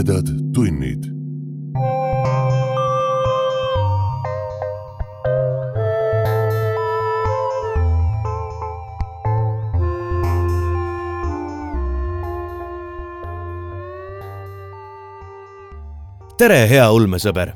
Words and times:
tumedad 0.00 0.26
tunnid. 0.54 1.04
tere, 16.38 16.68
hea 16.68 16.90
ulmesõber! 16.90 17.52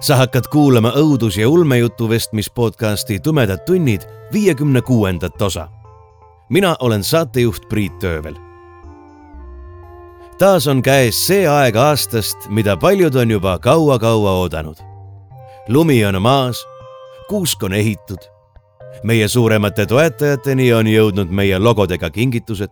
sa 0.00 0.16
hakkad 0.16 0.48
kuulama 0.50 0.90
õudus- 0.90 1.38
ja 1.38 1.48
ulmejutu 1.48 2.08
vestmis 2.08 2.50
podcasti 2.50 3.20
Tumedad 3.20 3.58
tunnid 3.66 4.00
viiekümne 4.32 4.82
kuuendat 4.82 5.42
osa. 5.42 5.68
mina 6.48 6.76
olen 6.80 7.04
saatejuht 7.04 7.68
Priit 7.68 7.98
Töövel. 7.98 8.49
Taas 10.40 10.64
on 10.66 10.78
käes 10.82 11.18
see 11.26 11.44
aeg 11.48 11.76
aastast, 11.76 12.46
mida 12.48 12.72
paljud 12.80 13.14
on 13.14 13.30
juba 13.30 13.58
kaua-kaua 13.58 14.30
oodanud. 14.40 14.76
lumi 15.68 16.04
on 16.04 16.22
maas, 16.22 16.66
kuusk 17.28 17.62
on 17.62 17.72
ehitud. 17.72 18.18
meie 19.02 19.28
suuremate 19.28 19.86
toetajateni 19.86 20.72
on 20.72 20.86
jõudnud 20.86 21.28
meie 21.28 21.58
logodega 21.58 22.10
kingitused. 22.10 22.70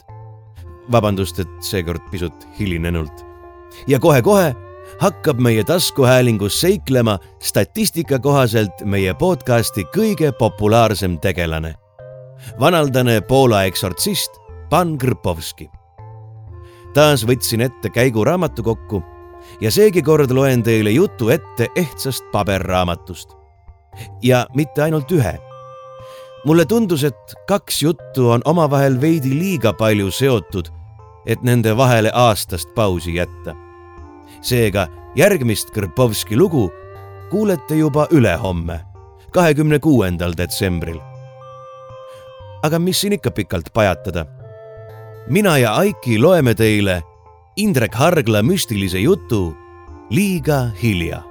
vabandust, 0.93 1.39
et 1.39 1.49
seekord 1.61 2.01
pisut 2.11 2.49
hilinenult. 2.59 3.27
ja 3.87 4.01
kohe-kohe 4.01 4.57
hakkab 4.99 5.39
meie 5.39 5.65
taskuhäälingus 5.65 6.61
seiklema 6.61 7.19
statistika 7.39 8.19
kohaselt 8.19 8.81
meie 8.85 9.15
podcasti 9.15 9.85
kõige 9.85 10.33
populaarsem 10.33 11.19
tegelane. 11.19 11.75
vanaldane 12.61 13.21
Poola 13.21 13.65
eksortsist 13.65 14.31
Pan 14.71 14.99
Krpovski. 14.99 15.78
Taas 16.95 17.27
võtsin 17.27 17.61
ette 17.61 17.91
käigu 17.91 18.25
raamatukokku 18.25 19.03
ja 19.61 19.71
seegi 19.71 20.03
kord 20.03 20.31
loen 20.31 20.63
teile 20.63 20.91
jutu 20.91 21.29
ette 21.29 21.69
ehtsast 21.77 22.25
paberraamatust. 22.33 23.37
ja 24.23 24.47
mitte 24.55 24.83
ainult 24.83 25.13
ühe. 25.13 25.39
mulle 26.45 26.65
tundus, 26.65 27.05
et 27.05 27.35
kaks 27.47 27.83
juttu 27.83 28.31
on 28.31 28.43
omavahel 28.45 29.01
veidi 29.01 29.39
liiga 29.39 29.73
palju 29.73 30.11
seotud, 30.11 30.69
et 31.27 31.43
nende 31.43 31.77
vahele 31.77 32.11
aastast 32.15 32.75
pausi 32.75 33.15
jätta 33.15 33.69
seega 34.41 34.87
järgmist 35.17 35.71
Krpovski 35.71 36.37
lugu 36.37 36.71
kuulete 37.31 37.77
juba 37.77 38.07
ülehomme, 38.11 38.81
kahekümne 39.33 39.79
kuuendal 39.79 40.33
detsembril. 40.37 41.01
aga 42.63 42.79
mis 42.79 43.01
siin 43.01 43.13
ikka 43.13 43.31
pikalt 43.31 43.73
pajatada? 43.75 44.27
Mina 45.29 45.59
ja 45.61 45.75
Aiki 45.77 46.17
loeme 46.19 46.55
teile 46.57 47.03
Indrek 47.61 47.95
Hargla 47.95 48.41
müstilise 48.43 49.01
jutu 49.03 49.53
Liiga 50.11 50.73
hilja 50.83 51.28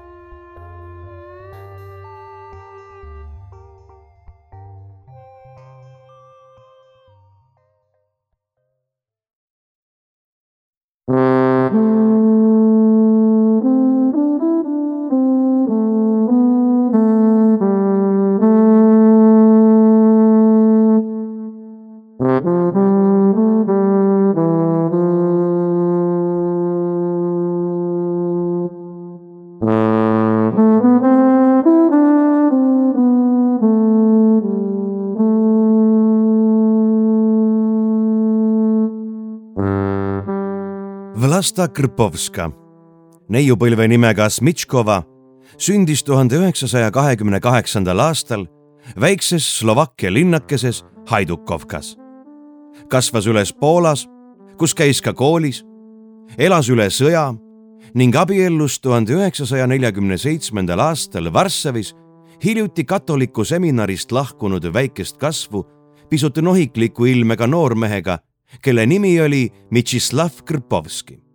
Vlasta 41.37 41.67
Krpovska, 41.69 42.47
neiupõlve 43.29 43.85
nimega 43.85 44.25
Smitškova, 44.25 44.95
sündis 45.61 46.01
tuhande 46.01 46.39
üheksasaja 46.39 46.87
kahekümne 46.89 47.37
kaheksandal 47.37 47.99
aastal 48.01 48.47
väikses 48.97 49.45
Slovakkia 49.59 50.09
linnakeses 50.13 50.79
Haidukovkas. 51.05 51.91
kasvas 52.89 53.27
üles 53.27 53.53
Poolas, 53.53 54.07
kus 54.57 54.73
käis 54.73 55.01
ka 55.01 55.13
koolis, 55.13 55.61
elas 56.37 56.71
üle 56.73 56.89
sõja 56.89 57.27
ning 57.93 58.15
abiellus 58.15 58.79
tuhande 58.79 59.13
üheksasaja 59.13 59.67
neljakümne 59.67 60.17
seitsmendal 60.17 60.79
aastal 60.79 61.29
Varssavis 61.33 61.93
hiljuti 62.43 62.83
katoliku 62.83 63.45
seminarist 63.45 64.11
lahkunud 64.11 64.73
väikest 64.73 65.17
kasvu 65.17 65.67
pisut 66.09 66.41
nohikliku 66.41 67.05
ilmega 67.05 67.47
noormehega 67.47 68.19
kelle 68.61 68.85
nimi 68.85 69.21
oli 69.21 69.51
Mitšislav 69.69 70.41
Krpovski. 70.45 71.26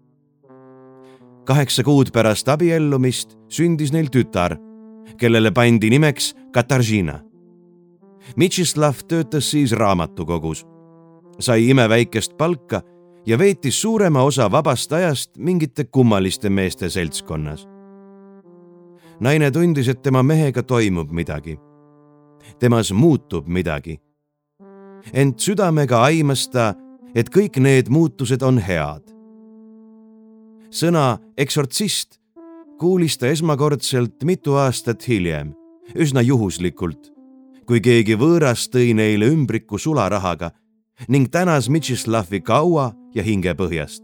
Kaheksa 1.45 1.83
kuud 1.83 2.13
pärast 2.13 2.49
abiellumist 2.49 3.37
sündis 3.49 3.93
neil 3.93 4.11
tütar, 4.11 4.57
kellele 5.19 5.51
pandi 5.51 5.91
nimeks 5.91 6.35
Kataržina. 6.53 7.21
Mitšislav 8.37 9.03
töötas 9.09 9.51
siis 9.51 9.73
raamatukogus, 9.73 10.67
sai 11.39 11.69
imeväikest 11.71 12.37
palka 12.39 12.83
ja 13.27 13.39
veetis 13.39 13.81
suurema 13.83 14.23
osa 14.23 14.51
vabast 14.51 14.93
ajast 14.93 15.37
mingite 15.39 15.85
kummaliste 15.85 16.51
meeste 16.51 16.91
seltskonnas. 16.91 17.69
naine 19.21 19.51
tundis, 19.51 19.89
et 19.89 20.03
tema 20.03 20.23
mehega 20.23 20.63
toimub 20.63 21.11
midagi. 21.11 21.59
temas 22.59 22.93
muutub 22.93 23.47
midagi. 23.47 24.01
ent 25.13 25.39
südamega 25.39 26.03
aimas 26.03 26.49
ta, 26.49 26.75
et 27.15 27.29
kõik 27.31 27.61
need 27.61 27.89
muutused 27.89 28.43
on 28.43 28.59
head. 28.59 29.03
Sõna 30.73 31.19
eksortsist 31.37 32.23
kuulis 32.83 33.15
ta 33.19 33.29
esmakordselt 33.31 34.25
mitu 34.27 34.57
aastat 34.59 35.05
hiljem, 35.07 35.53
üsna 35.95 36.23
juhuslikult, 36.27 37.13
kui 37.63 37.79
keegi 37.79 38.17
võõras 38.19 38.65
tõi 38.73 38.91
neile 38.99 39.29
ümbriku 39.31 39.79
sularahaga 39.79 40.51
ning 41.09 41.29
tänas 41.31 41.69
Mitšislavi 41.71 42.41
kaua 42.41 42.91
ja 43.15 43.23
hingepõhjast. 43.23 44.03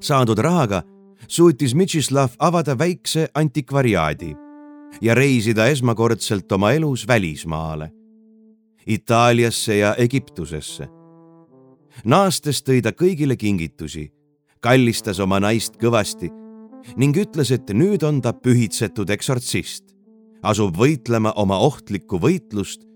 saadud 0.00 0.38
rahaga 0.38 0.82
suutis 1.26 1.74
Mitšislav 1.74 2.36
avada 2.38 2.78
väikse 2.78 3.26
antikvariaadi 3.34 4.36
ja 5.00 5.14
reisida 5.14 5.66
esmakordselt 5.66 6.52
oma 6.52 6.72
elus 6.72 7.08
välismaale, 7.08 7.90
Itaaliasse 8.86 9.76
ja 9.76 9.94
Egiptusesse 9.98 10.88
naastes 12.04 12.62
tõi 12.62 12.82
ta 12.82 12.92
kõigile 12.92 13.36
kingitusi, 13.36 14.12
kallistas 14.60 15.20
oma 15.20 15.40
naist 15.40 15.78
kõvasti 15.80 16.30
ning 16.96 17.16
ütles, 17.18 17.50
et 17.52 17.68
nüüd 17.74 18.04
on 18.06 18.20
ta 18.24 18.32
pühitsetud 18.32 19.10
eksortsist, 19.12 19.92
asub 20.42 20.76
võitlema 20.78 21.34
oma 21.36 21.58
ohtlikku 21.66 22.20
võitlust 22.22 22.86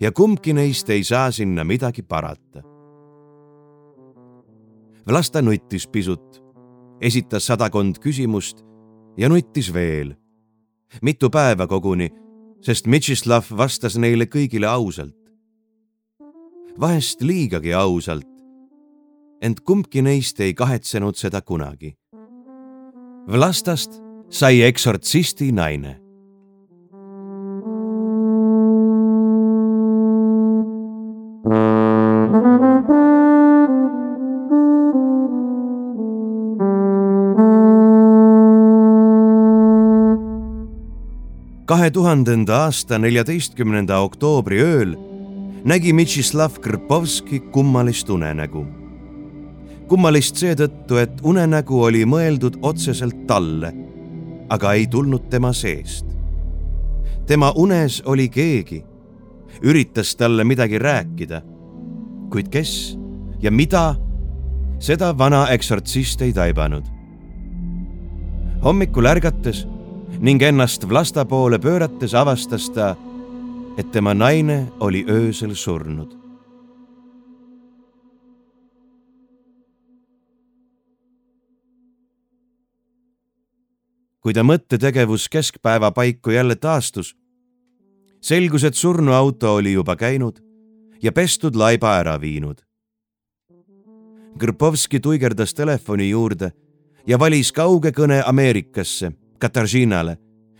ja 0.00 0.12
kumbki 0.12 0.52
neist 0.52 0.90
ei 0.90 1.04
saa 1.04 1.30
sinna 1.32 1.64
midagi 1.64 2.02
parata. 2.02 2.62
Vlasta 5.08 5.40
nuttis 5.42 5.86
pisut, 5.88 6.42
esitas 7.00 7.46
sadakond 7.48 7.96
küsimust 8.02 8.64
ja 9.16 9.28
nuttis 9.28 9.72
veel. 9.74 10.14
mitu 11.02 11.30
päeva 11.30 11.66
koguni, 11.66 12.10
sest 12.60 12.86
Mitšislav 12.86 13.44
vastas 13.56 13.96
neile 13.96 14.24
kõigile 14.24 14.66
ausalt. 14.66 15.16
vahest 16.80 17.22
liigagi 17.22 17.72
ausalt, 17.74 18.37
ent 19.42 19.60
kumbki 19.60 20.02
neist 20.02 20.40
ei 20.40 20.54
kahetsenud 20.54 21.16
seda 21.16 21.40
kunagi. 21.40 21.94
Vlastast 23.28 24.00
sai 24.30 24.62
eksortsisti 24.62 25.52
naine 25.52 25.98
kahe 41.68 41.90
tuhandenda 41.92 42.56
aasta 42.64 42.98
neljateistkümnenda 43.00 44.00
oktoobri 44.04 44.58
ööl 44.64 44.96
nägi 45.68 45.92
Mitšislav 45.92 46.60
Krpovski 46.64 47.40
kummalist 47.52 48.10
unenägu 48.10 48.66
kummalist 49.88 50.36
seetõttu, 50.36 50.98
et 51.00 51.20
unenägu 51.24 51.80
oli 51.82 52.04
mõeldud 52.04 52.58
otseselt 52.62 53.26
talle, 53.26 53.72
aga 54.48 54.72
ei 54.76 54.86
tulnud 54.86 55.28
tema 55.30 55.52
seest. 55.52 56.06
tema 57.26 57.52
unes 57.56 58.02
oli 58.06 58.28
keegi, 58.28 58.84
üritas 59.62 60.14
talle 60.16 60.44
midagi 60.44 60.78
rääkida, 60.78 61.42
kuid 62.30 62.48
kes 62.48 62.98
ja 63.40 63.50
mida, 63.50 63.94
seda 64.78 65.18
vana 65.18 65.46
eksortsist 65.48 66.22
ei 66.22 66.32
taibanud. 66.32 66.84
hommikul 68.64 69.06
ärgates 69.06 69.66
ning 70.20 70.42
ennast 70.42 70.88
Vlasta 70.88 71.24
poole 71.24 71.58
pöörates 71.58 72.14
avastas 72.14 72.70
ta, 72.70 72.96
et 73.76 73.90
tema 73.90 74.14
naine 74.14 74.66
oli 74.80 75.04
öösel 75.08 75.54
surnud. 75.54 76.17
Kui 84.28 84.34
ta 84.36 84.42
mõttetegevus 84.44 85.24
keskpäeva 85.32 85.88
paiku 85.96 86.34
jälle 86.34 86.52
taastus, 86.60 87.14
selgus, 88.20 88.66
et 88.68 88.74
surnuauto 88.76 89.54
oli 89.56 89.72
juba 89.72 89.94
käinud 89.96 90.42
ja 91.00 91.14
pestud 91.16 91.56
laiba 91.56 91.94
ära 91.96 92.18
viinud. 92.20 92.60
Krpovski 94.38 95.00
tuigerdas 95.00 95.56
telefoni 95.56 96.10
juurde 96.10 96.50
ja 97.06 97.16
valis 97.16 97.54
kauge 97.56 97.88
kõne 97.96 98.20
Ameerikasse, 98.20 99.14
Katarzinale, 99.40 100.18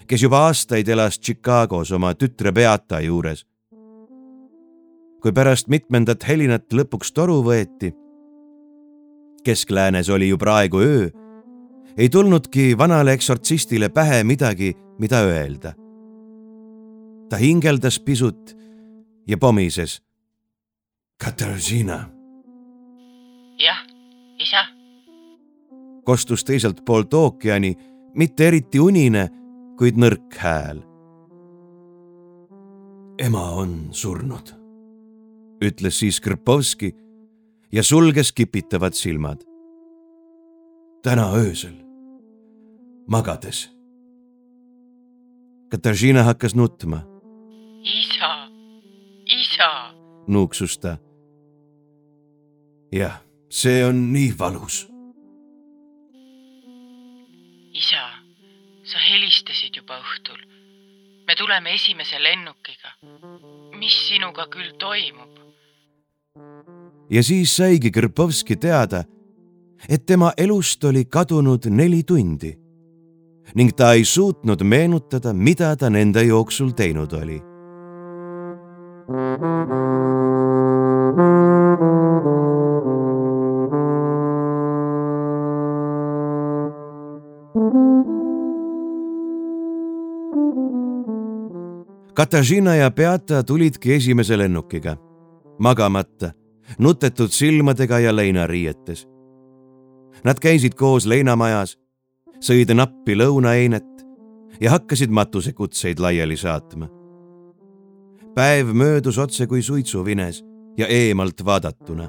kes 0.09 0.25
juba 0.25 0.47
aastaid 0.47 0.89
elas 0.89 1.21
Chicagos 1.21 1.93
oma 1.93 2.15
tütre 2.15 2.53
Beata 2.53 3.05
juures. 3.05 3.45
kui 5.21 5.33
pärast 5.33 5.69
mitmendat 5.69 6.25
helinat 6.25 6.73
lõpuks 6.73 7.13
toru 7.13 7.43
võeti, 7.45 7.93
keskläänes 9.45 10.09
oli 10.09 10.29
ju 10.29 10.39
praegu 10.39 10.81
öö, 10.81 11.18
ei 11.99 12.09
tulnudki 12.09 12.79
vanale 12.79 13.13
eksortsistile 13.13 13.89
pähe 13.89 14.25
midagi, 14.25 14.75
mida 14.99 15.21
öelda. 15.21 15.75
ta 17.29 17.37
hingeldas 17.37 18.01
pisut 18.01 18.57
ja 19.27 19.39
pomises. 19.39 20.03
Katarzyna 21.25 22.19
jah, 23.59 23.83
isa. 24.39 24.65
kostus 26.05 26.45
teiselt 26.45 26.85
poolt 26.85 27.15
ookeani 27.15 27.75
mitte 28.15 28.49
eriti 28.49 28.81
unine, 28.81 29.29
kuid 29.79 29.99
nõrk 29.99 30.39
hääl. 30.39 30.83
ema 33.19 33.45
on 33.59 33.89
surnud, 33.91 34.55
ütles 35.65 35.99
siis 35.99 36.21
Krpovski 36.21 36.95
ja 37.73 37.83
sulges 37.83 38.33
kipitavad 38.33 38.95
silmad. 38.95 39.43
täna 41.03 41.33
öösel, 41.35 41.75
magades. 43.09 43.71
Katarzyna 45.71 46.23
hakkas 46.23 46.55
nutma. 46.55 47.03
isa, 47.83 48.49
isa, 49.25 49.95
nuuksus 50.27 50.79
ta. 50.79 50.99
jah 52.93 53.21
see 53.51 53.85
on 53.85 54.13
nii 54.13 54.35
valus. 54.39 54.89
isa, 57.73 58.05
sa 58.85 58.99
helistasid 58.99 59.77
juba 59.77 60.01
õhtul. 60.01 60.41
me 61.27 61.35
tuleme 61.37 61.75
esimese 61.75 62.23
lennukiga. 62.23 62.91
mis 63.79 64.09
sinuga 64.09 64.47
küll 64.53 64.77
toimub? 64.79 65.35
ja 67.11 67.23
siis 67.23 67.57
saigi 67.57 67.91
Krpovski 67.91 68.57
teada, 68.57 69.05
et 69.89 70.07
tema 70.07 70.33
elust 70.37 70.85
oli 70.85 71.05
kadunud 71.05 71.67
neli 71.67 72.03
tundi 72.03 72.68
ning 73.55 73.73
ta 73.77 73.93
ei 73.93 74.05
suutnud 74.05 74.63
meenutada, 74.63 75.33
mida 75.33 75.77
ta 75.77 75.91
nende 75.91 76.23
jooksul 76.23 76.71
teinud 76.71 77.13
oli. 77.13 77.43
Katariina 92.19 92.75
ja 92.75 92.91
Beata 92.91 93.43
tulidki 93.43 93.95
esimese 93.95 94.39
lennukiga, 94.39 94.97
magamata, 95.59 96.33
nutetud 96.79 97.31
silmadega 97.31 97.99
ja 97.99 98.17
leinariietes. 98.17 99.09
Nad 100.25 100.41
käisid 100.43 100.75
koos 100.75 101.07
leinamajas, 101.07 101.79
sõid 102.41 102.71
nappi 102.75 103.17
lõunaeinet 103.19 104.07
ja 104.61 104.71
hakkasid 104.71 105.11
matusekutseid 105.11 105.99
laiali 105.99 106.37
saatma. 106.37 106.89
päev 108.35 108.73
möödus 108.75 109.19
otse 109.19 109.47
kui 109.47 109.63
suitsuvines 109.63 110.45
ja 110.77 110.87
eemalt 110.87 111.45
vaadatuna. 111.45 112.09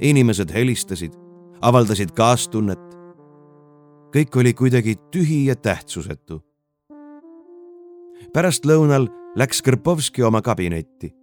inimesed 0.00 0.52
helistasid, 0.52 1.12
avaldasid 1.60 2.10
kaastunnet. 2.10 2.84
kõik 4.16 4.36
oli 4.36 4.54
kuidagi 4.54 4.94
tühi 5.10 5.46
ja 5.46 5.56
tähtsusetu 5.56 6.48
pärastlõunal 8.32 9.08
läks 9.38 9.62
Krpovski 9.62 10.22
oma 10.22 10.42
kabinetti. 10.42 11.14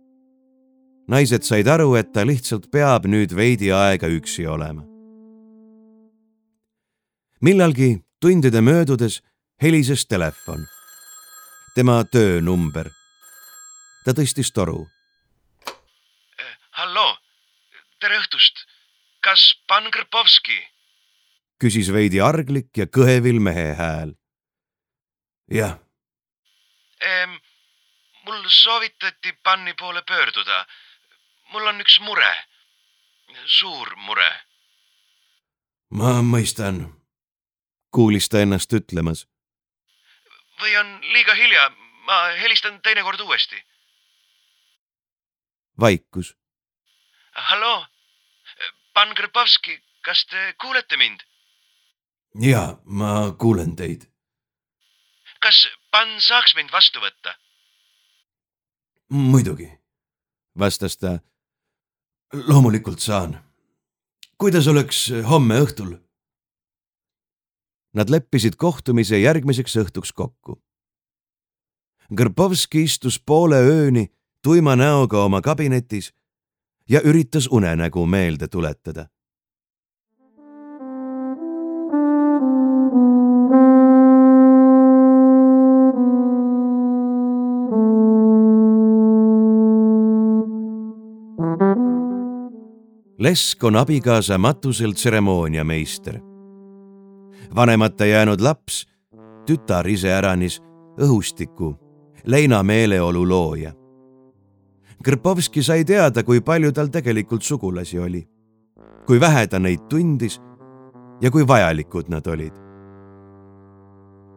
naised 1.08 1.44
said 1.46 1.68
aru, 1.68 1.96
et 1.96 2.12
ta 2.14 2.26
lihtsalt 2.26 2.72
peab 2.72 3.06
nüüd 3.06 3.36
veidi 3.36 3.72
aega 3.72 4.08
üksi 4.08 4.48
olema. 4.48 4.82
Millalgi 7.46 7.90
tundide 8.22 8.62
möödudes 8.62 9.24
helises 9.62 10.06
telefon. 10.06 10.68
tema 11.76 12.04
töönumber. 12.04 12.90
ta 14.06 14.12
tõstis 14.18 14.50
toru. 14.54 14.88
halloo, 16.72 17.12
tere 18.00 18.18
õhtust. 18.22 18.66
kas 19.22 19.44
pan 19.68 19.92
Krpovski? 19.92 20.58
küsis 21.62 21.94
veidi 21.94 22.22
arglik 22.22 22.72
ja 22.78 22.86
kõhevil 22.98 23.40
mehe 23.40 23.68
hääl. 23.82 24.18
jah 25.52 25.78
ehm,. 27.02 27.38
mul 28.26 28.44
soovitati 28.50 29.38
Panni 29.44 29.74
poole 29.74 30.02
pöörduda. 30.02 30.66
mul 31.52 31.68
on 31.68 31.82
üks 31.82 32.02
mure, 32.02 32.34
suur 33.46 33.96
mure. 33.96 34.32
ma 35.90 36.22
mõistan, 36.22 37.05
kuulis 37.96 38.30
ta 38.30 38.42
ennast 38.44 38.74
ütlemas. 38.74 39.26
või 40.62 40.78
on 40.80 40.90
liiga 41.14 41.36
hilja, 41.36 41.70
ma 42.08 42.18
helistan 42.42 42.82
teinekord 42.82 43.20
uuesti. 43.20 43.64
vaikus. 45.80 46.36
halloo, 47.36 47.86
Pan 48.94 49.16
Krpovski, 49.16 49.80
kas 50.02 50.26
te 50.26 50.54
kuulete 50.62 50.98
mind? 50.98 51.24
ja 52.42 52.78
ma 52.86 53.32
kuulen 53.38 53.76
teid 53.76 54.12
kas 55.46 55.68
Pan 55.92 56.18
saaks 56.20 56.56
mind 56.58 56.72
vastu 56.74 57.02
võtta? 57.04 57.36
muidugi, 59.10 59.68
vastas 60.60 60.98
ta. 60.98 61.20
loomulikult 62.34 63.00
saan. 63.00 63.38
kuidas 64.38 64.68
oleks 64.68 65.06
homme 65.30 65.60
õhtul? 65.62 65.94
Nad 67.96 68.10
leppisid 68.12 68.58
kohtumise 68.60 69.20
järgmiseks 69.20 69.78
õhtuks 69.80 70.12
kokku. 70.14 70.60
Grbovski 72.12 72.84
istus 72.84 73.18
poole 73.20 73.62
ööni 73.64 74.10
tuima 74.44 74.76
näoga 74.76 75.24
oma 75.24 75.42
kabinetis 75.42 76.12
ja 76.90 77.02
üritas 77.02 77.48
unenägu 77.52 78.06
meelde 78.06 78.48
tuletada 78.48 79.08
Lesk 93.26 93.64
on 93.64 93.76
abikaasa 93.76 94.38
matusel 94.38 94.92
tseremooniameister. 94.92 96.35
Vanemata 97.56 98.06
jäänud 98.06 98.42
laps, 98.42 98.86
tütar 99.46 99.88
iseäranis, 99.88 100.62
õhustiku, 101.02 101.76
leina 102.26 102.64
meeleolu 102.64 103.28
looja. 103.30 103.74
Krpovski 105.04 105.64
sai 105.64 105.86
teada, 105.86 106.24
kui 106.24 106.42
palju 106.42 106.72
tal 106.72 106.88
tegelikult 106.88 107.44
sugulasi 107.44 108.00
oli, 108.00 108.24
kui 109.06 109.20
vähe 109.20 109.48
ta 109.48 109.60
neid 109.60 109.86
tundis 109.90 110.40
ja 111.22 111.32
kui 111.32 111.48
vajalikud 111.48 112.10
nad 112.10 112.28
olid. 112.28 112.54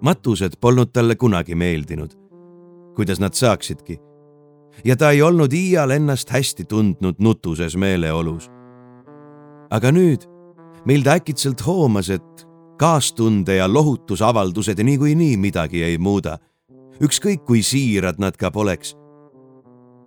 matused 0.01 0.53
polnud 0.61 0.93
talle 0.93 1.17
kunagi 1.17 1.55
meeldinud, 1.55 2.13
kuidas 2.95 3.21
nad 3.21 3.35
saaksidki 3.35 3.99
ja 4.85 4.97
ta 4.97 5.11
ei 5.11 5.23
olnud 5.23 5.53
iial 5.53 5.91
ennast 5.91 6.31
hästi 6.31 6.65
tundnud 6.65 7.19
nutuses 7.19 7.77
meeleolus 7.77 8.51
aga 9.71 9.93
nüüd, 9.93 10.25
mil 10.89 11.05
ta 11.05 11.17
äkitselt 11.19 11.63
hoomas, 11.67 12.11
et 12.13 12.47
kaastunde 12.79 13.57
ja 13.57 13.67
lohutusavaldused 13.73 14.79
niikuinii 14.85 15.37
midagi 15.37 15.83
ei 15.83 15.99
muuda, 15.99 16.39
ükskõik 17.03 17.45
kui 17.45 17.63
siirad 17.63 18.19
nad 18.23 18.37
ka 18.39 18.51
poleks, 18.55 18.95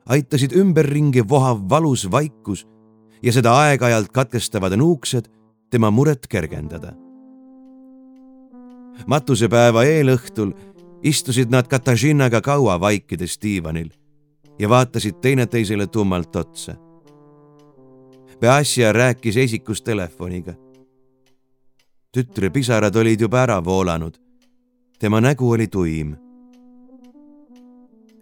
aitasid 0.05 0.55
ümberringi 0.57 1.23
vohav 1.29 1.61
valus 1.69 2.07
vaikus 2.11 2.65
ja 3.23 3.33
seda 3.33 3.53
aeg-ajalt 3.65 4.11
katkestavad 4.11 4.75
nuuksed 4.77 5.29
tema 5.69 5.91
muret 5.91 6.27
kergendada. 6.27 6.93
matusepäeva 9.07 9.83
eelõhtul 9.83 10.51
istusid 11.03 11.49
nad 11.49 11.67
Katariinaga 11.67 12.41
kaua 12.41 12.79
vaikides 12.79 13.39
diivanil 13.41 13.89
ja 14.59 14.69
vaatasid 14.69 15.15
teineteisele 15.21 15.87
tummalt 15.87 16.35
otsa. 16.35 16.75
Beassia 18.39 18.93
rääkis 18.93 19.37
esikus 19.37 19.81
telefoniga. 19.81 20.53
Tütre 22.11 22.49
pisarad 22.49 22.95
olid 22.95 23.21
juba 23.21 23.39
ära 23.43 23.61
voolanud. 23.65 24.17
tema 24.99 25.21
nägu 25.21 25.51
oli 25.51 25.67
tuim. 25.67 26.15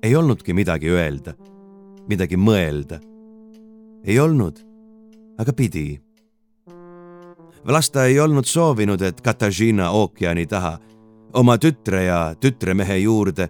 ei 0.03 0.15
olnudki 0.15 0.53
midagi 0.53 0.89
öelda, 0.89 1.33
midagi 2.07 2.37
mõelda. 2.37 2.99
ei 4.03 4.19
olnud, 4.19 4.59
aga 5.37 5.53
pidi. 5.53 6.01
Vlasta 7.67 8.05
ei 8.05 8.19
olnud 8.19 8.45
soovinud, 8.45 9.01
et 9.01 9.21
Katariina 9.21 9.91
ookeani 9.91 10.45
taha 10.45 10.79
oma 11.33 11.57
tütre 11.57 12.03
ja 12.03 12.35
tütremehe 12.39 12.97
juurde 12.97 13.49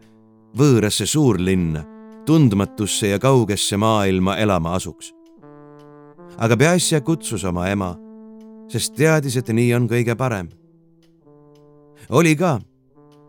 võõrasse 0.57 1.05
suurlinna, 1.05 1.83
tundmatusse 2.25 3.07
ja 3.07 3.19
kaugesse 3.19 3.77
maailma 3.77 4.37
elama 4.37 4.73
asuks. 4.73 5.13
aga 6.37 6.57
peaasja 6.57 7.01
kutsus 7.01 7.43
oma 7.43 7.67
ema, 7.67 7.97
sest 8.69 8.95
teadis, 8.95 9.37
et 9.37 9.49
nii 9.49 9.73
on 9.73 9.87
kõige 9.89 10.15
parem. 10.15 10.49
oli 12.09 12.35
ka, 12.35 12.59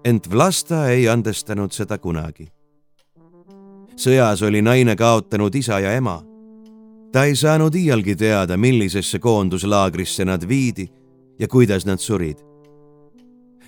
ent 0.04 0.30
Vlasta 0.30 0.88
ei 0.88 1.08
andestanud 1.08 1.72
seda 1.72 1.98
kunagi. 1.98 2.48
sõjas 3.96 4.42
oli 4.42 4.62
naine 4.62 4.96
kaotanud 4.96 5.54
isa 5.54 5.80
ja 5.80 5.92
ema. 5.92 6.22
ta 7.12 7.24
ei 7.24 7.36
saanud 7.36 7.74
iialgi 7.74 8.16
teada, 8.16 8.56
millisesse 8.56 9.18
koonduslaagrisse 9.18 10.24
nad 10.24 10.48
viidi 10.48 10.88
ja 11.38 11.48
kuidas 11.48 11.86
nad 11.86 11.98
surid 11.98 12.50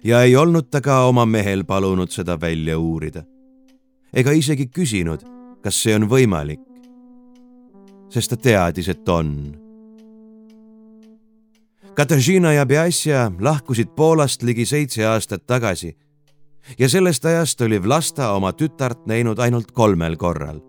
ja 0.05 0.23
ei 0.23 0.37
olnud 0.37 0.71
ta 0.71 0.81
ka 0.81 1.05
oma 1.07 1.27
mehel 1.27 1.65
palunud 1.65 2.11
seda 2.11 2.41
välja 2.41 2.79
uurida. 2.79 3.23
ega 4.13 4.31
isegi 4.31 4.67
küsinud, 4.67 5.23
kas 5.63 5.83
see 5.83 5.95
on 5.95 6.09
võimalik. 6.09 6.61
sest 8.11 8.31
ta 8.31 8.37
teadis, 8.37 8.89
et 8.89 9.09
on. 9.09 9.62
Katarzyna 11.95 12.53
ja 12.53 12.67
Biasja 12.67 13.33
lahkusid 13.41 13.89
Poolast 13.97 14.43
ligi 14.43 14.65
seitse 14.67 15.07
aastat 15.07 15.47
tagasi 15.47 15.97
ja 16.79 16.89
sellest 16.89 17.25
ajast 17.25 17.61
oli 17.61 17.83
Vlasta 17.83 18.31
oma 18.33 18.53
tütart 18.53 19.07
näinud 19.07 19.39
ainult 19.39 19.73
kolmel 19.73 20.17
korral. 20.17 20.61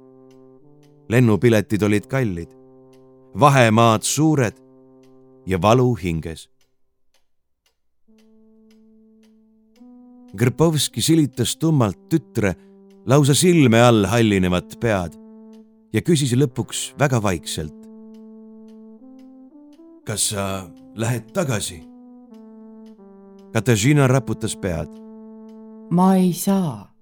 lennupiletid 1.09 1.81
olid 1.81 2.07
kallid, 2.07 2.49
vahemaad 3.39 4.01
suured 4.01 4.53
ja 5.45 5.61
valu 5.61 5.95
hinges 5.95 6.49
Grpovski 10.37 11.01
silitas 11.01 11.57
tummalt 11.57 12.09
tütre 12.09 12.55
lausa 13.05 13.33
silme 13.33 13.81
all 13.81 14.05
hallinevat 14.05 14.79
pead 14.81 15.13
ja 15.93 16.01
küsis 16.01 16.33
lõpuks 16.33 16.93
väga 16.99 17.21
vaikselt. 17.21 17.82
Kas 20.05 20.29
sa 20.29 20.69
lähed 20.95 21.31
tagasi? 21.33 21.83
Katariina 23.53 24.07
raputas 24.07 24.55
pead. 24.55 24.89
ma 25.89 26.15
ei 26.15 26.33
saa. 26.33 26.93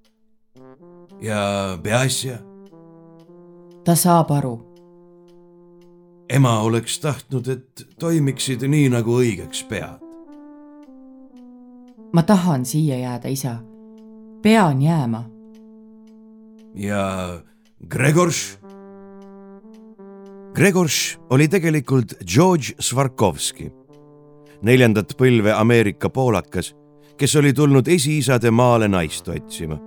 ja 1.22 1.78
peaasja? 1.84 2.38
ta 3.86 3.96
saab 3.96 4.32
aru. 4.32 4.56
ema 6.30 6.60
oleks 6.60 7.00
tahtnud, 7.00 7.48
et 7.48 7.88
toimiksid 8.00 8.68
nii, 8.68 8.90
nagu 8.90 9.20
õigeks 9.20 9.66
pead 9.70 10.02
ma 12.14 12.24
tahan 12.24 12.66
siia 12.66 12.98
jääda, 13.00 13.28
isa. 13.28 13.56
pean 14.42 14.82
jääma. 14.82 15.24
ja 16.76 17.40
Gregorš? 17.88 18.61
Gregorš 20.62 21.18
oli 21.30 21.48
tegelikult 21.50 22.14
George 22.22 22.76
Svarkovski, 22.80 23.72
neljandat 24.62 25.16
põlve 25.18 25.56
Ameerika 25.58 26.12
poolakas, 26.14 26.68
kes 27.18 27.34
oli 27.42 27.50
tulnud 27.58 27.90
esiisade 27.90 28.52
maale 28.54 28.86
naist 28.86 29.26
otsima 29.34 29.80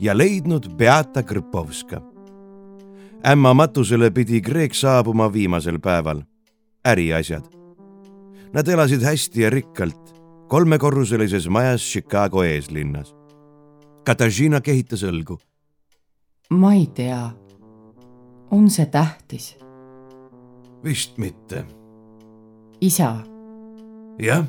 ja 0.00 0.16
leidnud 0.18 0.66
Beata 0.74 1.22
Krpovska. 1.22 2.02
ämma 3.30 3.54
matusele 3.54 4.10
pidi 4.10 4.40
Greg 4.40 4.74
saabuma 4.74 5.32
viimasel 5.32 5.78
päeval. 5.78 6.22
äriasjad. 6.84 7.46
Nad 8.52 8.68
elasid 8.68 9.02
hästi 9.02 9.40
ja 9.40 9.50
rikkalt 9.50 10.14
kolmekorruselises 10.48 11.48
majas 11.48 11.80
Chicago 11.82 12.42
eeslinnas. 12.42 13.14
Katariina 14.04 14.60
kehitas 14.60 15.02
õlgu. 15.02 15.38
ma 16.50 16.74
ei 16.74 16.86
tea. 16.86 17.30
on 18.50 18.70
see 18.70 18.86
tähtis? 18.86 19.62
Vist 20.84 21.18
mitte. 21.18 21.64
isa. 22.80 23.16
jah? 24.18 24.44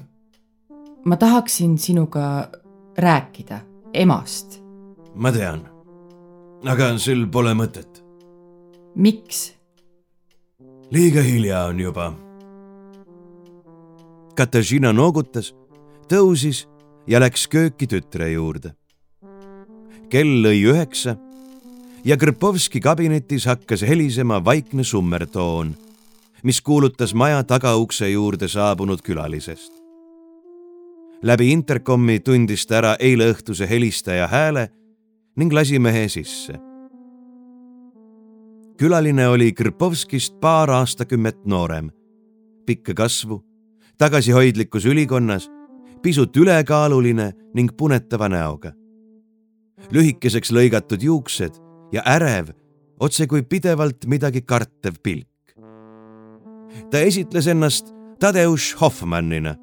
ma 1.05 1.17
tahaksin 1.17 1.77
sinuga 1.77 2.49
rääkida 2.97 3.59
emast. 3.93 4.61
ma 5.15 5.31
tean. 5.31 5.61
aga 6.65 6.97
sul 6.97 7.27
pole 7.27 7.53
mõtet. 7.53 8.01
miks? 8.95 9.53
liiga 10.91 11.21
hilja 11.21 11.65
on 11.69 11.79
juba. 11.79 12.13
Katariina 14.33 14.93
noogutas 14.93 15.53
tõusis 16.09 16.65
ja 17.07 17.19
läks 17.21 17.45
kööki 17.47 17.87
tütre 17.87 18.31
juurde. 18.31 18.73
kell 20.09 20.41
lõi 20.45 20.65
üheksa 20.69 21.17
ja 22.05 22.17
Krpovski 22.17 22.79
kabinetis 22.79 23.45
hakkas 23.45 23.81
helisema 23.81 24.41
vaikne 24.45 24.83
summertoon, 24.83 25.75
mis 26.43 26.61
kuulutas 26.61 27.13
maja 27.13 27.43
tagaukse 27.43 28.09
juurde 28.09 28.47
saabunud 28.47 29.01
külalisest. 29.01 29.73
läbi 31.23 31.51
interkomi 31.51 32.19
tundis 32.19 32.67
ta 32.67 32.75
ära 32.75 32.95
eileõhtuse 32.99 33.69
helistaja 33.69 34.27
hääle 34.27 34.67
ning 35.35 35.53
lasi 35.53 35.79
mehe 35.79 36.07
sisse. 36.09 36.53
külaline 38.77 39.27
oli 39.27 39.53
Krpovskist 39.53 40.39
paar 40.39 40.69
aastakümmet 40.69 41.45
noorem, 41.45 41.89
pikka 42.65 42.93
kasvu, 42.93 43.43
tagasihoidlikus 43.97 44.85
ülikonnas 44.85 45.49
pisut 46.03 46.37
ülekaaluline 46.37 47.31
ning 47.53 47.71
punetava 47.77 48.29
näoga. 48.29 48.71
lühikeseks 49.91 50.51
lõigatud 50.51 51.01
juuksed 51.03 51.55
ja 51.91 52.01
ärev, 52.07 52.51
otsekui 52.99 53.43
pidevalt 53.43 54.05
midagi 54.05 54.41
kartev 54.41 54.99
pilk. 55.03 55.32
Ta 56.91 56.99
esitles 56.99 57.47
ennast 57.47 57.93
Tadeusz 58.19 58.75
Hoffmannina, 58.81 59.55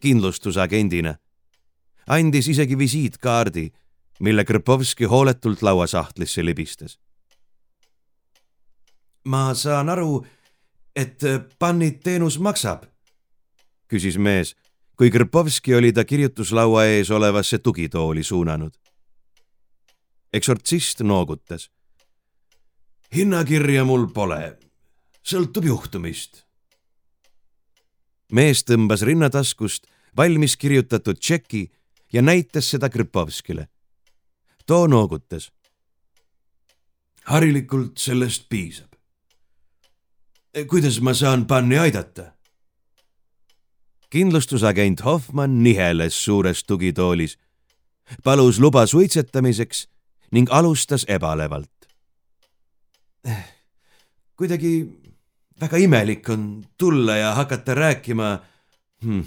kindlustusagendina. 0.00 1.14
andis 2.06 2.48
isegi 2.48 2.78
visiitkaardi, 2.78 3.70
mille 4.20 4.44
Krpovski 4.44 5.04
hooletult 5.04 5.62
lauasahtlisse 5.62 6.44
libistas. 6.44 6.98
ma 9.24 9.54
saan 9.54 9.88
aru, 9.88 10.26
et 10.96 11.20
panniteenus 11.58 12.38
maksab, 12.38 12.84
küsis 13.88 14.18
mees 14.18 14.56
kui 15.02 15.10
Krpovski 15.10 15.74
oli 15.74 15.92
ta 15.92 16.04
kirjutuslaua 16.04 16.84
ees 16.84 17.10
olevasse 17.10 17.58
tugitooli 17.58 18.22
suunanud. 18.22 18.72
eksortsist 20.32 21.00
noogutas. 21.00 21.70
hinnakirja 23.14 23.84
mul 23.84 24.06
pole, 24.06 24.58
sõltub 25.26 25.64
juhtumist. 25.64 26.41
Mees 28.32 28.64
tõmbas 28.64 29.04
rinnataskust 29.06 29.86
valmis 30.16 30.56
kirjutatud 30.56 31.20
tšeki 31.20 31.70
ja 32.12 32.22
näitas 32.22 32.70
seda 32.70 32.88
Krpovskile. 32.88 33.68
too 34.66 34.86
noogutas. 34.86 35.52
harilikult 37.24 37.98
sellest 37.98 38.48
piisab. 38.48 38.92
kuidas 40.68 41.00
ma 41.00 41.14
saan 41.14 41.46
Panni 41.46 41.78
aidata? 41.78 42.32
kindlustusagent 44.10 45.04
Hoffmann 45.04 45.62
niheles 45.62 46.24
suures 46.24 46.64
tugitoolis, 46.64 47.38
palus 48.24 48.60
luba 48.60 48.86
suitsetamiseks 48.86 49.88
ning 50.30 50.48
alustas 50.50 51.04
ebalevalt. 51.08 51.70
kuidagi 54.36 55.01
väga 55.62 55.78
imelik 55.78 56.28
on 56.28 56.64
tulla 56.78 57.16
ja 57.16 57.34
hakata 57.34 57.74
rääkima 57.74 58.38
hmm, 59.04 59.24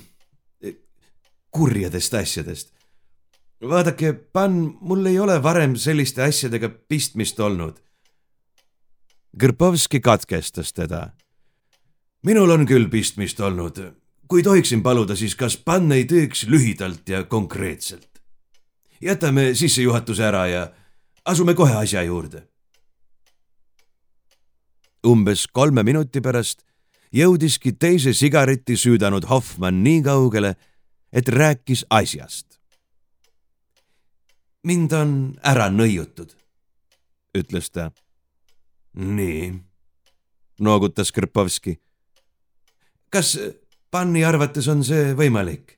kurjadest 1.51 2.13
asjadest. 2.13 2.73
vaadake, 3.61 4.13
Pan, 4.13 4.77
mul 4.81 5.05
ei 5.05 5.19
ole 5.19 5.43
varem 5.43 5.75
selliste 5.75 6.23
asjadega 6.23 6.69
pistmist 6.69 7.39
olnud. 7.39 7.79
Kõrpovski 9.39 9.99
katkestas 9.99 10.73
teda 10.73 11.09
minul 12.25 12.49
on 12.49 12.65
küll 12.65 12.89
pistmist 12.89 13.39
olnud. 13.39 13.79
kui 14.27 14.43
tohiksin 14.43 14.81
paluda, 14.83 15.15
siis 15.15 15.35
kas 15.35 15.57
Pannei 15.57 16.05
teeks 16.05 16.47
lühidalt 16.47 17.09
ja 17.09 17.23
konkreetselt? 17.23 18.09
jätame 19.01 19.53
sissejuhatuse 19.53 20.23
ära 20.23 20.47
ja 20.47 20.71
asume 21.25 21.53
kohe 21.53 21.73
asja 21.75 22.03
juurde. 22.03 22.47
Umbes 25.05 25.47
kolme 25.47 25.83
minuti 25.83 26.21
pärast 26.21 26.63
jõudiski 27.15 27.75
teise 27.79 28.13
sigareti 28.13 28.77
süüdanud 28.77 29.27
Hoffmann 29.29 29.83
nii 29.83 30.01
kaugele, 30.03 30.55
et 31.13 31.29
rääkis 31.29 31.85
asjast. 31.89 32.59
mind 34.65 34.91
on 34.93 35.11
ära 35.43 35.69
nõiutud, 35.69 36.33
ütles 37.37 37.69
ta. 37.69 37.91
nii, 38.93 39.53
noogutas 40.59 41.11
Krpovski. 41.11 41.79
kas 43.09 43.37
Panni 43.91 44.25
arvates 44.25 44.67
on 44.67 44.83
see 44.83 45.13
võimalik? 45.13 45.77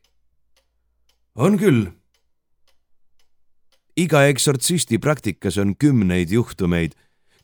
on 1.35 1.57
küll 1.57 1.91
iga 3.97 4.27
eksortsisti 4.29 4.99
praktikas 5.01 5.57
on 5.57 5.75
kümneid 5.75 6.31
juhtumeid, 6.31 6.93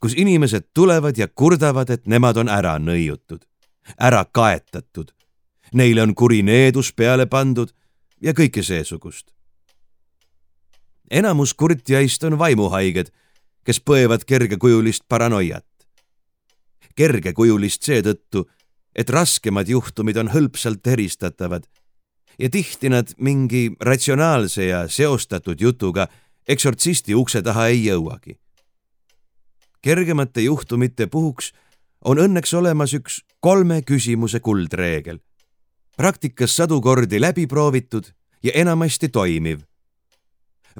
kus 0.03 0.13
inimesed 0.19 0.63
tulevad 0.74 1.17
ja 1.17 1.27
kurdavad, 1.27 1.89
et 1.89 2.07
nemad 2.12 2.36
on 2.41 2.50
ära 2.51 2.74
nõiutud, 2.75 3.39
ära 3.95 4.25
kaetatud. 4.25 5.13
Neile 5.79 6.03
on 6.03 6.12
kuri 6.12 6.41
needus 6.43 6.89
peale 6.91 7.24
pandud 7.25 7.72
ja 8.22 8.33
kõike 8.36 8.63
seesugust. 8.63 9.31
enamus 11.12 11.53
kurtjaist 11.53 12.24
on 12.24 12.36
vaimuhaiged, 12.39 13.13
kes 13.63 13.79
põevad 13.79 14.25
kergekujulist 14.27 15.07
paranoiat. 15.07 15.65
kergekujulist 16.95 17.83
seetõttu, 17.83 18.50
et 18.95 19.10
raskemad 19.10 19.67
juhtumid 19.67 20.17
on 20.17 20.27
hõlpsalt 20.27 20.88
eristatavad 20.88 21.63
ja 22.39 22.50
tihti 22.50 22.89
nad 22.89 23.07
mingi 23.17 23.72
ratsionaalse 23.79 24.65
ja 24.65 24.88
seostatud 24.88 25.62
jutuga 25.62 26.07
eksortsisti 26.48 27.15
ukse 27.15 27.41
taha 27.41 27.67
ei 27.67 27.86
jõuagi. 27.86 28.43
Kergemate 29.84 30.42
juhtumite 30.42 31.08
puhuks 31.12 31.52
on 32.08 32.20
õnneks 32.24 32.56
olemas 32.58 32.96
üks 32.96 33.22
kolme 33.40 33.82
küsimuse 33.82 34.40
kuldreegel. 34.40 35.20
praktikas 35.98 36.56
sadu 36.56 36.82
kordi 36.82 37.22
läbi 37.22 37.48
proovitud 37.48 38.06
ja 38.44 38.52
enamasti 38.56 39.10
toimiv. 39.10 39.60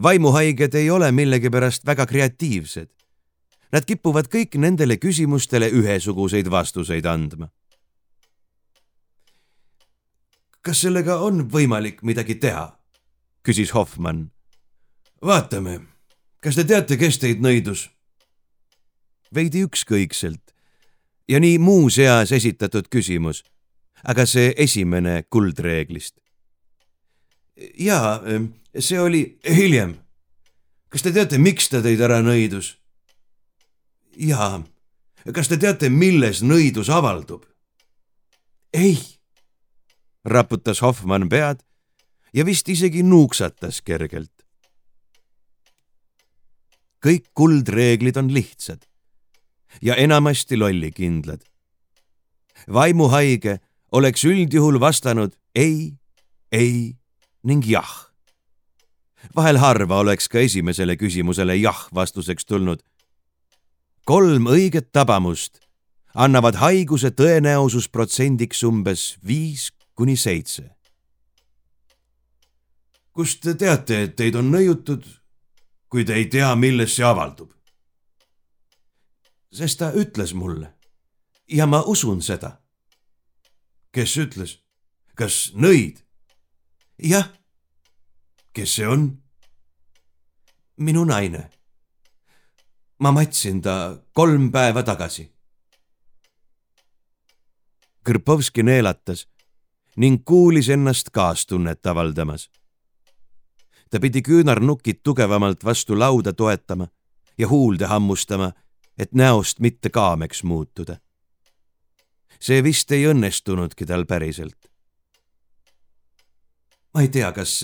vaimuhaiged 0.04 0.74
ei 0.74 0.90
ole 0.90 1.12
millegipärast 1.12 1.86
väga 1.86 2.06
kreatiivsed. 2.06 2.90
Nad 3.72 3.86
kipuvad 3.86 4.28
kõik 4.28 4.58
nendele 4.58 4.98
küsimustele 4.98 5.70
ühesuguseid 5.70 6.50
vastuseid 6.52 7.06
andma. 7.06 7.50
kas 10.62 10.82
sellega 10.82 11.20
on 11.20 11.50
võimalik 11.52 12.02
midagi 12.02 12.36
teha? 12.36 12.80
küsis 13.44 13.74
Hoffmann 13.74 14.32
vaatame, 15.24 15.80
kas 16.40 16.56
te 16.56 16.64
teate, 16.64 16.98
kes 16.98 17.20
teid 17.20 17.44
nõidus? 17.44 17.93
Veidi 19.36 19.64
ükskõikselt 19.68 20.54
ja 21.28 21.40
nii 21.40 21.58
muu 21.60 21.90
seas 21.90 22.32
esitatud 22.32 22.90
küsimus, 22.92 23.44
aga 24.04 24.26
see 24.26 24.54
esimene 24.58 25.24
kuldreeglist. 25.30 26.20
jaa, 27.80 28.22
see 28.80 29.00
oli 29.00 29.40
hiljem. 29.48 29.98
kas 30.90 31.02
te 31.02 31.12
teate, 31.12 31.38
miks 31.38 31.70
ta 31.70 31.82
teid 31.82 32.02
ära 32.02 32.22
nõidus? 32.22 32.78
jaa. 34.18 34.64
kas 35.34 35.48
te 35.48 35.58
teate, 35.58 35.90
milles 35.90 36.44
nõidus 36.44 36.90
avaldub? 36.90 37.46
ei, 38.74 38.98
raputas 40.26 40.82
Hoffmann 40.82 41.30
pead 41.30 41.64
ja 42.34 42.46
vist 42.46 42.70
isegi 42.70 43.04
nuuksatas 43.04 43.82
kergelt 43.82 44.32
kõik 47.04 47.30
kuldreeglid 47.36 48.18
on 48.18 48.32
lihtsad 48.34 48.84
ja 49.82 49.96
enamasti 49.96 50.58
lollikindlad. 50.58 51.42
vaimuhaige 52.74 53.60
oleks 53.92 54.26
üldjuhul 54.26 54.80
vastanud 54.80 55.34
ei, 55.56 55.94
ei 56.52 56.96
ning 57.44 57.66
jah. 57.68 58.12
vahel 59.36 59.58
harva 59.58 59.98
oleks 59.98 60.30
ka 60.30 60.40
esimesele 60.40 60.96
küsimusele 60.96 61.56
jah 61.56 61.88
vastuseks 61.94 62.46
tulnud. 62.46 62.80
kolm 64.06 64.46
õiget 64.46 64.92
tabamust 64.92 65.60
annavad 66.16 66.56
haiguse 66.56 67.10
tõenäosusprotsendiks 67.10 68.64
umbes 68.64 69.18
viis 69.28 69.72
kuni 69.96 70.16
seitse. 70.16 70.70
kust 73.12 73.42
te 73.42 73.54
teate, 73.54 74.04
et 74.04 74.16
teid 74.16 74.36
on 74.36 74.52
nõiutud 74.52 75.24
kui 75.94 76.02
te 76.10 76.16
ei 76.18 76.26
tea, 76.26 76.50
milles 76.58 76.96
see 76.98 77.06
avaldub. 77.06 77.52
Sest 79.54 79.80
ta 79.80 79.92
ütles 79.94 80.34
mulle 80.34 80.74
ja 81.48 81.66
ma 81.66 81.82
usun 81.86 82.22
seda. 82.22 82.60
kes 83.92 84.18
ütles? 84.18 84.58
kas 85.16 85.52
nõid? 85.56 86.02
jah. 86.98 87.30
kes 88.54 88.76
see 88.76 88.88
on? 88.88 89.12
minu 90.78 91.06
naine. 91.06 91.50
ma 93.00 93.12
matsin 93.12 93.62
ta 93.62 94.00
kolm 94.14 94.52
päeva 94.52 94.84
tagasi. 94.84 95.30
Kõrpovski 98.04 98.64
neelatas 98.64 99.28
ning 99.96 100.26
kuulis 100.26 100.68
ennast 100.70 101.14
kaastunnet 101.14 101.86
avaldamas 101.86 102.50
ta 103.94 104.00
pidi 104.02 104.24
küünarnukid 104.26 105.04
tugevamalt 105.06 105.62
vastu 105.64 105.94
lauda 106.00 106.34
toetama 106.34 106.88
ja 107.38 107.48
huulde 107.48 107.86
hammustama, 107.86 108.52
et 108.98 109.14
näost 109.14 109.60
mitte 109.60 109.90
kaameks 109.90 110.44
muutuda. 110.44 110.98
see 112.40 112.64
vist 112.64 112.92
ei 112.92 113.06
õnnestunudki 113.08 113.86
tal 113.86 114.06
päriselt. 114.06 114.72
ma 116.94 117.02
ei 117.02 117.08
tea, 117.08 117.32
kas 117.32 117.64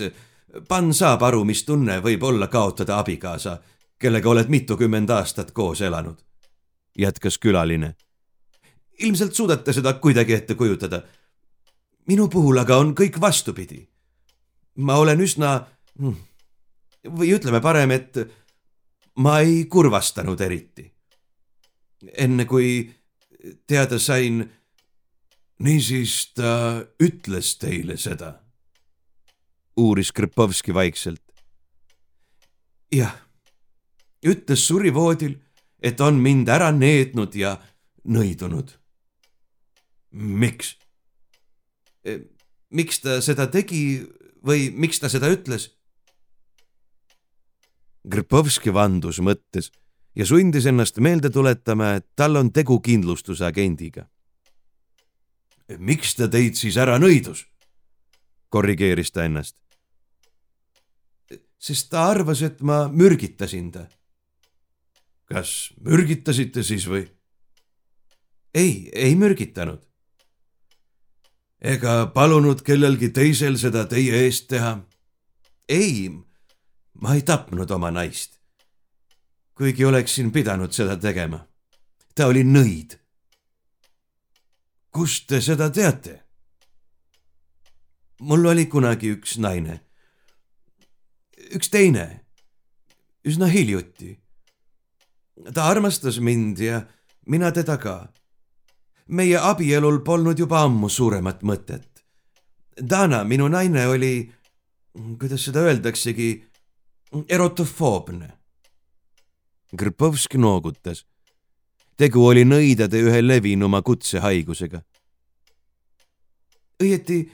Pan 0.68 0.94
saab 0.94 1.22
aru, 1.22 1.44
mis 1.44 1.62
tunne 1.64 2.00
võib 2.02 2.22
olla 2.26 2.48
kaotada 2.50 2.98
abikaasa, 2.98 3.60
kellega 3.98 4.28
oled 4.28 4.48
mitukümmend 4.48 5.10
aastat 5.10 5.52
koos 5.52 5.80
elanud, 5.80 6.18
jätkas 6.98 7.38
külaline. 7.38 7.94
ilmselt 8.98 9.34
suudate 9.34 9.72
seda 9.72 9.92
kuidagi 9.94 10.34
ette 10.34 10.54
kujutada. 10.54 11.02
minu 12.06 12.28
puhul 12.28 12.58
aga 12.58 12.76
on 12.76 12.94
kõik 12.94 13.20
vastupidi. 13.20 13.88
ma 14.76 14.96
olen 14.96 15.20
üsna 15.20 15.66
Hmm. 16.00 16.16
või 17.04 17.34
ütleme 17.36 17.60
parem, 17.60 17.90
et 17.90 18.16
ma 19.20 19.40
ei 19.44 19.64
kurvastanud 19.68 20.40
eriti. 20.40 20.86
Enne 22.16 22.46
kui 22.48 22.90
teada 23.66 23.98
sain, 23.98 24.44
niisiis 25.60 26.32
ta 26.34 26.84
ütles 27.02 27.56
teile 27.60 27.96
seda? 27.96 28.38
uuris 29.80 30.12
Kripovski 30.12 30.74
vaikselt. 30.74 31.22
jah, 32.92 33.14
ütles 34.26 34.66
surivoodil, 34.66 35.38
et 35.82 36.00
on 36.00 36.18
mind 36.20 36.48
ära 36.48 36.72
neednud 36.72 37.34
ja 37.34 37.56
nõidunud. 38.04 38.76
miks? 40.12 40.76
miks 42.70 43.00
ta 43.00 43.20
seda 43.24 43.46
tegi 43.50 44.02
või 44.44 44.70
miks 44.72 45.00
ta 45.00 45.08
seda 45.08 45.30
ütles? 45.32 45.70
Grpovski 48.10 48.72
vandus 48.72 49.20
mõttes 49.20 49.68
ja 50.16 50.26
sundis 50.26 50.66
ennast 50.66 50.98
meelde 50.98 51.30
tuletama, 51.30 51.94
et 51.98 52.06
tal 52.16 52.36
on 52.36 52.52
tegu 52.52 52.80
kindlustusagendiga. 52.80 54.06
miks 55.78 56.14
ta 56.14 56.28
teid 56.28 56.54
siis 56.54 56.76
ära 56.76 56.98
nõidus? 56.98 57.46
korrigeeris 58.48 59.12
ta 59.12 59.24
ennast. 59.24 59.56
sest 61.58 61.90
ta 61.90 62.08
arvas, 62.10 62.42
et 62.42 62.60
ma 62.60 62.88
mürgitasin 62.88 63.70
ta. 63.70 63.86
kas 65.24 65.72
mürgitasite 65.80 66.62
siis 66.62 66.86
või? 66.86 67.06
ei, 68.54 68.90
ei 68.94 69.14
mürgitanud. 69.14 69.80
ega 71.60 72.06
palunud 72.14 72.62
kellelgi 72.62 73.08
teisel 73.08 73.58
seda 73.58 73.86
teie 73.86 74.26
eest 74.26 74.48
teha? 74.48 74.80
ei 75.68 76.10
ma 77.00 77.14
ei 77.14 77.22
tapnud 77.22 77.70
oma 77.70 77.90
naist. 77.90 78.39
Kuigi 79.54 79.84
oleksin 79.84 80.32
pidanud 80.32 80.72
seda 80.72 80.96
tegema. 80.96 81.46
ta 82.14 82.26
oli 82.26 82.42
nõid. 82.44 82.98
kust 84.90 85.26
te 85.26 85.40
seda 85.40 85.70
teate? 85.70 86.20
mul 88.20 88.44
oli 88.44 88.66
kunagi 88.66 89.14
üks 89.16 89.38
naine. 89.38 89.80
üks 91.56 91.70
teine. 91.70 92.24
üsna 93.24 93.46
hiljuti. 93.46 94.18
ta 95.54 95.64
armastas 95.64 96.18
mind 96.18 96.58
ja 96.58 96.82
mina 97.26 97.52
teda 97.52 97.78
ka. 97.78 98.08
meie 99.06 99.38
abielul 99.38 100.00
polnud 100.04 100.38
juba 100.38 100.62
ammu 100.64 100.88
suuremat 100.88 101.42
mõtet. 101.42 101.86
Dana, 102.90 103.24
minu 103.24 103.48
naine, 103.48 103.86
oli, 103.86 104.32
kuidas 105.18 105.44
seda 105.44 105.60
öeldaksegi, 105.66 106.44
erotofoobne. 107.28 108.39
Grpovski 109.76 110.38
noogutas. 110.38 111.06
tegu 111.96 112.24
oli 112.26 112.44
nõidade 112.44 112.96
ühe 112.96 113.20
levinuma 113.22 113.82
kutsehaigusega. 113.82 114.82
õieti, 116.82 117.30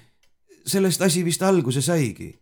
sellest 0.66 1.02
asi 1.02 1.24
vist 1.24 1.42
alguse 1.42 1.82
saigi. 1.82 2.38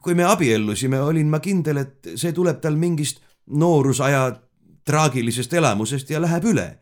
kui 0.00 0.14
me 0.14 0.24
abiellusime, 0.24 1.00
olin 1.00 1.28
ma 1.28 1.40
kindel, 1.40 1.76
et 1.76 2.08
see 2.16 2.32
tuleb 2.32 2.60
tal 2.60 2.76
mingist 2.76 3.20
noorusaja 3.46 4.40
traagilisest 4.84 5.52
elamusest 5.52 6.10
ja 6.10 6.20
läheb 6.20 6.44
üle. 6.44 6.78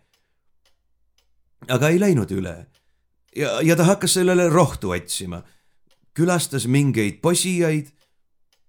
aga 1.69 1.89
ei 1.89 2.01
läinud 2.01 2.31
üle. 2.31 2.67
ja, 3.37 3.61
ja 3.63 3.77
ta 3.77 3.85
hakkas 3.85 4.15
sellele 4.15 4.49
rohtu 4.49 4.91
otsima. 4.91 5.43
külastas 6.15 6.67
mingeid 6.67 7.21
posijaid 7.23 7.93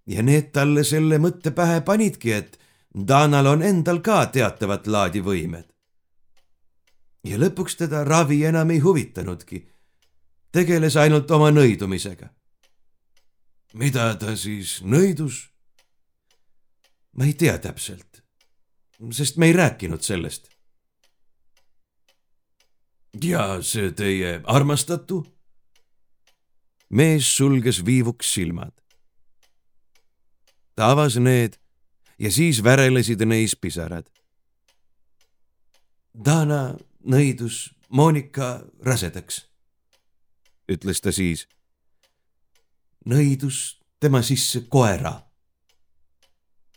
ja 0.06 0.24
need 0.24 0.52
talle 0.54 0.84
selle 0.84 1.17
mõtte 1.17 1.52
pähe 1.52 1.82
panidki, 1.82 2.32
et 2.34 2.60
Danal 2.93 3.45
on 3.45 3.62
endal 3.62 4.02
ka 4.02 4.25
teatavat 4.25 4.88
laadi 4.88 5.21
võimed. 5.21 5.67
ja 7.23 7.38
lõpuks 7.38 7.75
teda 7.78 8.04
ravi 8.04 8.43
enam 8.45 8.69
ei 8.71 8.80
huvitanudki. 8.80 9.67
tegeles 10.52 10.95
ainult 10.95 11.32
oma 11.32 11.52
nõidumisega. 11.52 12.30
mida 13.73 14.15
ta 14.15 14.36
siis 14.36 14.82
nõidus? 14.82 15.49
ma 17.13 17.25
ei 17.25 17.34
tea 17.34 17.58
täpselt, 17.58 18.23
sest 19.12 19.38
me 19.38 19.45
ei 19.45 19.54
rääkinud 19.54 20.02
sellest. 20.02 20.49
ja 23.21 23.62
see 23.62 23.91
teie 23.91 24.41
armastatu? 24.45 25.25
mees 26.89 27.38
sulges 27.38 27.86
viivuks 27.86 28.34
silmad. 28.34 28.73
ta 30.75 30.91
avas 30.91 31.15
need 31.15 31.60
ja 32.19 32.32
siis 32.32 32.63
värelesid 32.63 33.21
neis 33.25 33.55
pisarad. 33.55 34.08
Dana 36.25 36.75
nõidus 37.05 37.69
Monika 37.89 38.65
rasedaks, 38.86 39.47
ütles 40.69 41.01
ta 41.01 41.12
siis. 41.12 41.47
nõidus 43.05 43.82
tema 43.99 44.21
sisse 44.21 44.62
koera. 44.69 45.21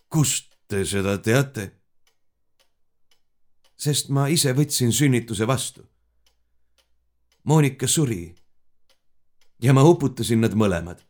kust 0.08 0.54
te 0.68 0.84
seda 0.84 1.18
teate? 1.18 1.82
sest 3.76 4.08
ma 4.08 4.28
ise 4.28 4.52
võtsin 4.52 4.92
sünnituse 4.92 5.46
vastu. 5.46 5.82
Monika 7.44 7.86
suri 7.86 8.34
ja 9.62 9.72
ma 9.72 9.82
uputasin 9.82 10.40
nad 10.40 10.54
mõlemad. 10.54 11.02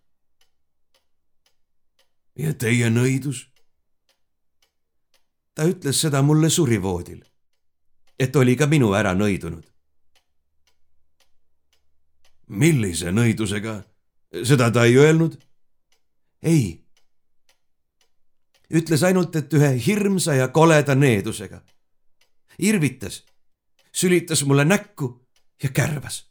ja 2.36 2.54
teie 2.54 2.90
nõidus? 2.90 3.51
Ta 5.54 5.66
ütles 5.68 6.00
seda 6.00 6.22
mulle 6.22 6.50
surivoodil, 6.50 7.20
et 8.18 8.36
oli 8.36 8.56
ka 8.56 8.66
minu 8.66 8.92
ära 8.96 9.14
nõidunud. 9.14 9.68
millise 12.52 13.12
nõidusega? 13.12 13.82
seda 14.44 14.70
ta 14.70 14.84
ei 14.84 14.96
öelnud? 14.96 15.36
ei. 16.42 16.84
ütles 18.70 19.02
ainult, 19.02 19.36
et 19.36 19.52
ühe 19.52 19.72
hirmsa 19.86 20.34
ja 20.34 20.48
koleda 20.48 20.94
needusega. 20.94 21.62
irvitas, 22.58 23.24
sülitas 23.92 24.44
mulle 24.44 24.64
näkku 24.64 25.28
ja 25.62 25.68
kärvas. 25.68 26.26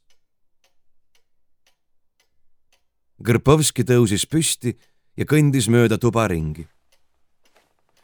Kõrpovski 3.21 3.83
tõusis 3.85 4.25
püsti 4.25 4.73
ja 5.17 5.25
kõndis 5.29 5.67
mööda 5.69 5.97
tuba 6.01 6.25
ringi 6.27 6.65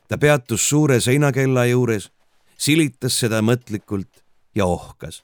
ta 0.08 0.18
peatus 0.18 0.70
suure 0.70 1.00
seinakella 1.02 1.66
juures, 1.66 2.10
silitas 2.58 3.20
seda 3.20 3.42
mõtlikult 3.42 4.24
ja 4.56 4.66
ohkas. 4.66 5.24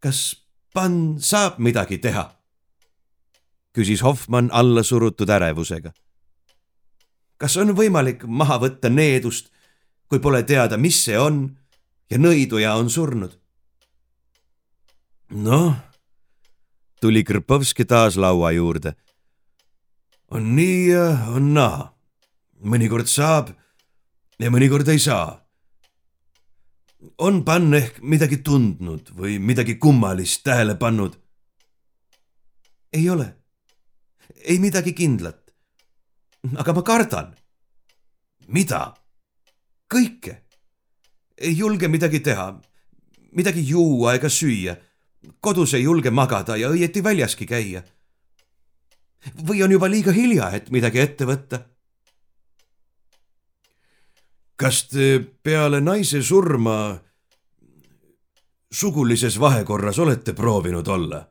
kas 0.00 0.44
pann 0.74 1.18
saab 1.18 1.58
midagi 1.58 1.98
teha? 1.98 2.34
küsis 3.72 4.02
Hoffmann 4.02 4.50
allasurutud 4.52 5.30
ärevusega. 5.30 5.92
kas 7.38 7.56
on 7.56 7.74
võimalik 7.76 8.24
maha 8.24 8.58
võtta 8.58 8.90
needust, 8.90 9.50
kui 10.08 10.18
pole 10.18 10.42
teada, 10.42 10.76
mis 10.76 11.04
see 11.04 11.18
on 11.18 11.58
ja 12.10 12.18
nõiduja 12.18 12.74
on 12.74 12.90
surnud? 12.90 13.38
noh, 15.30 15.76
tuli 17.00 17.24
Krpovski 17.24 17.84
taas 17.84 18.16
laua 18.16 18.50
juurde. 18.52 18.94
on 20.30 20.56
nii 20.56 20.88
ja 20.90 21.06
on 21.34 21.54
naa 21.54 21.97
mõnikord 22.60 23.06
saab 23.06 23.52
ja 24.38 24.50
mõnikord 24.50 24.88
ei 24.88 24.98
saa. 24.98 25.44
on 27.18 27.44
pann 27.44 27.74
ehk 27.74 28.00
midagi 28.02 28.40
tundnud 28.42 29.10
või 29.14 29.38
midagi 29.38 29.78
kummalist 29.78 30.42
tähele 30.44 30.74
pannud? 30.74 31.18
ei 32.92 33.10
ole, 33.10 33.34
ei 34.44 34.58
midagi 34.58 34.92
kindlat. 34.92 35.54
aga 36.56 36.72
ma 36.72 36.82
kardan. 36.82 37.36
mida? 38.48 38.94
kõike. 39.94 40.42
ei 41.38 41.56
julge 41.56 41.88
midagi 41.88 42.20
teha, 42.20 42.60
midagi 43.32 43.62
juua 43.62 44.14
ega 44.14 44.28
süüa. 44.28 44.76
kodus 45.40 45.74
ei 45.74 45.82
julge 45.82 46.10
magada 46.10 46.56
ja 46.56 46.68
õieti 46.68 47.02
väljaski 47.04 47.46
käia. 47.46 47.82
või 49.46 49.62
on 49.62 49.70
juba 49.70 49.86
liiga 49.86 50.12
hilja, 50.12 50.50
et 50.50 50.70
midagi 50.70 50.98
ette 50.98 51.24
võtta 51.24 51.77
kas 54.58 54.82
te 54.90 55.18
peale 55.42 55.80
naise 55.80 56.20
surma 56.22 56.98
sugulises 58.74 59.38
vahekorras 59.40 59.98
olete 60.02 60.34
proovinud 60.34 60.88
olla? 60.88 61.22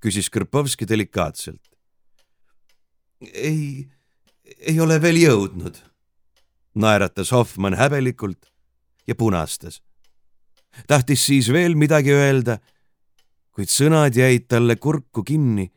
küsis 0.00 0.30
Krpovski 0.32 0.88
delikaatselt. 0.88 1.60
ei, 3.20 3.88
ei 4.58 4.80
ole 4.80 4.96
veel 5.02 5.18
jõudnud, 5.20 5.76
naeratas 6.74 7.32
Hoffmann 7.36 7.76
häbelikult 7.76 8.48
ja 9.06 9.14
punastas. 9.14 9.82
tahtis 10.86 11.26
siis 11.26 11.52
veel 11.52 11.76
midagi 11.76 12.16
öelda, 12.16 12.58
kuid 13.52 13.68
sõnad 13.68 14.16
jäid 14.16 14.48
talle 14.48 14.76
kurku 14.76 15.22
kinni 15.22 15.68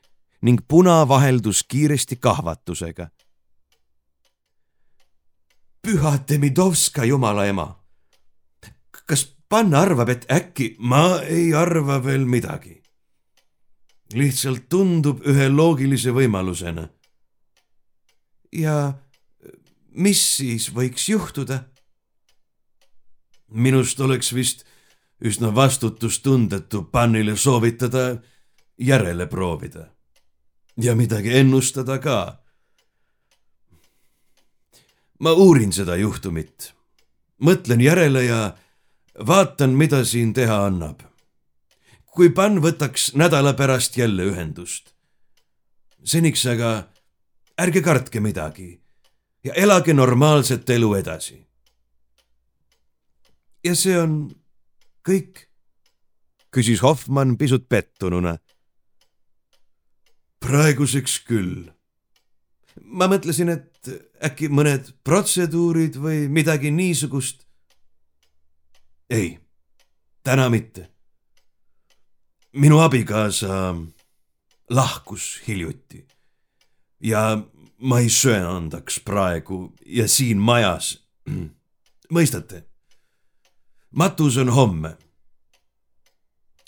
ning 0.42 0.64
puna 0.68 1.04
vaheldus 1.08 1.64
kiiresti 1.68 2.16
kahvatusega 2.16 3.10
püha 5.84 6.18
Demidovska 6.30 7.06
jumala 7.06 7.46
ema. 7.46 7.80
kas 9.06 9.36
panna 9.50 9.82
arvab, 9.82 10.10
et 10.10 10.26
äkki 10.32 10.76
ma 10.80 11.20
ei 11.22 11.54
arva 11.54 12.04
veel 12.04 12.26
midagi? 12.26 12.82
lihtsalt 14.14 14.70
tundub 14.70 15.26
ühe 15.28 15.50
loogilise 15.50 16.14
võimalusena. 16.16 16.88
ja 18.52 18.94
mis 19.92 20.22
siis 20.38 20.70
võiks 20.72 21.10
juhtuda? 21.10 21.64
minust 23.50 24.00
oleks 24.00 24.34
vist 24.34 24.64
üsna 25.22 25.56
vastutustundetu 25.56 26.84
pannile 26.92 27.36
soovitada 27.38 28.22
järele 28.78 29.28
proovida 29.28 29.92
ja 30.78 30.96
midagi 30.96 31.38
ennustada 31.38 32.00
ka 32.00 32.43
ma 35.20 35.34
uurin 35.34 35.72
seda 35.74 35.96
juhtumit, 35.96 36.74
mõtlen 37.44 37.82
järele 37.82 38.24
ja 38.26 38.42
vaatan, 39.28 39.76
mida 39.78 40.04
siin 40.06 40.34
teha 40.34 40.66
annab. 40.66 41.02
kui 42.14 42.30
pann 42.30 42.62
võtaks 42.62 43.16
nädala 43.18 43.54
pärast 43.54 43.98
jälle 43.98 44.24
ühendust. 44.24 44.94
seniks 46.04 46.46
aga 46.46 46.90
ärge 47.58 47.82
kartke 47.82 48.20
midagi 48.20 48.82
ja 49.44 49.54
elage 49.54 49.94
normaalset 49.94 50.70
elu 50.70 50.94
edasi. 50.96 51.48
ja 53.64 53.76
see 53.76 53.98
on 54.00 54.32
kõik? 55.10 55.48
küsis 56.54 56.82
Hoffmann 56.82 57.38
pisut 57.38 57.70
pettununa. 57.70 58.38
praeguseks 60.40 61.20
küll 61.20 61.72
ma 62.82 63.08
mõtlesin, 63.12 63.50
et 63.50 63.90
äkki 64.24 64.50
mõned 64.50 64.94
protseduurid 65.04 65.98
või 66.00 66.28
midagi 66.30 66.72
niisugust. 66.72 67.46
ei, 69.10 69.40
täna 70.24 70.50
mitte. 70.50 70.90
minu 72.54 72.80
abikaasa 72.80 73.76
lahkus 74.70 75.42
hiljuti 75.48 76.06
ja 77.02 77.44
ma 77.82 78.00
ei 78.00 78.10
söandaks 78.10 79.00
praegu 79.00 79.74
ja 79.86 80.08
siin 80.08 80.38
majas. 80.38 81.04
mõistate? 82.16 82.64
matus 83.94 84.38
on 84.38 84.50
homme. 84.50 84.98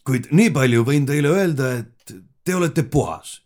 kuid 0.05 0.27
nii 0.31 0.51
palju 0.53 0.83
võin 0.85 1.05
teile 1.09 1.31
öelda, 1.33 1.71
et 1.79 2.13
te 2.45 2.55
olete 2.55 2.83
puhas. 2.83 3.41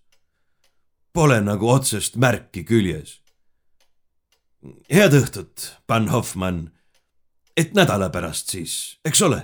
Pole 1.14 1.42
nagu 1.42 1.70
otsest 1.70 2.16
märki 2.16 2.64
küljes. 2.64 3.20
head 4.92 5.14
õhtut, 5.14 5.72
pann 5.88 6.10
Hoffmann. 6.10 6.72
et 7.58 7.74
nädala 7.74 8.10
pärast 8.10 8.50
siis, 8.50 9.00
eks 9.06 9.22
ole 9.22 9.44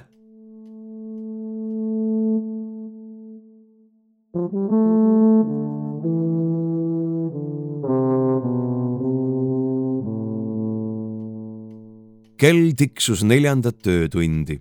kell 12.38 12.74
tiksus 12.76 13.24
neljandat 13.24 13.80
töötundi. 13.80 14.60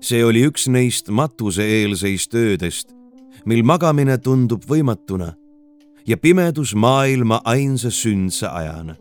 see 0.00 0.24
oli 0.24 0.44
üks 0.46 0.68
neist 0.70 1.10
matuse-eelseist 1.10 2.34
öödest, 2.34 2.94
mil 3.44 3.64
magamine 3.66 4.16
tundub 4.22 4.64
võimatuna 4.64 5.34
ja 6.06 6.16
pimedus 6.16 6.74
maailma 6.74 7.40
ainsa 7.44 7.90
sündse 7.90 8.46
ajana. 8.46 8.96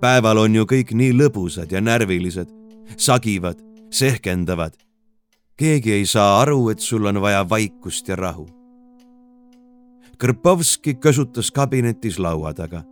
päeval 0.00 0.38
on 0.38 0.54
ju 0.54 0.64
kõik 0.68 0.92
nii 0.92 1.12
lõbusad 1.16 1.72
ja 1.72 1.80
närvilised, 1.80 2.48
sagivad, 2.96 3.58
sehkendavad. 3.90 4.72
keegi 5.56 5.92
ei 5.92 6.06
saa 6.06 6.40
aru, 6.40 6.68
et 6.68 6.78
sul 6.80 7.06
on 7.06 7.20
vaja 7.20 7.48
vaikust 7.48 8.08
ja 8.08 8.16
rahu. 8.16 8.48
Krpovski 10.18 10.94
kösutas 10.94 11.50
kabinetis 11.50 12.18
laua 12.18 12.54
taga, 12.54 12.84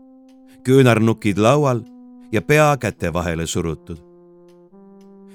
küünarnukid 0.65 1.39
laual 1.39 1.83
ja 2.33 2.43
pea 2.43 2.77
käte 2.77 3.13
vahele 3.13 3.47
surutud. 3.47 3.99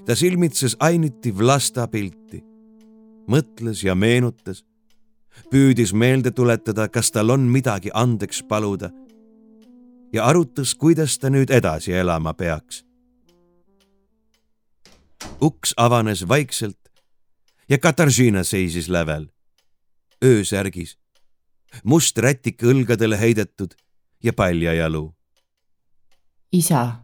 ta 0.06 0.16
silmitses 0.16 0.78
ainiti 0.80 1.38
Vlasta 1.38 1.88
pilti, 1.88 2.44
mõtles 3.28 3.84
ja 3.84 3.96
meenutas, 3.96 4.64
püüdis 5.52 5.94
meelde 5.94 6.32
tuletada, 6.32 6.88
kas 6.88 7.12
tal 7.12 7.30
on 7.30 7.48
midagi 7.52 7.92
andeks 7.94 8.44
paluda 8.44 8.92
ja 10.14 10.26
arutas, 10.26 10.76
kuidas 10.76 11.18
ta 11.20 11.30
nüüd 11.30 11.50
edasi 11.50 11.94
elama 11.94 12.34
peaks. 12.34 12.86
uks 15.42 15.74
avanes 15.78 16.28
vaikselt 16.28 16.80
ja 17.70 17.78
Katarzyna 17.78 18.44
seisis 18.44 18.90
lävel, 18.90 19.28
öösärgis, 20.24 20.98
must 21.84 22.18
rätik 22.18 22.64
õlgadele 22.64 23.20
heidetud 23.20 23.76
ja 24.24 24.34
paljajalu 24.34 25.18
isa. 26.52 27.04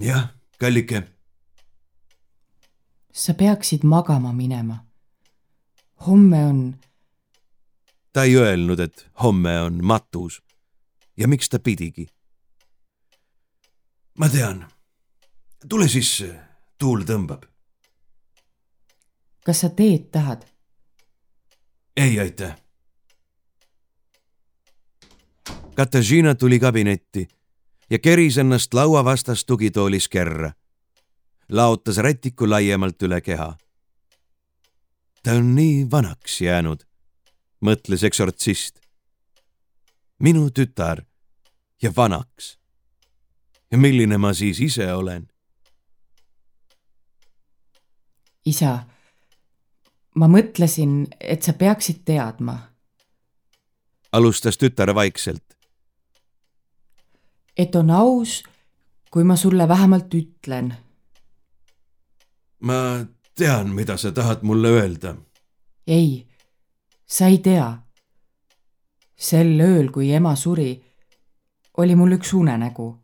jah, 0.00 0.28
kallike. 0.58 1.02
sa 3.12 3.34
peaksid 3.34 3.84
magama 3.84 4.32
minema. 4.32 4.85
Homme 6.06 6.44
on. 6.44 6.78
ta 8.12 8.24
ei 8.24 8.36
öelnud, 8.36 8.78
et 8.78 9.10
homme 9.22 9.60
on 9.60 9.84
matus. 9.84 10.42
ja 11.16 11.28
miks 11.28 11.48
ta 11.48 11.58
pidigi? 11.58 12.06
ma 14.18 14.28
tean. 14.28 14.66
tule 15.68 15.88
sisse, 15.88 16.40
tuul 16.78 17.04
tõmbab. 17.04 17.46
kas 19.44 19.60
sa 19.60 19.68
teed 19.68 20.10
tahad? 20.12 20.46
ei, 21.96 22.20
aitäh. 22.20 22.56
Katariina 25.76 26.34
tuli 26.34 26.58
kabinetti 26.58 27.28
ja 27.90 27.98
keris 27.98 28.38
ennast 28.38 28.74
laua 28.74 29.04
vastas 29.04 29.44
tugitoolis 29.44 30.08
kerra. 30.08 30.52
laotas 31.48 31.96
rätiku 31.96 32.50
laiemalt 32.50 33.02
üle 33.02 33.20
keha. 33.20 33.56
Ta 35.26 35.32
on 35.32 35.54
nii 35.58 35.88
vanaks 35.90 36.40
jäänud, 36.40 36.84
mõtles 37.60 38.04
eksortsist. 38.06 38.78
minu 40.22 40.50
tütar 40.50 41.02
ja 41.82 41.90
vanaks. 41.96 42.58
ja 43.70 43.78
milline 43.78 44.18
ma 44.18 44.32
siis 44.34 44.60
ise 44.60 44.92
olen? 44.92 45.28
isa, 48.44 48.86
ma 50.14 50.28
mõtlesin, 50.28 51.06
et 51.20 51.42
sa 51.42 51.52
peaksid 51.52 52.04
teadma. 52.04 52.58
alustas 54.12 54.56
tütar 54.56 54.94
vaikselt 54.94 55.56
et 57.56 57.74
on 57.74 57.90
aus, 57.90 58.42
kui 59.10 59.24
ma 59.24 59.36
sulle 59.36 59.68
vähemalt 59.68 60.14
ütlen. 60.14 60.74
ma 62.60 63.06
tean, 63.36 63.74
mida 63.74 63.96
sa 63.96 64.12
tahad 64.12 64.42
mulle 64.42 64.68
öelda. 64.68 65.16
ei, 65.86 66.26
sa 67.06 67.26
ei 67.26 67.38
tea. 67.38 67.78
sel 69.16 69.60
ööl, 69.60 69.90
kui 69.90 70.12
ema 70.12 70.36
suri, 70.36 70.84
oli 71.76 71.94
mul 71.94 72.12
üks 72.18 72.32
unenägu. 72.32 72.96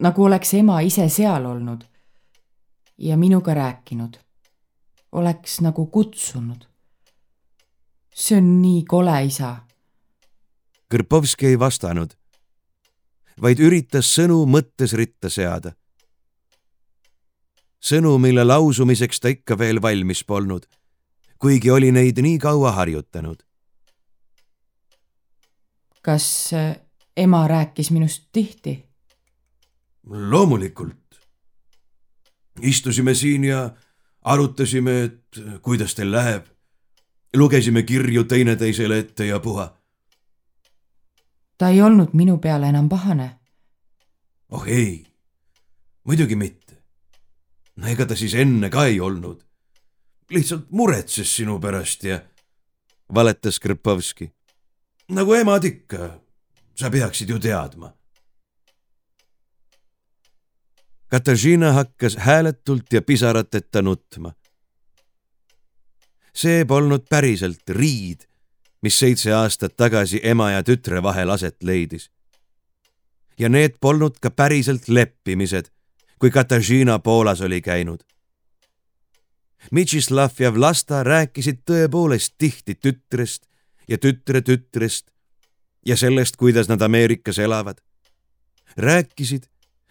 nagu 0.00 0.24
oleks 0.24 0.54
ema 0.54 0.80
ise 0.80 1.08
seal 1.08 1.44
olnud 1.46 1.84
ja 2.98 3.16
minuga 3.16 3.54
rääkinud. 3.54 4.18
oleks 5.12 5.60
nagu 5.60 5.86
kutsunud. 5.86 6.66
see 8.14 8.38
on 8.38 8.62
nii 8.62 8.84
kole, 8.84 9.24
isa. 9.24 9.56
Kõrpovski 10.94 11.46
ei 11.46 11.58
vastanud 11.58 12.14
vaid 13.40 13.60
üritas 13.62 14.10
sõnu 14.14 14.44
mõttes 14.46 14.94
ritta 14.94 15.30
seada. 15.30 15.74
Sõnu, 17.84 18.16
mille 18.18 18.44
lausumiseks 18.44 19.20
ta 19.20 19.32
ikka 19.34 19.58
veel 19.60 19.82
valmis 19.82 20.24
polnud, 20.24 20.64
kuigi 21.38 21.70
oli 21.70 21.92
neid 21.92 22.20
nii 22.20 22.38
kaua 22.38 22.72
harjutanud. 22.72 23.42
kas 26.04 26.52
äh, 26.52 26.76
ema 27.16 27.48
rääkis 27.48 27.90
minust 27.90 28.28
tihti? 28.32 28.84
loomulikult. 30.06 31.20
istusime 32.60 33.14
siin 33.14 33.44
ja 33.44 33.70
arutasime, 34.24 35.02
et 35.02 35.40
kuidas 35.62 35.94
teil 35.94 36.12
läheb. 36.12 36.44
lugesime 37.36 37.82
kirju 37.82 38.24
teineteisele 38.24 38.98
ette 38.98 39.26
ja 39.26 39.40
puha 39.40 39.84
ta 41.58 41.68
ei 41.68 41.82
olnud 41.82 42.12
minu 42.12 42.38
peale 42.38 42.68
enam 42.68 42.88
pahane. 42.88 43.30
oh 44.50 44.66
ei, 44.66 45.06
muidugi 46.04 46.36
mitte. 46.36 46.63
No 47.76 47.88
ega 47.88 48.06
ta 48.06 48.16
siis 48.16 48.34
enne 48.34 48.70
ka 48.70 48.86
ei 48.86 49.00
olnud. 49.00 49.42
lihtsalt 50.30 50.70
muretses 50.70 51.36
sinu 51.36 51.58
pärast 51.60 52.04
ja 52.04 52.20
valetas 53.14 53.60
Krpovski. 53.60 54.32
nagu 55.08 55.34
emad 55.34 55.64
ikka, 55.64 56.20
sa 56.74 56.90
peaksid 56.90 57.28
ju 57.28 57.38
teadma. 57.38 57.92
Katariina 61.08 61.72
hakkas 61.72 62.16
hääletult 62.16 62.92
ja 62.92 63.02
pisarateta 63.02 63.82
nutma. 63.82 64.32
see 66.34 66.64
polnud 66.64 67.06
päriselt 67.08 67.70
riid 67.70 68.26
mis 68.84 68.98
seitse 69.00 69.32
aastat 69.32 69.76
tagasi 69.80 70.20
ema 70.22 70.50
ja 70.52 70.62
tütre 70.62 71.00
vahel 71.02 71.30
aset 71.32 71.62
leidis. 71.62 72.10
ja 73.38 73.48
need 73.48 73.80
polnud 73.80 74.20
ka 74.22 74.30
päriselt 74.30 74.88
leppimised, 74.88 75.70
kui 76.18 76.30
Katariina 76.30 76.98
Poolas 76.98 77.40
oli 77.40 77.60
käinud. 77.60 78.00
Mitšislav 79.70 80.30
ja 80.38 80.54
Vlasta 80.54 81.02
rääkisid 81.02 81.64
tõepoolest 81.64 82.34
tihti 82.38 82.74
tütrest 82.74 83.46
ja 83.88 83.98
tütre 83.98 84.42
tütrest 84.42 85.10
ja 85.86 85.96
sellest, 85.96 86.36
kuidas 86.36 86.68
nad 86.68 86.82
Ameerikas 86.82 87.38
elavad. 87.38 87.78
rääkisid 88.76 89.42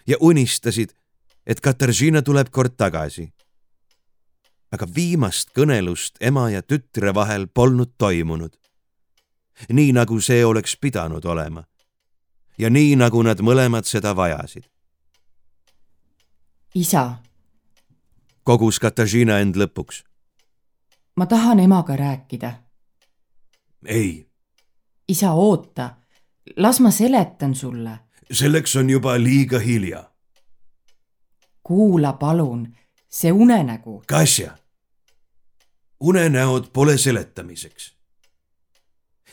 ja 0.08 0.18
unistasid, 0.20 0.90
et 1.46 1.62
Katariina 1.62 2.22
tuleb 2.22 2.48
kord 2.52 2.74
tagasi. 2.78 3.34
aga 4.72 4.88
viimast 4.96 5.50
kõnelust 5.54 6.18
ema 6.22 6.50
ja 6.50 6.62
tütre 6.62 7.14
vahel 7.14 7.48
polnud 7.48 7.94
toimunud 7.98 8.64
nii 9.70 9.94
nagu 9.94 10.20
see 10.22 10.46
oleks 10.46 10.78
pidanud 10.78 11.26
olema. 11.26 11.64
ja 12.58 12.70
nii, 12.70 12.96
nagu 12.96 13.22
nad 13.26 13.40
mõlemad 13.42 13.88
seda 13.90 14.14
vajasid. 14.16 14.68
Isa. 16.76 17.16
kogus 18.44 18.80
Katariina 18.80 19.40
end 19.40 19.56
lõpuks. 19.56 20.04
ma 21.16 21.26
tahan 21.26 21.60
emaga 21.60 21.96
rääkida. 21.96 22.54
ei. 23.86 24.28
isa, 25.08 25.32
oota, 25.32 25.96
las 26.56 26.80
ma 26.80 26.92
seletan 26.92 27.56
sulle. 27.56 28.00
selleks 28.32 28.76
on 28.76 28.90
juba 28.90 29.18
liiga 29.24 29.60
hilja. 29.60 30.12
kuula 31.64 32.14
palun, 32.14 32.76
see 33.10 33.32
unenägu. 33.32 34.04
Kasja, 34.08 34.58
unenäod 36.00 36.72
pole 36.74 36.98
seletamiseks 36.98 37.94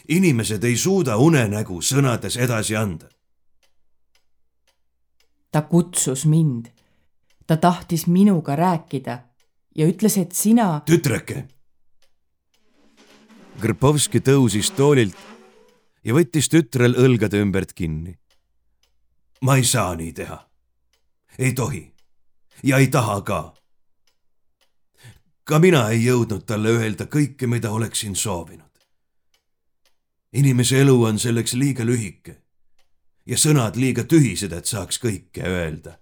inimesed 0.08 0.64
ei 0.64 0.76
suuda 0.76 1.16
unenägu 1.16 1.80
sõnades 1.82 2.36
edasi 2.36 2.76
anda. 2.76 3.08
ta 5.52 5.62
kutsus 5.62 6.26
mind. 6.26 6.79
Ta 7.50 7.56
tahtis 7.56 8.06
minuga 8.06 8.56
rääkida 8.56 9.18
ja 9.74 9.86
ütles, 9.86 10.18
et 10.18 10.32
sina. 10.32 10.82
tütreke. 10.86 11.48
Krpovski 13.60 14.20
tõusis 14.22 14.70
toolilt 14.76 15.16
ja 16.04 16.14
võttis 16.14 16.46
tütrel 16.46 16.94
õlgade 16.94 17.40
ümbert 17.42 17.72
kinni. 17.74 18.14
ma 19.42 19.56
ei 19.56 19.64
saa 19.64 19.96
nii 19.98 20.12
teha. 20.12 20.38
ei 21.38 21.52
tohi 21.52 21.92
ja 22.62 22.78
ei 22.78 22.86
taha 22.86 23.20
ka. 23.20 23.54
ka 25.44 25.58
mina 25.58 25.88
ei 25.90 26.04
jõudnud 26.04 26.46
talle 26.46 26.68
öelda 26.68 27.04
kõike, 27.04 27.46
mida 27.46 27.70
oleksin 27.70 28.14
soovinud. 28.16 28.78
inimese 30.32 30.80
elu 30.80 31.02
on 31.02 31.18
selleks 31.18 31.54
liiga 31.54 31.82
lühike 31.84 32.36
ja 33.26 33.36
sõnad 33.36 33.74
liiga 33.76 34.04
tühised, 34.04 34.52
et 34.52 34.66
saaks 34.66 35.02
kõike 35.02 35.42
öelda. 35.42 35.98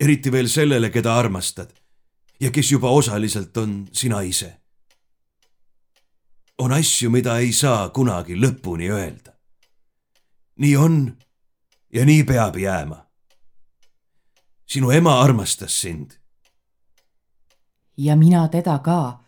Eriti 0.00 0.32
veel 0.32 0.48
sellele, 0.48 0.90
keda 0.90 1.14
armastad 1.18 1.70
ja 2.40 2.50
kes 2.50 2.72
juba 2.72 2.90
osaliselt 2.90 3.56
on 3.56 3.88
sina 3.92 4.20
ise. 4.20 4.56
on 6.58 6.72
asju, 6.72 7.10
mida 7.10 7.38
ei 7.38 7.52
saa 7.52 7.88
kunagi 7.88 8.36
lõpuni 8.36 8.90
öelda. 8.90 9.32
nii 10.58 10.76
on 10.76 11.16
ja 11.92 12.04
nii 12.04 12.24
peab 12.24 12.56
jääma. 12.56 13.06
sinu 14.66 14.90
ema 14.90 15.20
armastas 15.20 15.80
sind. 15.80 16.10
ja 17.96 18.16
mina 18.16 18.48
teda 18.48 18.78
ka, 18.78 19.24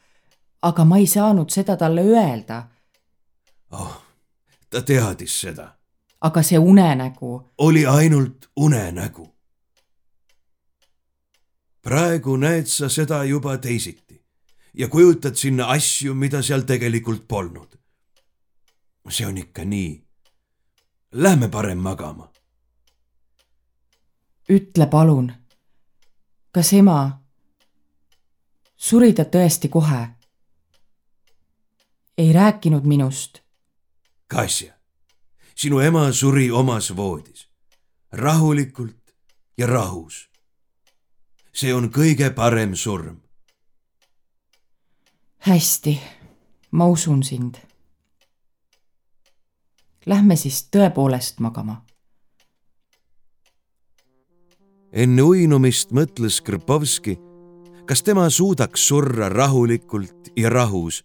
aga 0.62 0.84
ma 0.84 0.96
ei 0.96 1.06
saanud 1.06 1.50
seda 1.50 1.76
talle 1.76 2.00
öelda. 2.00 2.68
oh, 3.70 4.02
ta 4.70 4.82
teadis 4.82 5.40
seda 5.40 5.82
aga 6.22 6.42
see 6.42 6.58
unenägu. 6.58 7.52
oli 7.58 7.86
ainult 7.86 8.50
unenägu. 8.56 9.28
Praegu 11.82 12.36
näed 12.36 12.66
sa 12.66 12.88
seda 12.88 13.24
juba 13.24 13.58
teisiti 13.58 14.22
ja 14.74 14.88
kujutad 14.88 15.34
sinna 15.34 15.68
asju, 15.70 16.14
mida 16.14 16.42
seal 16.42 16.62
tegelikult 16.62 17.28
polnud. 17.28 17.78
see 19.10 19.26
on 19.26 19.38
ikka 19.38 19.64
nii. 19.64 20.04
Lähme 21.12 21.48
parem 21.48 21.78
magama. 21.78 22.32
ütle 24.48 24.86
palun, 24.86 25.32
kas 26.52 26.72
ema, 26.72 27.22
suri 28.76 29.12
ta 29.12 29.22
tõesti 29.22 29.68
kohe? 29.68 30.08
ei 32.18 32.32
rääkinud 32.32 32.84
minust. 32.84 33.42
Kasja 34.26 34.82
sinu 35.54 35.80
ema 35.80 36.12
suri 36.12 36.50
omas 36.50 36.96
voodis, 36.96 37.48
rahulikult 38.12 39.14
ja 39.58 39.66
rahus. 39.66 40.31
See 41.52 41.74
on 41.74 41.90
kõige 41.92 42.30
parem 42.34 42.74
surm. 42.76 43.20
hästi, 45.38 46.00
ma 46.70 46.86
usun 46.86 47.22
sind. 47.22 47.58
Lähme 50.06 50.36
siis 50.36 50.68
tõepoolest 50.70 51.40
magama. 51.40 51.82
enne 54.92 55.22
uinumist 55.22 55.90
mõtles 55.90 56.40
Krpovski, 56.44 57.18
kas 57.86 58.02
tema 58.02 58.30
suudaks 58.30 58.88
surra 58.88 59.28
rahulikult 59.28 60.28
ja 60.36 60.50
rahus, 60.50 61.04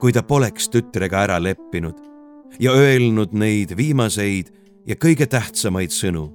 kui 0.00 0.12
ta 0.12 0.22
poleks 0.22 0.68
tütrega 0.68 1.22
ära 1.22 1.38
leppinud 1.42 1.96
ja 2.60 2.72
öelnud 2.72 3.32
neid 3.32 3.76
viimaseid 3.76 4.52
ja 4.86 4.96
kõige 4.96 5.26
tähtsamaid 5.26 5.90
sõnu. 5.90 6.30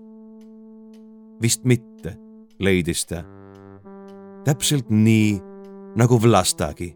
vist 1.41 1.63
mitte, 1.63 2.24
leidis 2.60 3.06
ta. 3.06 3.24
täpselt 4.44 4.89
nii 4.89 5.41
nagu 5.96 6.20
Vlastagi. 6.22 6.96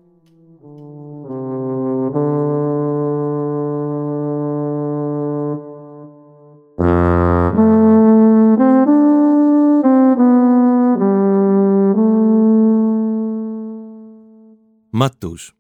matus. 14.91 15.53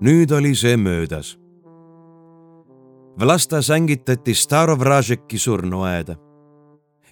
nüüd 0.00 0.30
oli 0.34 0.54
see 0.54 0.76
möödas 0.76 1.38
Vlasta 3.18 3.62
sängitati 3.62 4.34
Starovražeki 4.34 5.38
surnuaeda. 5.38 6.27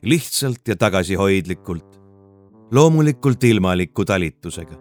Lihtsalt 0.02 0.68
ja 0.68 0.76
tagasihoidlikult. 0.76 2.00
loomulikult 2.72 3.44
ilmaliku 3.44 4.04
talitusega. 4.04 4.74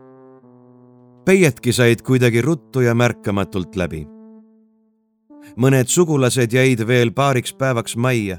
peietki 1.26 1.74
said 1.74 2.02
kuidagi 2.02 2.42
ruttu 2.42 2.82
ja 2.82 2.96
märkamatult 2.96 3.76
läbi. 3.76 4.08
mõned 5.58 5.88
sugulased 5.88 6.54
jäid 6.54 6.88
veel 6.88 7.12
paariks 7.12 7.54
päevaks 7.54 7.96
majja. 7.96 8.38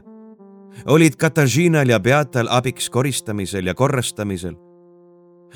olid 0.86 1.16
Katažinal 1.16 1.88
ja 1.88 2.00
Beatal 2.00 2.46
abiks 2.50 2.90
koristamisel 2.90 3.66
ja 3.66 3.74
korrastamisel. 3.74 4.54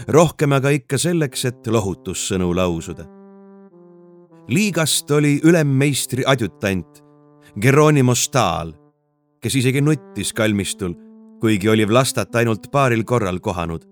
rohkem 0.08 0.52
aga 0.52 0.68
ikka 0.68 0.98
selleks, 0.98 1.44
et 1.44 1.66
lohutussõnu 1.66 2.56
lausuda 2.56 3.20
liigast 4.50 5.10
oli 5.10 5.40
ülemmeistri 5.44 6.24
adjutant 6.26 7.04
Geronimo 7.60 8.14
Stahl, 8.14 8.72
kes 9.42 9.54
isegi 9.54 9.80
nuttis 9.80 10.32
kalmistul, 10.32 10.94
kuigi 11.40 11.68
oli 11.68 11.88
Vlastat 11.88 12.36
ainult 12.36 12.70
paaril 12.72 13.04
korral 13.04 13.40
kohanud. 13.40 13.84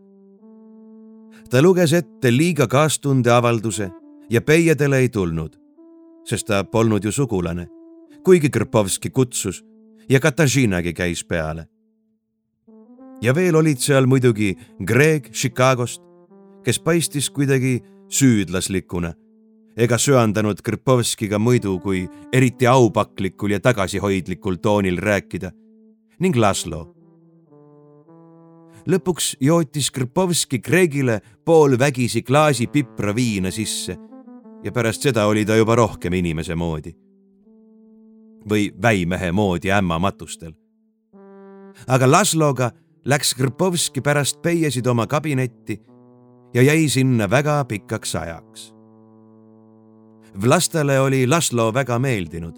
ta 1.50 1.62
luges 1.62 1.92
ette 1.92 2.30
liiga 2.36 2.66
kaastunde 2.66 3.30
avalduse 3.30 3.90
ja 4.30 4.40
peiedele 4.40 4.98
ei 4.98 5.08
tulnud, 5.08 5.56
sest 6.24 6.46
ta 6.46 6.64
polnud 6.64 7.04
ju 7.04 7.12
sugulane, 7.12 7.68
kuigi 8.24 8.50
Krpovski 8.50 9.10
kutsus 9.10 9.64
ja 10.08 10.20
Katažinagi 10.20 10.92
käis 10.92 11.24
peale. 11.24 11.68
ja 13.22 13.34
veel 13.34 13.56
olid 13.56 13.78
seal 13.78 14.06
muidugi 14.06 14.56
Greg 14.84 15.32
Chicagost, 15.32 16.02
kes 16.64 16.80
paistis 16.80 17.30
kuidagi 17.30 17.80
süüdlaslikuna 18.08 19.12
ega 19.78 19.98
söandanud 19.98 20.60
Krpovskiga 20.62 21.38
muidu 21.38 21.78
kui 21.78 22.08
eriti 22.32 22.66
aupaklikul 22.66 23.50
ja 23.50 23.60
tagasihoidlikul 23.60 24.58
toonil 24.62 24.98
rääkida 24.98 25.52
ning 26.18 26.36
Laslo. 26.36 26.97
Lõpuks 28.88 29.36
jootis 29.40 29.90
Krpovski 29.90 30.58
Gregile 30.58 31.20
poolvägisi 31.44 32.22
klaasi 32.22 32.66
pipra 32.66 33.14
viina 33.14 33.50
sisse 33.50 33.96
ja 34.64 34.72
pärast 34.72 35.02
seda 35.02 35.26
oli 35.26 35.44
ta 35.44 35.56
juba 35.56 35.76
rohkem 35.76 36.12
inimese 36.12 36.54
moodi. 36.54 36.96
või 38.48 38.72
väimehe 38.82 39.32
moodi 39.32 39.70
ämmamatustel. 39.72 40.52
aga 41.86 42.10
Lasloga 42.10 42.70
läks 43.04 43.34
Krpovski 43.34 44.00
pärast 44.00 44.42
peiesid 44.42 44.86
oma 44.86 45.06
kabinetti 45.06 45.82
ja 46.54 46.62
jäi 46.62 46.88
sinna 46.88 47.30
väga 47.30 47.64
pikaks 47.64 48.14
ajaks 48.14 48.78
Vlastale 50.42 51.00
oli 51.00 51.26
Laslo 51.26 51.74
väga 51.74 51.98
meeldinud. 51.98 52.54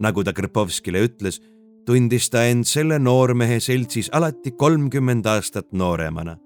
nagu 0.00 0.24
ta 0.24 0.32
Krpovskile 0.32 1.04
ütles, 1.06 1.38
tundis 1.86 2.30
ta 2.30 2.44
end 2.46 2.66
selle 2.68 2.98
noormehe 2.98 3.60
seltsis 3.60 4.10
alati 4.12 4.50
kolmkümmend 4.50 5.26
aastat 5.26 5.72
nooremana. 5.72 6.36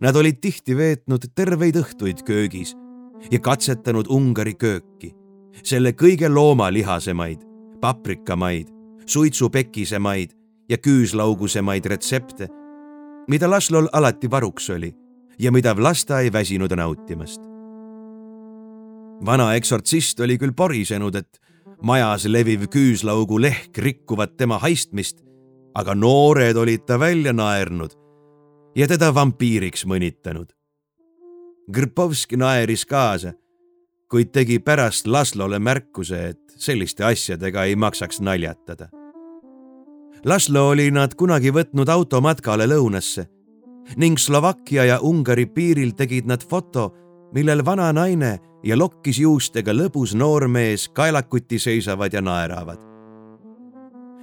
Nad 0.00 0.16
olid 0.16 0.40
tihti 0.40 0.76
veetnud 0.76 1.30
terveid 1.34 1.78
õhtuid 1.80 2.22
köögis 2.26 2.74
ja 3.30 3.40
katsetanud 3.40 4.10
Ungari 4.12 4.54
kööki, 4.54 5.14
selle 5.62 5.94
kõige 5.96 6.28
loomalihasemaid, 6.28 7.42
paprikamaid, 7.80 8.68
suitsupekisemaid 9.06 10.34
ja 10.68 10.78
küüslaugusemaid 10.78 11.88
retsepte, 11.88 12.50
mida 13.28 13.48
Laslol 13.50 13.88
alati 13.92 14.30
varuks 14.30 14.70
oli 14.76 14.92
ja 15.38 15.52
mida 15.52 15.76
Vlasta 15.76 16.20
ei 16.20 16.32
väsinud 16.32 16.74
nautimast 16.76 17.48
vana 19.24 19.52
eksortsist 19.58 20.20
oli 20.20 20.38
küll 20.38 20.54
porisenud, 20.56 21.16
et 21.18 21.40
majas 21.82 22.26
leviv 22.26 22.66
küüslaugu 22.72 23.40
lehk 23.40 23.78
rikkuvat 23.78 24.36
tema 24.36 24.58
haistmist, 24.58 25.22
aga 25.74 25.94
noored 25.94 26.56
olid 26.56 26.86
ta 26.86 26.98
välja 27.00 27.32
naernud 27.32 27.94
ja 28.76 28.88
teda 28.88 29.12
vampiiriks 29.14 29.86
mõnitanud. 29.86 30.50
Grpovski 31.72 32.38
naeris 32.40 32.86
kaasa, 32.88 33.34
kuid 34.10 34.32
tegi 34.32 34.58
pärast 34.58 35.06
Laslole 35.06 35.58
märkuse, 35.58 36.28
et 36.32 36.54
selliste 36.56 37.04
asjadega 37.04 37.64
ei 37.68 37.76
maksaks 37.76 38.20
naljatada. 38.20 38.88
Laslo 40.24 40.68
oli 40.72 40.88
nad 40.90 41.14
kunagi 41.14 41.52
võtnud 41.54 41.90
automatkale 41.92 42.66
lõunasse 42.66 43.28
ning 43.96 44.18
Slovakkia 44.18 44.84
ja 44.84 44.96
Ungari 45.00 45.46
piiril 45.46 45.94
tegid 45.96 46.26
nad 46.28 46.42
foto, 46.44 46.90
millel 47.32 47.62
vana 47.64 47.92
naine 47.92 48.34
ja 48.62 48.78
lokkis 48.78 49.18
juustega 49.22 49.72
lõbus 49.72 50.14
noormees 50.18 50.88
kaelakuti 50.88 51.58
seisavad 51.58 52.12
ja 52.12 52.20
naeravad. 52.20 52.78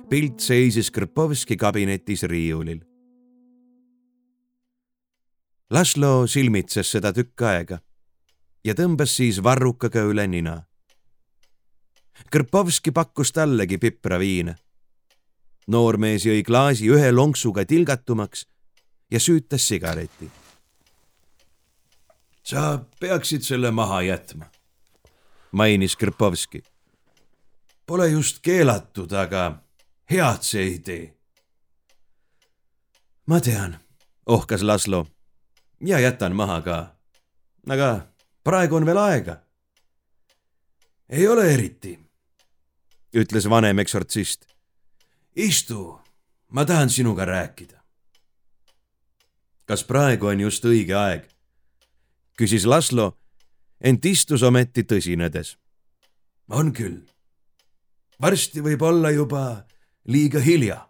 pilt 0.10 0.40
seisis 0.40 0.92
Krpovski 0.92 1.58
kabinetis 1.58 2.24
riiulil. 2.24 2.80
Laslo 5.70 6.28
silmitses 6.28 6.92
seda 6.92 7.14
tükk 7.14 7.42
aega 7.42 7.80
ja 8.66 8.74
tõmbas 8.74 9.16
siis 9.18 9.42
varrukaga 9.44 10.04
üle 10.06 10.28
nina. 10.28 10.64
Krpovski 12.32 12.92
pakkus 12.92 13.32
tallegi 13.32 13.78
pipraviina. 13.78 14.56
noormees 15.68 16.26
jõi 16.26 16.44
klaasi 16.44 16.90
ühe 16.90 17.12
lonksuga 17.12 17.66
tilgatumaks 17.66 18.46
ja 19.12 19.20
süütas 19.20 19.68
sigareti. 19.68 20.45
Sa 22.46 22.80
peaksid 23.00 23.42
selle 23.42 23.72
maha 23.72 24.02
jätma, 24.02 24.46
mainis 25.52 25.96
Krpovski. 25.96 26.64
Pole 27.86 28.10
just 28.10 28.40
keelatud, 28.42 29.12
aga 29.12 29.62
head 30.10 30.42
see 30.42 30.62
ei 30.62 30.80
tee. 30.80 31.14
ma 33.28 33.40
tean, 33.42 33.78
ohkas 34.26 34.62
Laslo 34.62 35.08
ja 35.82 36.00
jätan 36.00 36.36
maha 36.36 36.62
ka. 36.62 36.96
aga 37.70 38.08
praegu 38.44 38.76
on 38.76 38.86
veel 38.86 38.98
aega. 38.98 39.38
ei 41.10 41.28
ole 41.28 41.54
eriti, 41.54 42.00
ütles 43.14 43.50
vanem 43.50 43.80
eksortsist. 43.80 44.46
istu, 45.36 46.00
ma 46.50 46.66
tahan 46.66 46.90
sinuga 46.90 47.26
rääkida. 47.26 47.82
kas 49.66 49.84
praegu 49.84 50.28
on 50.28 50.40
just 50.40 50.66
õige 50.66 50.94
aeg? 50.94 51.35
Küsis 52.36 52.66
Laslo, 52.66 53.18
ent 53.82 54.06
istus 54.06 54.44
ometi 54.44 54.84
tõsinedes. 54.84 55.58
on 56.50 56.74
küll. 56.74 57.02
varsti 58.22 58.62
võib 58.62 58.82
olla 58.82 59.12
juba 59.12 59.66
liiga 60.06 60.40
hilja. 60.40 60.90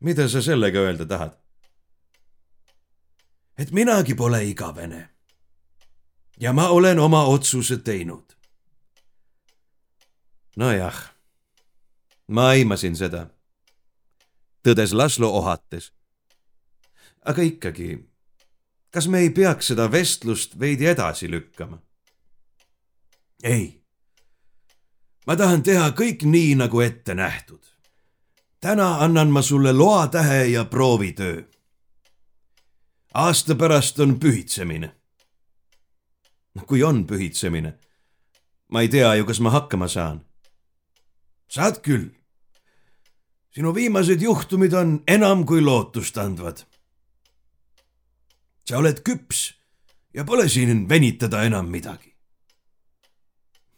mida 0.00 0.28
sa 0.28 0.42
sellega 0.42 0.78
öelda 0.78 1.06
tahad? 1.06 1.38
et 3.58 3.70
minagi 3.70 4.14
pole 4.14 4.44
igavene. 4.44 5.08
ja 6.40 6.52
ma 6.52 6.68
olen 6.68 6.98
oma 6.98 7.24
otsuse 7.24 7.76
teinud. 7.76 8.36
nojah, 10.56 11.14
ma 12.28 12.48
aimasin 12.48 12.96
seda, 12.96 13.30
tõdes 14.62 14.92
Laslo 14.92 15.30
ohates. 15.30 15.92
aga 17.24 17.42
ikkagi, 17.42 18.08
kas 18.90 19.08
me 19.08 19.18
ei 19.18 19.30
peaks 19.30 19.72
seda 19.72 19.90
vestlust 19.92 20.58
veidi 20.58 20.86
edasi 20.86 21.30
lükkama? 21.30 21.78
ei, 23.42 23.82
ma 25.26 25.36
tahan 25.36 25.62
teha 25.62 25.90
kõik 25.90 26.24
nii, 26.24 26.54
nagu 26.54 26.80
ette 26.80 27.14
nähtud. 27.14 27.62
täna 28.60 28.96
annan 29.04 29.30
ma 29.30 29.42
sulle 29.42 29.72
loatähe 29.72 30.44
ja 30.46 30.64
proovitöö 30.64 31.42
aasta 33.16 33.54
pärast 33.54 34.00
on 34.00 34.20
pühitsemine. 34.20 34.92
kui 36.66 36.82
on 36.82 37.06
pühitsemine, 37.06 37.72
ma 38.68 38.80
ei 38.80 38.88
tea 38.88 39.14
ju, 39.14 39.24
kas 39.24 39.40
ma 39.40 39.50
hakkama 39.50 39.88
saan. 39.88 40.20
saad 41.48 41.80
küll. 41.80 42.10
sinu 43.54 43.74
viimased 43.74 44.20
juhtumid 44.20 44.72
on 44.72 45.02
enam 45.08 45.46
kui 45.46 45.60
lootustandvad. 45.60 46.66
Sa 48.68 48.78
oled 48.78 49.02
küps 49.06 49.52
ja 50.14 50.24
pole 50.24 50.48
siin 50.48 50.88
venitada 50.88 51.44
enam 51.46 51.70
midagi. 51.70 52.14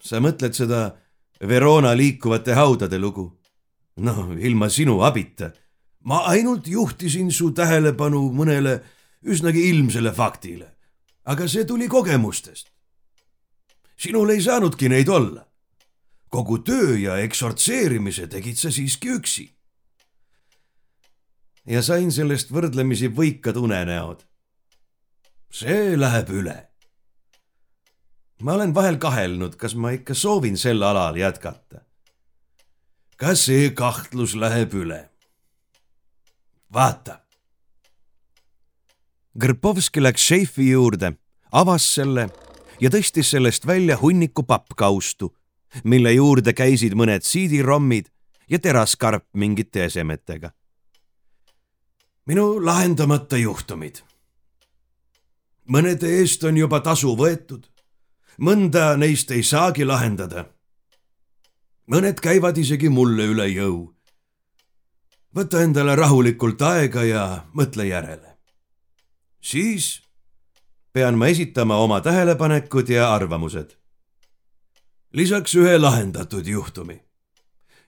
sa 0.00 0.20
mõtled 0.20 0.54
seda 0.54 0.96
Verona 1.40 1.92
liikuvate 1.96 2.54
haudade 2.54 2.98
lugu? 2.98 3.38
no 3.96 4.32
ilma 4.38 4.68
sinu 4.68 5.02
abita. 5.02 5.52
ma 6.04 6.24
ainult 6.32 6.66
juhtisin 6.66 7.32
su 7.32 7.50
tähelepanu 7.50 8.30
mõnele 8.32 8.80
üsnagi 9.22 9.68
ilmsele 9.70 10.12
faktile. 10.12 10.76
aga 11.24 11.48
see 11.48 11.64
tuli 11.64 11.88
kogemustest. 11.88 12.70
sinul 13.96 14.30
ei 14.30 14.40
saanudki 14.42 14.88
neid 14.88 15.08
olla. 15.08 15.44
kogu 16.28 16.58
töö 16.58 16.96
ja 16.96 17.18
eksortseerimise 17.18 18.26
tegid 18.26 18.56
sa 18.56 18.70
siiski 18.70 19.10
üksi. 19.10 19.50
ja 21.66 21.82
sain 21.82 22.12
sellest 22.12 22.50
võrdlemisi 22.50 23.12
võikad 23.12 23.56
unenäod. 23.56 24.27
See 25.50 25.96
läheb 25.96 26.30
üle. 26.30 26.68
ma 28.42 28.52
olen 28.54 28.74
vahel 28.74 28.98
kahelnud, 28.98 29.56
kas 29.56 29.74
ma 29.74 29.90
ikka 29.90 30.14
soovin 30.14 30.56
sel 30.56 30.82
alal 30.82 31.16
jätkata. 31.16 31.80
ka 33.16 33.34
see 33.34 33.70
kahtlus 33.70 34.34
läheb 34.34 34.74
üle. 34.74 35.08
vaata 36.72 37.28
Grpovski 39.38 40.02
läks 40.02 40.22
šeifi 40.26 40.70
juurde, 40.70 41.12
avas 41.52 41.84
selle 41.94 42.24
ja 42.80 42.90
tõstis 42.90 43.28
sellest 43.30 43.66
välja 43.66 43.94
hunniku 44.00 44.42
pappkaustu, 44.42 45.28
mille 45.84 46.10
juurde 46.16 46.54
käisid 46.58 46.96
mõned 46.98 47.22
siidirommid 47.22 48.08
ja 48.50 48.58
teraskarp 48.58 49.28
mingite 49.34 49.84
esemetega. 49.84 50.50
minu 52.26 52.64
lahendamata 52.64 53.36
juhtumid. 53.36 54.02
Mõnede 55.68 56.08
eest 56.20 56.44
on 56.44 56.56
juba 56.56 56.80
tasu 56.80 57.16
võetud, 57.16 57.66
mõnda 58.38 58.96
neist 58.96 59.30
ei 59.30 59.42
saagi 59.42 59.84
lahendada. 59.84 60.46
mõned 61.90 62.20
käivad 62.20 62.58
isegi 62.58 62.88
mulle 62.88 63.26
üle 63.26 63.48
jõu. 63.48 63.94
võta 65.34 65.62
endale 65.62 65.96
rahulikult 65.96 66.62
aega 66.62 67.04
ja 67.04 67.44
mõtle 67.54 67.84
järele 67.84 68.28
siis 69.40 70.02
pean 70.92 71.18
ma 71.18 71.26
esitama 71.26 71.76
oma 71.76 72.00
tähelepanekud 72.00 72.88
ja 72.88 73.12
arvamused. 73.14 73.70
lisaks 75.12 75.54
ühe 75.54 75.78
lahendatud 75.78 76.46
juhtumi. 76.46 77.00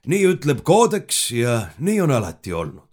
nii 0.05 0.27
ütleb 0.27 0.63
koodeks 0.63 1.31
ja 1.31 1.69
nii 1.77 2.01
on 2.01 2.11
alati 2.11 2.53
olnud. 2.53 2.89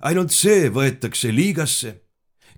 ainult 0.00 0.30
see 0.30 0.70
võetakse 0.70 1.34
liigasse, 1.34 2.02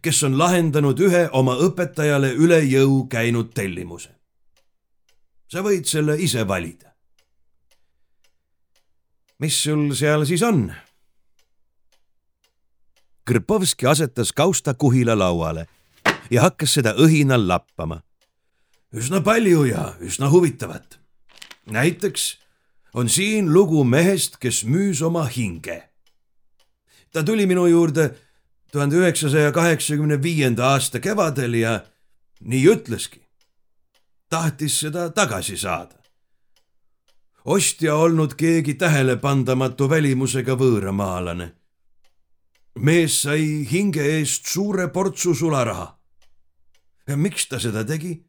kes 0.03 0.23
on 0.25 0.39
lahendanud 0.39 1.01
ühe 1.01 1.27
oma 1.37 1.57
õpetajale 1.61 2.33
üle 2.37 2.61
jõu 2.65 3.07
käinud 3.09 3.53
tellimuse. 3.55 4.11
sa 5.49 5.63
võid 5.67 5.85
selle 5.85 6.17
ise 6.19 6.47
valida. 6.49 6.95
mis 9.39 9.63
sul 9.63 9.95
seal 9.95 10.25
siis 10.27 10.43
on? 10.43 10.73
Krpovski 13.25 13.87
asetas 13.87 14.33
kausta 14.33 14.75
kuhila 14.75 15.19
lauale 15.19 15.67
ja 16.31 16.43
hakkas 16.43 16.75
seda 16.75 16.95
õhinal 16.95 17.47
lappama. 17.49 18.03
üsna 18.93 19.21
palju 19.21 19.65
ja 19.65 19.95
üsna 20.01 20.31
huvitavat. 20.31 20.99
näiteks 21.67 22.39
on 22.95 23.09
siin 23.09 23.53
lugu 23.53 23.85
mehest, 23.85 24.37
kes 24.37 24.65
müüs 24.65 25.03
oma 25.03 25.25
hinge. 25.25 25.91
ta 27.13 27.23
tuli 27.23 27.47
minu 27.47 27.67
juurde 27.67 28.15
tuhande 28.73 28.97
üheksasaja 28.97 29.53
kaheksakümne 29.53 30.23
viienda 30.23 30.67
aasta 30.67 31.01
kevadel 31.01 31.55
ja 31.55 31.81
nii 32.41 32.67
ütleski. 32.67 33.21
tahtis 34.29 34.81
seda 34.81 35.13
tagasi 35.15 35.57
saada. 35.57 35.95
ostja 37.45 37.95
olnud 37.95 38.35
keegi 38.35 38.75
tähelepandamatu 38.75 39.91
välimusega 39.91 40.53
võõramaalane 40.53 41.61
mees 42.79 43.23
sai 43.23 43.67
hinge 43.71 44.03
eest 44.17 44.47
suure 44.47 44.89
portsu 44.89 45.35
sularaha. 45.35 45.99
miks 47.17 47.49
ta 47.49 47.59
seda 47.59 47.85
tegi? 47.85 48.25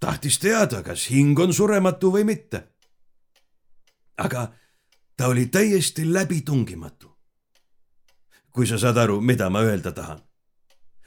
tahtis 0.00 0.38
teada, 0.38 0.82
kas 0.82 1.06
hing 1.10 1.38
on 1.38 1.52
surematu 1.52 2.12
või 2.12 2.24
mitte. 2.24 2.68
aga 4.16 4.52
ta 5.16 5.28
oli 5.28 5.46
täiesti 5.46 6.12
läbitungimatu. 6.12 7.13
Kui 8.54 8.66
sa 8.66 8.78
saad 8.78 8.98
aru, 8.98 9.20
mida 9.20 9.50
ma 9.50 9.60
öelda 9.66 9.92
tahan. 9.92 10.20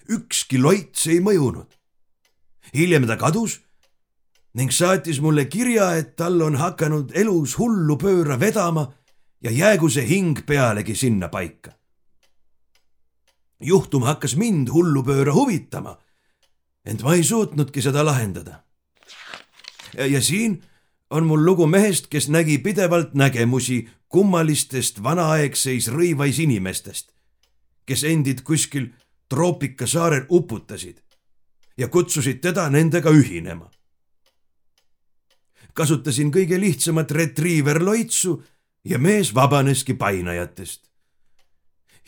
ükski 0.09 0.57
loits 0.57 1.07
ei 1.07 1.19
mõjunud. 1.19 1.71
hiljem 2.73 3.07
ta 3.07 3.17
kadus 3.17 3.59
ning 4.53 4.71
saatis 4.71 5.19
mulle 5.21 5.45
kirja, 5.45 5.95
et 5.95 6.15
tal 6.15 6.41
on 6.41 6.55
hakanud 6.55 7.11
elus 7.15 7.57
hullu 7.57 7.97
pööra 7.97 8.39
vedama 8.39 8.93
ja 9.41 9.51
jäägu 9.51 9.89
see 9.89 10.05
hing 10.05 10.45
pealegi 10.45 10.95
sinna 10.95 11.27
paika 11.29 11.77
juhtum 13.59 14.03
hakkas 14.03 14.35
mind 14.35 14.69
hullupööra 14.69 15.33
huvitama. 15.33 15.97
ent 16.85 17.03
ma 17.03 17.13
ei 17.15 17.23
suutnudki 17.23 17.81
seda 17.81 18.05
lahendada. 18.05 18.63
ja 19.93 20.21
siin 20.21 20.63
on 21.09 21.25
mul 21.25 21.45
lugu 21.45 21.67
mehest, 21.67 22.07
kes 22.07 22.29
nägi 22.29 22.57
pidevalt 22.57 23.13
nägemusi 23.13 23.89
kummalistest 24.07 25.03
vanaaegseis 25.03 25.87
rõivais 25.87 26.39
inimestest, 26.39 27.11
kes 27.87 28.03
endid 28.03 28.43
kuskil 28.43 28.89
troopikasaarel 29.29 30.25
uputasid 30.29 30.99
ja 31.77 31.87
kutsusid 31.87 32.41
teda 32.43 32.69
nendega 32.69 33.09
ühinema. 33.09 33.71
kasutasin 35.73 36.31
kõige 36.31 36.59
lihtsamat 36.59 37.11
retriiverloitsu 37.11 38.43
ja 38.85 38.99
mees 38.99 39.33
vabaneski 39.35 39.93
painajatest 39.93 40.87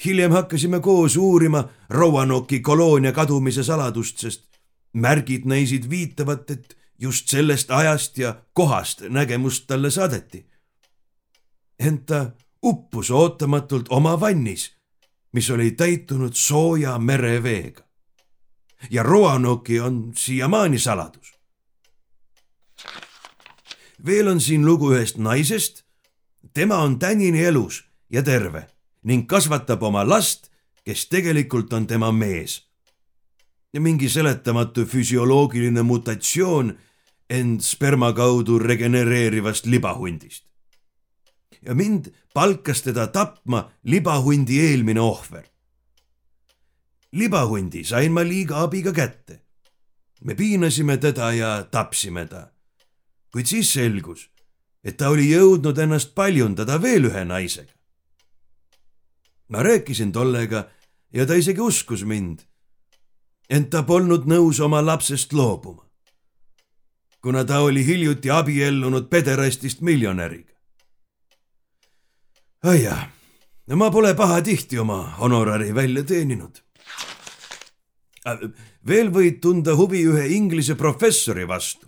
hiljem 0.06 0.32
hakkasime 0.32 0.80
koos 0.80 1.18
uurima 1.18 1.70
Roanoke'i 1.90 2.60
koloonia 2.60 3.12
kadumise 3.12 3.64
saladust, 3.64 4.18
sest 4.18 4.46
märgid 4.94 5.46
näisid 5.46 5.90
viitavat, 5.90 6.52
et 6.52 6.78
just 7.00 7.28
sellest 7.28 7.72
ajast 7.72 8.18
ja 8.18 8.36
kohast 8.54 9.02
nägemust 9.10 9.68
talle 9.68 9.92
saadeti. 9.92 10.46
ent 11.80 12.06
ta 12.06 12.32
uppus 12.66 13.12
ootamatult 13.12 13.86
oma 13.90 14.20
vannis, 14.20 14.76
mis 15.32 15.50
oli 15.50 15.72
täitunud 15.72 16.34
sooja 16.34 17.00
mereveega. 17.00 17.84
ja 18.90 19.04
Roanoke'i 19.04 19.80
on 19.80 20.12
siiamaani 20.16 20.80
saladus. 20.80 21.40
veel 24.06 24.28
on 24.28 24.42
siin 24.42 24.66
lugu 24.66 24.92
ühest 24.94 25.18
naisest. 25.18 25.84
tema 26.54 26.78
on 26.78 27.00
tänini 27.00 27.44
elus 27.44 27.86
ja 28.10 28.24
terve 28.24 28.68
ning 29.04 29.28
kasvatab 29.28 29.84
oma 29.84 30.10
last, 30.10 30.50
kes 30.84 31.08
tegelikult 31.08 31.74
on 31.74 31.88
tema 31.88 32.12
mees. 32.12 32.70
ja 33.74 33.82
mingi 33.82 34.10
seletamatu 34.10 34.86
füsioloogiline 34.86 35.82
mutatsioon 35.82 36.78
end 37.30 37.62
sperma 37.62 38.14
kaudu 38.14 38.60
regenereerivast 38.60 39.66
libahundist. 39.66 40.49
Ja 41.62 41.76
mind 41.76 42.12
palkas 42.34 42.82
teda 42.82 43.08
tapma 43.08 43.72
libahundi 43.84 44.60
eelmine 44.60 45.02
ohver. 45.02 45.46
libahundi 47.12 47.84
sain 47.84 48.12
ma 48.12 48.24
liiga 48.24 48.62
abiga 48.64 48.94
kätte. 48.94 49.42
me 50.24 50.36
piinasime 50.36 50.98
teda 50.98 51.32
ja 51.34 51.64
tapsime 51.64 52.26
ta. 52.26 52.52
kuid 53.32 53.46
siis 53.46 53.74
selgus, 53.74 54.30
et 54.84 54.98
ta 54.98 55.10
oli 55.10 55.32
jõudnud 55.32 55.78
ennast 55.78 56.16
paljundada 56.16 56.82
veel 56.82 57.06
ühe 57.06 57.26
naisega 57.26 57.80
ma 59.50 59.64
rääkisin 59.64 60.12
tollega 60.12 60.70
ja 61.14 61.26
ta 61.26 61.34
isegi 61.34 61.62
uskus 61.62 62.04
mind. 62.06 62.40
ent 63.50 63.70
ta 63.70 63.82
polnud 63.84 64.28
nõus 64.30 64.60
oma 64.62 64.86
lapsest 64.86 65.34
loobuma. 65.34 65.86
kuna 67.22 67.44
ta 67.46 67.60
oli 67.60 67.86
hiljuti 67.86 68.30
abiellunud 68.30 69.10
pederastist 69.10 69.82
miljonäriga. 69.82 70.54
Aiah, 72.64 73.08
no 73.68 73.76
ma 73.76 73.90
pole 73.92 74.14
pahatihti 74.16 74.80
oma 74.80 75.16
honorari 75.20 75.72
välja 75.76 76.04
teeninud. 76.04 76.60
veel 78.88 79.10
võid 79.12 79.40
tunda 79.42 79.76
huvi 79.76 80.04
ühe 80.06 80.28
inglise 80.36 80.76
professori 80.76 81.48
vastu, 81.48 81.88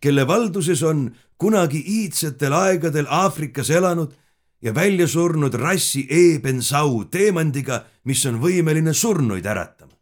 kelle 0.00 0.26
valduses 0.26 0.82
on 0.82 1.10
kunagi 1.36 1.82
iidsetel 1.82 2.52
aegadel 2.52 3.06
Aafrikas 3.10 3.70
elanud 3.70 4.14
ja 4.62 4.74
välja 4.74 5.08
surnud 5.08 5.54
rassi 5.54 6.06
eebensau 6.10 7.04
teemandiga, 7.10 7.84
mis 8.04 8.24
on 8.26 8.40
võimeline 8.40 8.94
surnuid 8.94 9.46
äratama. 9.46 9.92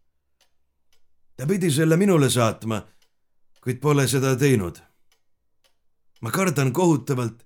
ta 1.36 1.46
pidi 1.46 1.70
selle 1.70 1.96
minule 1.96 2.30
saatma, 2.30 2.82
kuid 3.60 3.80
pole 3.80 4.06
seda 4.08 4.36
teinud. 4.36 4.78
ma 6.20 6.30
kardan 6.30 6.72
kohutavalt, 6.72 7.43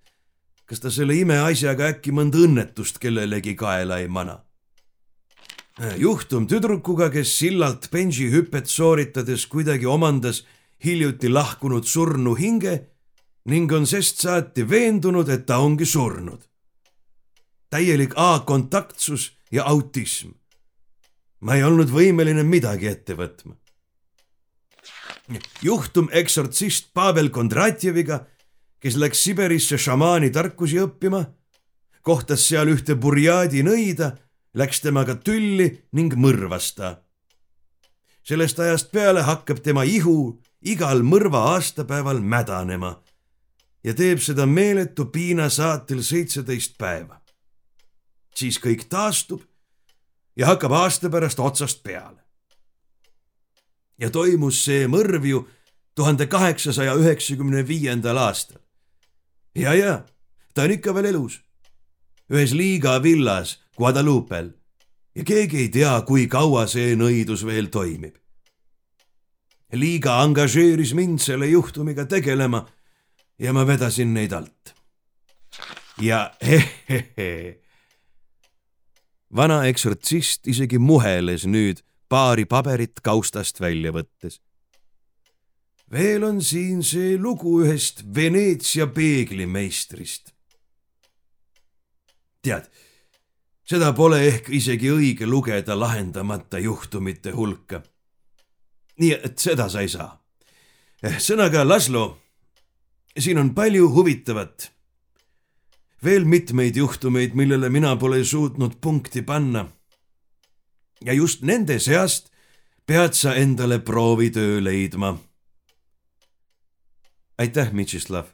kas 0.69 0.83
ta 0.85 0.91
selle 0.93 1.17
imeasjaga 1.17 1.89
äkki 1.95 2.13
mõnda 2.13 2.43
õnnetust 2.45 3.01
kellelegi 3.03 3.55
kaela 3.57 3.99
ei 3.99 4.09
mana. 4.09 4.39
juhtum 5.97 6.47
tüdrukuga, 6.47 7.11
kes 7.11 7.39
sillalt 7.39 7.91
bensihüpet 7.91 8.67
sooritades 8.67 9.47
kuidagi 9.47 9.87
omandas 9.87 10.45
hiljuti 10.85 11.29
lahkunud 11.29 11.85
surnu 11.85 12.35
hinge 12.35 12.75
ning 13.47 13.73
on 13.73 13.87
sest 13.87 14.21
saati 14.21 14.69
veendunud, 14.71 15.29
et 15.29 15.47
ta 15.47 15.59
ongi 15.59 15.87
surnud 15.87 16.49
täielik 17.71 18.13
A-kontaktsus 18.17 19.33
ja 19.53 19.65
autism. 19.65 20.29
ma 21.41 21.55
ei 21.55 21.63
olnud 21.63 21.91
võimeline 21.91 22.43
midagi 22.43 22.89
ette 22.89 23.15
võtma. 23.15 23.55
juhtum 25.63 26.09
eksortsist 26.13 26.91
Pavel 26.95 27.31
Kondratjeviga, 27.31 28.27
kes 28.81 28.97
läks 28.97 29.23
Siberisse 29.25 29.79
šamaani 29.79 30.31
tarkusi 30.31 30.79
õppima, 30.83 31.25
kohtas 32.03 32.47
seal 32.49 32.71
ühte 32.73 32.95
burjaadi 32.95 33.63
nõida, 33.67 34.13
läks 34.55 34.81
temaga 34.81 35.15
tülli 35.17 35.69
ning 35.93 36.15
mõrvas 36.15 36.73
ta. 36.75 37.03
sellest 38.29 38.59
ajast 38.61 38.91
peale 38.93 39.23
hakkab 39.23 39.63
tema 39.65 39.85
ihu 39.85 40.41
igal 40.61 41.03
mõrva 41.03 41.55
aastapäeval 41.55 42.21
mädanema 42.21 42.99
ja 43.85 43.95
teeb 43.95 44.21
seda 44.21 44.47
meeletu 44.47 45.07
piina 45.07 45.49
saatel 45.49 46.03
seitseteist 46.03 46.77
päeva 46.79 47.19
siis 48.39 48.59
kõik 48.63 48.87
taastub 48.91 49.43
ja 50.39 50.47
hakkab 50.53 50.75
aasta 50.79 51.11
pärast 51.11 51.41
otsast 51.43 51.83
peale. 51.83 52.23
ja 53.99 54.11
toimus 54.15 54.63
see 54.65 54.87
mõrv 54.87 55.25
ju 55.27 55.41
tuhande 55.95 56.27
kaheksasaja 56.31 56.95
üheksakümne 56.95 57.65
viiendal 57.67 58.19
aastal. 58.23 58.63
Ja, 59.59 59.75
ja 59.75 60.05
ta 60.55 60.63
on 60.67 60.75
ikka 60.75 60.95
veel 60.95 61.11
elus. 61.13 61.41
ühes 62.31 62.53
Liiga 62.55 63.03
villas 63.03 63.59
Guadalupel 63.77 64.53
ja 65.15 65.25
keegi 65.25 65.65
ei 65.65 65.69
tea, 65.69 65.95
kui 66.07 66.27
kaua 66.27 66.67
see 66.67 66.97
nõidus 66.97 67.45
veel 67.47 67.71
toimib. 67.73 68.17
liiga 69.73 70.21
angažeeris 70.23 70.95
mind 70.95 71.21
selle 71.21 71.47
juhtumiga 71.47 72.07
tegelema 72.07 72.67
ja 73.39 73.53
ma 73.53 73.67
vedasin 73.67 74.15
neid 74.15 74.33
alt. 74.33 74.75
ja 76.01 76.31
hehehe 76.43 77.59
vana 79.37 79.65
eksortsist 79.69 80.47
isegi 80.49 80.79
muheles 80.79 81.45
nüüd 81.47 81.83
paari 82.09 82.47
paberit 82.49 83.01
kaustast 83.05 83.61
välja 83.61 83.93
võttes. 83.93 84.41
Veel 85.93 86.25
on 86.25 86.43
siin 86.43 86.83
see 86.85 87.17
lugu 87.19 87.63
ühest 87.65 88.05
Veneetsia 88.15 88.87
peeglimeistrist. 88.87 90.35
tead, 92.43 92.69
seda 93.65 93.93
pole 93.93 94.23
ehk 94.27 94.49
isegi 94.49 94.91
õige 94.91 95.27
lugeda 95.27 95.77
lahendamata 95.79 96.59
juhtumite 96.59 97.31
hulka. 97.31 97.83
nii 98.99 99.13
et 99.13 99.39
seda 99.39 99.69
sa 99.69 99.81
ei 99.81 99.89
saa. 99.89 100.25
sõnaga, 101.19 101.69
Laslo, 101.69 102.19
siin 103.19 103.39
on 103.39 103.55
palju 103.55 103.89
huvitavat 103.95 104.73
veel 106.05 106.25
mitmeid 106.25 106.77
juhtumeid, 106.77 107.35
millele 107.35 107.69
mina 107.69 107.97
pole 107.97 108.25
suutnud 108.25 108.79
punkti 108.81 109.23
panna. 109.23 109.67
ja 111.05 111.13
just 111.13 111.43
nende 111.43 111.79
seast 111.79 112.31
pead 112.87 113.13
sa 113.15 113.35
endale 113.35 113.79
proovitöö 113.79 114.61
leidma. 114.65 115.19
Aitäh, 117.39 117.73
Mitšislav. 117.73 118.25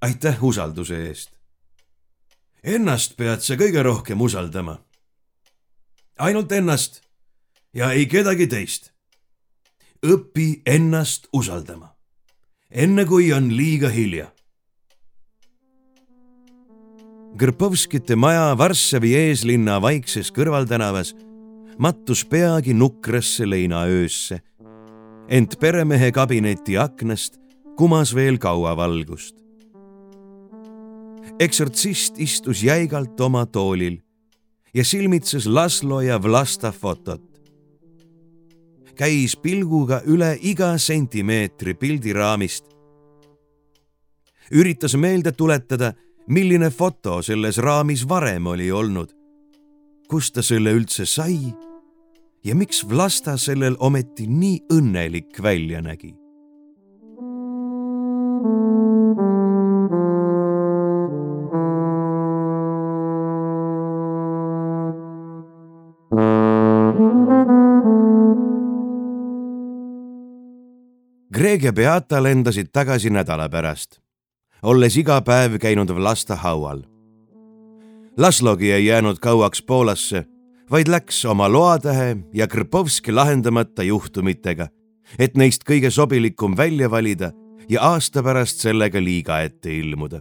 aitäh 0.00 0.44
usalduse 0.44 1.06
eest. 1.06 1.30
Ennast 2.64 3.16
pead 3.16 3.40
sa 3.42 3.54
kõige 3.54 3.82
rohkem 3.82 4.20
usaldama. 4.20 4.78
ainult 6.18 6.52
ennast 6.52 7.02
ja 7.74 7.92
ei 7.92 8.06
kedagi 8.06 8.46
teist. 8.46 8.92
õpi 10.06 10.62
ennast 10.66 11.28
usaldama, 11.32 11.96
enne 12.70 13.04
kui 13.04 13.32
on 13.32 13.56
liiga 13.56 13.88
hilja 13.88 14.32
Grpovskite 17.32 18.16
maja 18.16 18.58
Varssavi 18.58 19.14
eeslinna 19.16 19.78
vaikses 19.80 20.28
kõrvaltänavas 20.36 21.14
mattus 21.78 22.26
peagi 22.28 22.74
nukrasse 22.74 23.46
leinaöösse. 23.48 24.42
Ent 25.32 25.54
peremehe 25.60 26.10
kabineti 26.12 26.74
aknast 26.76 27.38
kumas 27.76 28.10
veel 28.14 28.36
kaua 28.38 28.76
valgust. 28.76 29.36
eksortsist 31.40 32.18
istus 32.20 32.62
jäigalt 32.62 33.20
oma 33.20 33.46
toolil 33.46 33.96
ja 34.74 34.84
silmitses 34.84 35.46
Laslo 35.46 36.00
ja 36.00 36.22
Vlasta 36.22 36.72
fotot. 36.72 37.22
käis 38.94 39.36
pilguga 39.36 40.02
üle 40.04 40.38
iga 40.42 40.78
sentimeetri 40.78 41.74
pildiraamist. 41.74 42.64
üritas 44.50 44.94
meelde 44.94 45.32
tuletada 45.32 45.92
milline 46.28 46.70
foto 46.70 47.22
selles 47.22 47.58
raamis 47.58 48.08
varem 48.08 48.46
oli 48.46 48.72
olnud, 48.72 49.08
kust 50.08 50.34
ta 50.34 50.42
selle 50.42 50.72
üldse 50.72 51.06
sai 51.06 51.71
ja 52.44 52.54
miks 52.54 52.88
Vlasta 52.88 53.36
sellel 53.36 53.76
ometi 53.78 54.26
nii 54.26 54.58
õnnelik 54.72 55.42
välja 55.42 55.82
nägi. 55.82 56.14
Greg 71.32 71.64
ja 71.64 71.72
Beata 71.72 72.22
lendasid 72.22 72.68
tagasi 72.72 73.10
nädala 73.10 73.48
pärast 73.48 74.02
olles 74.62 74.96
iga 74.96 75.20
päev 75.26 75.58
käinud 75.58 75.90
Vlasta 75.90 76.36
haual. 76.36 76.82
Laslogi 78.16 78.72
ei 78.72 78.86
jäänud 78.86 79.18
kauaks 79.18 79.62
Poolasse, 79.62 80.24
vaid 80.72 80.88
läks 80.88 81.24
oma 81.24 81.52
loatähe 81.52 82.16
ja 82.32 82.46
Krpovski 82.48 83.12
lahendamata 83.12 83.82
juhtumitega, 83.82 84.68
et 85.18 85.36
neist 85.36 85.66
kõige 85.68 85.90
sobilikum 85.90 86.56
välja 86.56 86.88
valida 86.90 87.32
ja 87.68 87.82
aasta 87.92 88.22
pärast 88.22 88.64
sellega 88.64 89.00
liiga 89.02 89.40
ette 89.40 89.72
ilmuda. 89.72 90.20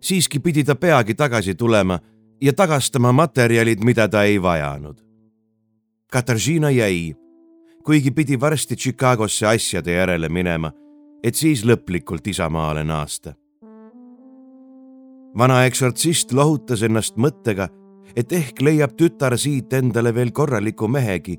siiski 0.00 0.38
pidi 0.40 0.64
ta 0.64 0.74
peagi 0.74 1.14
tagasi 1.14 1.54
tulema 1.54 1.98
ja 2.40 2.52
tagastama 2.52 3.12
materjalid, 3.12 3.84
mida 3.84 4.08
ta 4.08 4.22
ei 4.22 4.42
vajanud. 4.42 4.96
Katarzyna 6.12 6.70
jäi, 6.70 7.14
kuigi 7.84 8.10
pidi 8.10 8.40
varsti 8.40 8.76
Chicagosse 8.76 9.46
asjade 9.46 9.92
järele 9.92 10.28
minema, 10.28 10.72
et 11.22 11.34
siis 11.34 11.64
lõplikult 11.64 12.26
isamaale 12.26 12.84
naasta. 12.84 13.34
vana 15.38 15.64
eksortsist 15.64 16.32
lohutas 16.32 16.82
ennast 16.82 17.16
mõttega, 17.16 17.68
et 18.16 18.32
ehk 18.32 18.62
leiab 18.62 18.96
tütar 18.96 19.38
siit 19.38 19.72
endale 19.72 20.14
veel 20.14 20.30
korraliku 20.32 20.88
mehegi, 20.88 21.38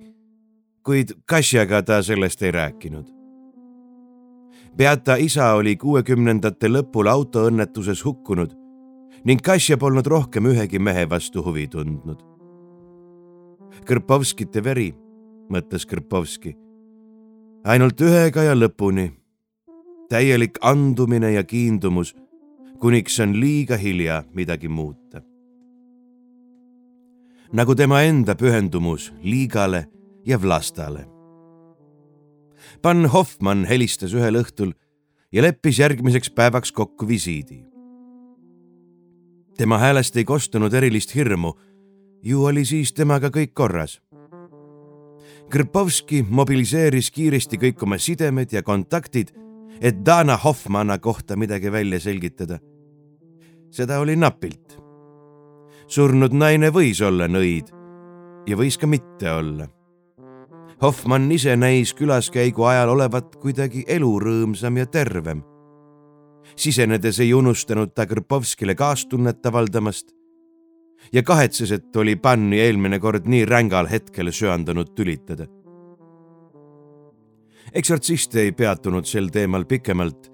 kuid 0.83 1.13
Kassiaga 1.25 1.83
ta 1.83 2.01
sellest 2.03 2.41
ei 2.41 2.51
rääkinud 2.51 3.17
Beata 4.77 5.15
isa 5.17 5.53
oli 5.57 5.73
kuuekümnendate 5.75 6.69
lõpul 6.69 7.07
autoõnnetuses 7.09 8.03
hukkunud 8.05 8.51
ning 9.25 9.41
Kasia 9.41 9.77
polnud 9.81 10.05
rohkem 10.05 10.45
ühegi 10.51 10.77
mehe 10.79 11.07
vastu 11.09 11.41
huvi 11.41 11.65
tundnud. 11.67 12.19
Krpovskite 13.85 14.61
veri, 14.63 14.91
mõtles 15.49 15.85
Krpovski. 15.89 16.53
ainult 17.65 18.01
ühega 18.01 18.43
ja 18.43 18.53
lõpuni. 18.53 19.11
täielik 20.09 20.57
andumine 20.61 21.31
ja 21.31 21.43
kiindumus, 21.43 22.15
kuniks 22.79 23.19
on 23.19 23.33
liiga 23.39 23.77
hilja 23.77 24.23
midagi 24.33 24.67
muuta. 24.67 25.21
Nagu 27.53 27.75
tema 27.75 28.01
enda 28.01 28.35
pühendumus 28.35 29.11
liigale 29.23 29.87
ja 30.25 30.41
Vlastale 30.41 31.17
Pan 32.81 33.05
Hoffmann 33.05 33.65
helistas 33.65 34.13
ühel 34.13 34.37
õhtul 34.41 34.73
ja 35.33 35.43
leppis 35.43 35.79
järgmiseks 35.79 36.29
päevaks 36.35 36.71
kokku 36.71 37.07
visiidi. 37.07 37.63
tema 39.57 39.77
häälest 39.77 40.15
ei 40.17 40.25
kostunud 40.25 40.73
erilist 40.73 41.15
hirmu. 41.15 41.53
ju 42.23 42.43
oli 42.45 42.65
siis 42.65 42.93
temaga 42.93 43.27
kõik 43.27 43.53
korras. 43.53 44.01
Krpovski 45.49 46.25
mobiliseeris 46.29 47.11
kiiresti 47.11 47.57
kõik 47.57 47.83
oma 47.83 47.97
sidemed 47.97 48.51
ja 48.51 48.63
kontaktid, 48.63 49.31
et 49.81 50.05
Dana 50.05 50.37
Hoffmanna 50.37 50.97
kohta 50.97 51.35
midagi 51.35 51.71
välja 51.71 51.99
selgitada. 51.99 52.59
seda 53.71 53.99
oli 53.99 54.15
napilt. 54.15 54.86
Surnud 55.87 56.33
naine 56.33 56.69
võis 56.73 57.01
olla 57.01 57.27
nõid 57.27 57.71
ja 58.47 58.57
võis 58.59 58.77
ka 58.77 58.87
mitte 58.87 59.31
olla 59.31 59.67
Hoffmann 60.81 61.31
ise 61.31 61.55
näis 61.57 61.93
külaskäigu 61.97 62.63
ajal 62.69 62.91
olevat 62.93 63.35
kuidagi 63.41 63.81
elurõõmsam 63.87 64.77
ja 64.77 64.85
tervem. 64.85 65.41
sisenedes 66.55 67.19
ei 67.19 67.33
unustanud 67.33 67.93
ta 67.95 68.05
Krpovskile 68.05 68.75
kaastunnet 68.75 69.45
avaldamast 69.45 70.13
ja 71.13 71.23
kahetses, 71.23 71.71
et 71.71 71.95
oli 71.95 72.15
Panni 72.15 72.59
eelmine 72.59 72.99
kord 72.99 73.25
nii 73.25 73.45
rängal 73.45 73.87
hetkel 73.87 74.31
söandanud 74.31 74.93
tülitada. 74.95 75.47
eksortsist 77.73 78.35
ei 78.35 78.51
peatunud 78.51 79.05
sel 79.05 79.29
teemal 79.29 79.65
pikemalt 79.65 80.31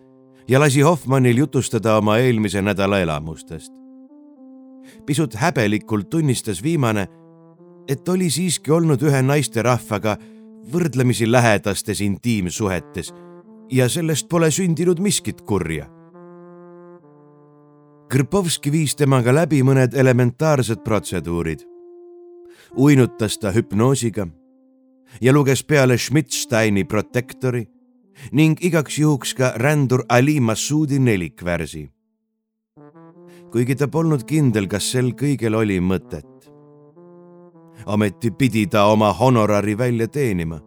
ja 0.47 0.59
lasi 0.59 0.81
Hoffmannil 0.81 1.37
jutustada 1.37 1.95
oma 1.97 2.17
eelmise 2.17 2.61
nädala 2.61 2.99
elamustest. 2.99 3.82
Pisut 5.05 5.35
häbelikult 5.35 6.09
tunnistas 6.09 6.63
viimane, 6.63 7.07
et 7.87 8.09
oli 8.09 8.29
siiski 8.29 8.71
olnud 8.71 9.01
ühe 9.03 9.21
naisterahvaga 9.21 10.17
võrdlemisi 10.73 11.31
lähedastes 11.31 12.01
intiimsuhetes 12.01 13.13
ja 13.71 13.89
sellest 13.89 14.29
pole 14.29 14.51
sündinud 14.51 14.99
miskit 14.99 15.41
kurja. 15.41 15.89
Krpovski 18.09 18.71
viis 18.71 18.95
temaga 18.95 19.33
läbi 19.33 19.63
mõned 19.63 19.95
elementaarsed 19.97 20.83
protseduurid. 20.83 21.65
uinutas 22.77 23.37
ta 23.37 23.51
hüpnoosiga 23.51 24.27
ja 25.21 25.33
luges 25.33 25.63
peale 25.63 25.97
Schmidsteini 25.97 26.83
protektori 26.83 27.67
ning 28.31 28.57
igaks 28.61 28.99
juhuks 28.99 29.33
ka 29.33 29.53
rändur 29.55 30.05
Ali 30.09 30.39
Massoudi 30.39 30.99
nelikvärsi. 30.99 31.89
Kuigi 33.53 33.75
ta 33.77 33.87
polnud 33.87 34.25
kindel, 34.25 34.67
kas 34.67 34.91
sel 34.91 35.13
kõigel 35.13 35.55
oli 35.55 35.79
mõtet 35.79 36.33
ometi 37.85 38.31
pidi 38.31 38.67
ta 38.67 38.85
oma 38.85 39.13
honorari 39.13 39.77
välja 39.77 40.07
teenima. 40.07 40.61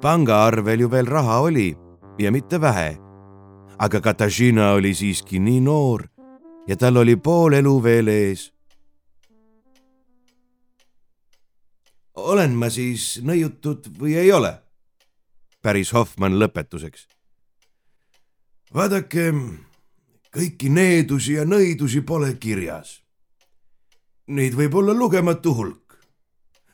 pangaarvel 0.00 0.80
ju 0.80 0.90
veel 0.90 1.06
raha 1.06 1.40
oli 1.40 1.76
ja 2.18 2.32
mitte 2.32 2.60
vähe. 2.60 2.98
aga 3.78 4.00
Katariina 4.00 4.72
oli 4.72 4.94
siiski 4.94 5.38
nii 5.38 5.60
noor 5.60 6.08
ja 6.66 6.76
tal 6.76 6.96
oli 6.96 7.16
pool 7.16 7.52
elu 7.52 7.82
veel 7.82 8.08
ees. 8.08 8.52
olen 12.14 12.50
ma 12.50 12.70
siis 12.70 13.20
nõiutud 13.22 13.98
või 13.98 14.16
ei 14.16 14.32
ole? 14.32 14.62
päris 15.62 15.92
Hoffmann 15.92 16.38
lõpetuseks. 16.38 17.08
vaadake, 18.74 19.32
kõiki 20.36 20.68
needusi 20.68 21.38
ja 21.38 21.44
nõidusi 21.48 22.02
pole 22.04 22.34
kirjas. 22.36 23.00
Neid 24.28 24.54
võib 24.58 24.74
olla 24.74 24.92
lugematu 24.92 25.54
hulk 25.54 25.86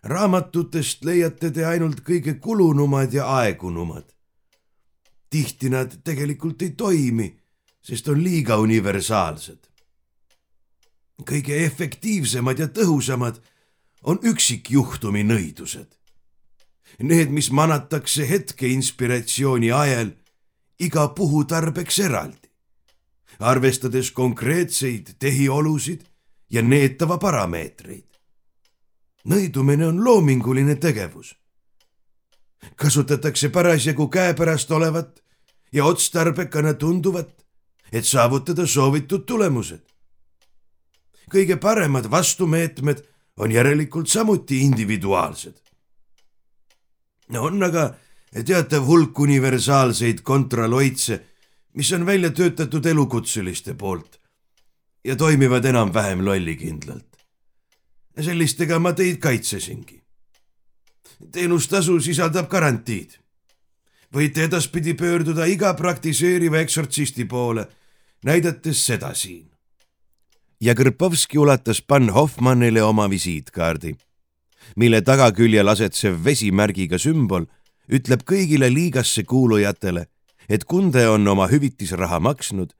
raamatutest 0.02 1.04
leiate 1.04 1.50
te 1.50 1.66
ainult 1.66 2.02
kõige 2.02 2.34
kulunumad 2.40 3.12
ja 3.12 3.26
aegunumad. 3.38 4.04
tihti 5.30 5.70
nad 5.70 6.02
tegelikult 6.04 6.62
ei 6.62 6.70
toimi, 6.70 7.38
sest 7.82 8.08
on 8.08 8.22
liiga 8.24 8.56
universaalsed. 8.56 9.68
kõige 11.24 11.64
efektiivsemad 11.64 12.58
ja 12.58 12.66
tõhusamad 12.66 13.40
on 14.02 14.18
üksikjuhtumi 14.22 15.22
nõidused. 15.22 15.86
Need, 16.98 17.30
mis 17.30 17.50
manatakse 17.50 18.28
hetke 18.28 18.66
inspiratsiooni 18.66 19.70
ajel 19.72 20.10
iga 20.78 21.08
puhu 21.08 21.44
tarbeks 21.44 21.98
eraldi, 21.98 22.41
arvestades 23.38 24.10
konkreetseid 24.10 25.14
tehiolusid 25.18 26.04
ja 26.50 26.62
neetava 26.62 27.18
parameetreid 27.18 28.12
nõidumine 29.24 29.86
on 29.86 30.04
loominguline 30.04 30.76
tegevus. 30.76 31.36
kasutatakse 32.76 33.48
parasjagu 33.48 34.08
käepärast 34.08 34.70
olevat 34.70 35.22
ja 35.72 35.84
otstarbekana 35.84 36.74
tunduvat, 36.74 37.44
et 37.92 38.04
saavutada 38.04 38.66
soovitud 38.66 39.26
tulemused. 39.26 39.80
kõige 41.30 41.56
paremad 41.56 42.10
vastumeetmed 42.10 43.02
on 43.36 43.52
järelikult 43.52 44.08
samuti 44.08 44.60
individuaalsed. 44.60 45.54
on 47.38 47.62
aga 47.62 47.94
teatav 48.44 48.86
hulk 48.86 49.18
universaalseid 49.18 50.20
kontraloitse, 50.22 51.26
mis 51.74 51.92
on 51.92 52.06
välja 52.06 52.30
töötatud 52.30 52.86
elukutseliste 52.86 53.74
poolt 53.74 54.20
ja 55.04 55.16
toimivad 55.16 55.64
enam-vähem 55.64 56.24
lollikindlalt 56.24 57.12
sellistega 58.20 58.78
ma 58.78 58.92
teid 58.92 59.18
kaitsesingi. 59.22 60.02
teenustasu 61.32 62.00
sisaldab 62.00 62.48
garantiid. 62.50 63.18
võite 64.12 64.44
edaspidi 64.44 64.94
pöörduda 64.94 65.46
iga 65.46 65.74
praktiseeriva 65.74 66.58
eksortsisti 66.60 67.24
poole, 67.24 67.66
näidates 68.24 68.86
seda 68.86 69.14
siin. 69.14 69.50
ja 70.60 70.74
Krpovski 70.74 71.38
ulatas 71.38 71.82
Pan 71.82 72.10
Hoffmannile 72.10 72.82
oma 72.82 73.10
visiitkaardi, 73.10 73.96
mille 74.76 75.00
tagaküljel 75.00 75.68
asetsev 75.68 76.24
vesimärgiga 76.24 76.98
sümbol 76.98 77.46
ütleb 77.88 78.22
kõigile 78.22 78.72
liigasse 78.72 79.24
kuulujatele, 79.24 80.06
et 80.48 80.64
kunde 80.64 81.08
on 81.08 81.28
oma 81.28 81.48
hüvitisraha 81.48 82.20
maksnud 82.20 82.72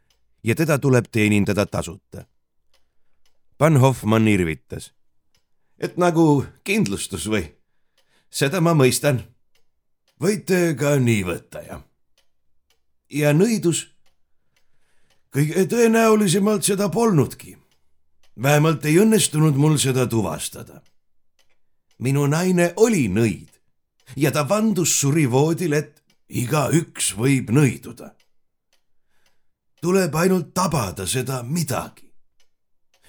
ja 0.45 0.55
teda 0.55 0.79
tuleb 0.79 1.07
teenindada 1.11 1.67
tasuta. 1.67 2.27
Pan 3.59 3.77
Hoffmann 3.77 4.29
irvitas 4.29 4.93
et 5.83 5.99
nagu 5.99 6.45
kindlustus 6.65 7.27
või? 7.27 7.45
seda 8.31 8.63
ma 8.65 8.73
mõistan. 8.75 9.21
võite 10.23 10.77
ka 10.79 10.97
nii 10.97 11.25
võtta 11.27 11.65
ja. 11.67 11.81
ja 13.11 13.33
nõidus? 13.35 13.89
kõige 15.35 15.67
tõenäolisemalt 15.67 16.63
seda 16.65 16.89
polnudki. 16.89 17.57
vähemalt 18.43 18.85
ei 18.85 19.01
õnnestunud 19.03 19.59
mul 19.59 19.77
seda 19.79 20.07
tuvastada. 20.07 20.83
minu 21.99 22.27
naine 22.27 22.73
oli 22.77 23.09
nõid 23.09 23.51
ja 24.17 24.31
ta 24.31 24.49
vandus 24.49 25.01
surivoodil, 25.01 25.73
et 25.73 25.92
igaüks 26.33 27.13
võib 27.17 27.51
nõiduda. 27.51 28.15
tuleb 29.83 30.15
ainult 30.15 30.55
tabada 30.55 31.07
seda 31.07 31.43
midagi 31.43 32.13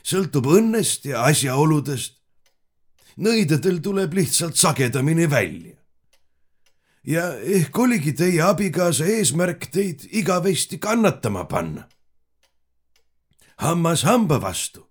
sõltub 0.03 0.49
õnnest 0.51 1.07
ja 1.07 1.23
asjaoludest. 1.29 2.19
nõidadel 3.17 3.79
tuleb 3.81 4.13
lihtsalt 4.13 4.55
sagedamini 4.57 5.29
välja. 5.29 5.75
ja 7.03 7.39
ehk 7.39 7.77
oligi 7.79 8.13
teie 8.13 8.41
abikaasa 8.41 9.05
eesmärk 9.05 9.71
teid 9.71 10.07
igavesti 10.11 10.77
kannatama 10.77 11.45
panna. 11.45 11.87
hammas 13.57 14.03
hamba 14.03 14.41
vastu, 14.41 14.87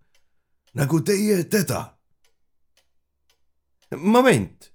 nagu 0.75 1.01
teie 1.01 1.45
teda. 1.45 1.99
moment, 3.97 4.73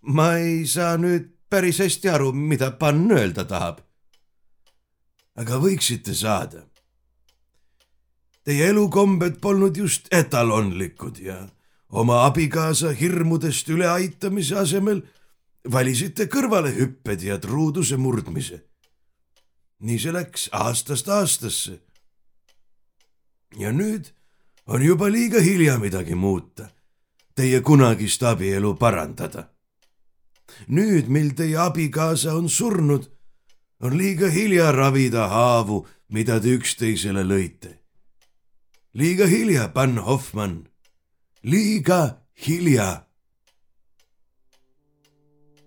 ma 0.00 0.36
ei 0.36 0.66
saa 0.66 0.96
nüüd 0.96 1.37
päris 1.50 1.78
hästi 1.78 2.08
aru, 2.08 2.32
mida 2.32 2.70
pann 2.70 3.10
öelda 3.12 3.44
tahab. 3.44 3.80
aga 5.38 5.60
võiksite 5.62 6.14
saada 6.14 6.68
Teie 8.48 8.70
elukombed 8.72 9.34
polnud 9.44 9.76
just 9.76 10.06
etalonlikud 10.08 11.18
ja 11.20 11.34
oma 11.92 12.22
abikaasa 12.24 12.94
hirmudest 12.96 13.68
üleaitamise 13.68 14.56
asemel 14.56 15.02
valisite 15.72 16.24
kõrvalehüpped 16.32 17.26
ja 17.28 17.36
truuduse 17.38 17.98
murdmise. 18.00 18.62
nii 19.84 19.98
see 19.98 20.12
läks 20.12 20.48
aastast 20.52 21.08
aastasse. 21.08 21.78
ja 23.58 23.72
nüüd 23.72 24.08
on 24.66 24.82
juba 24.82 25.12
liiga 25.12 25.40
hilja 25.44 25.78
midagi 25.78 26.14
muuta, 26.14 26.70
teie 27.34 27.60
kunagist 27.60 28.22
abielu 28.22 28.74
parandada. 28.74 29.44
Nüüd, 30.68 31.08
mil 31.08 31.34
teie 31.36 31.58
abikaasa 31.58 32.36
on 32.36 32.48
surnud, 32.48 33.10
on 33.80 33.98
liiga 33.98 34.28
hilja 34.30 34.72
ravida 34.72 35.28
haavu, 35.28 35.86
mida 36.08 36.40
te 36.40 36.54
üksteisele 36.56 37.24
lõite 37.26 37.78
liiga 38.98 39.26
hilja, 39.26 39.68
pann 39.74 39.98
Hoffmann, 39.98 40.66
liiga 41.42 42.24
hilja. 42.46 43.04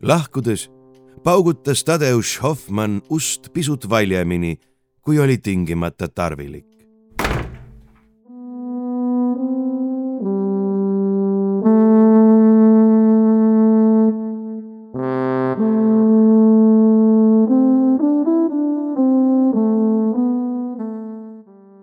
lahkudes 0.02 0.70
paugutas 1.24 1.84
Tadeusz 1.84 2.42
Hoffmann 2.42 3.02
ust 3.10 3.54
pisut 3.54 3.90
valjemini, 3.90 4.58
kui 5.02 5.20
oli 5.20 5.38
tingimata 5.38 6.08
tarvilik. 6.08 6.71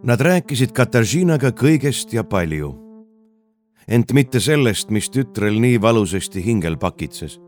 Nad 0.09 0.23
rääkisid 0.25 0.71
Katarzynaga 0.73 1.51
kõigest 1.53 2.15
ja 2.17 2.23
palju. 2.25 2.71
ent 3.89 4.13
mitte 4.13 4.41
sellest, 4.41 4.91
mis 4.91 5.11
tütrel 5.11 5.61
nii 5.61 5.81
valusasti 5.81 6.45
hingel 6.45 6.77
pakitses. 6.77 7.41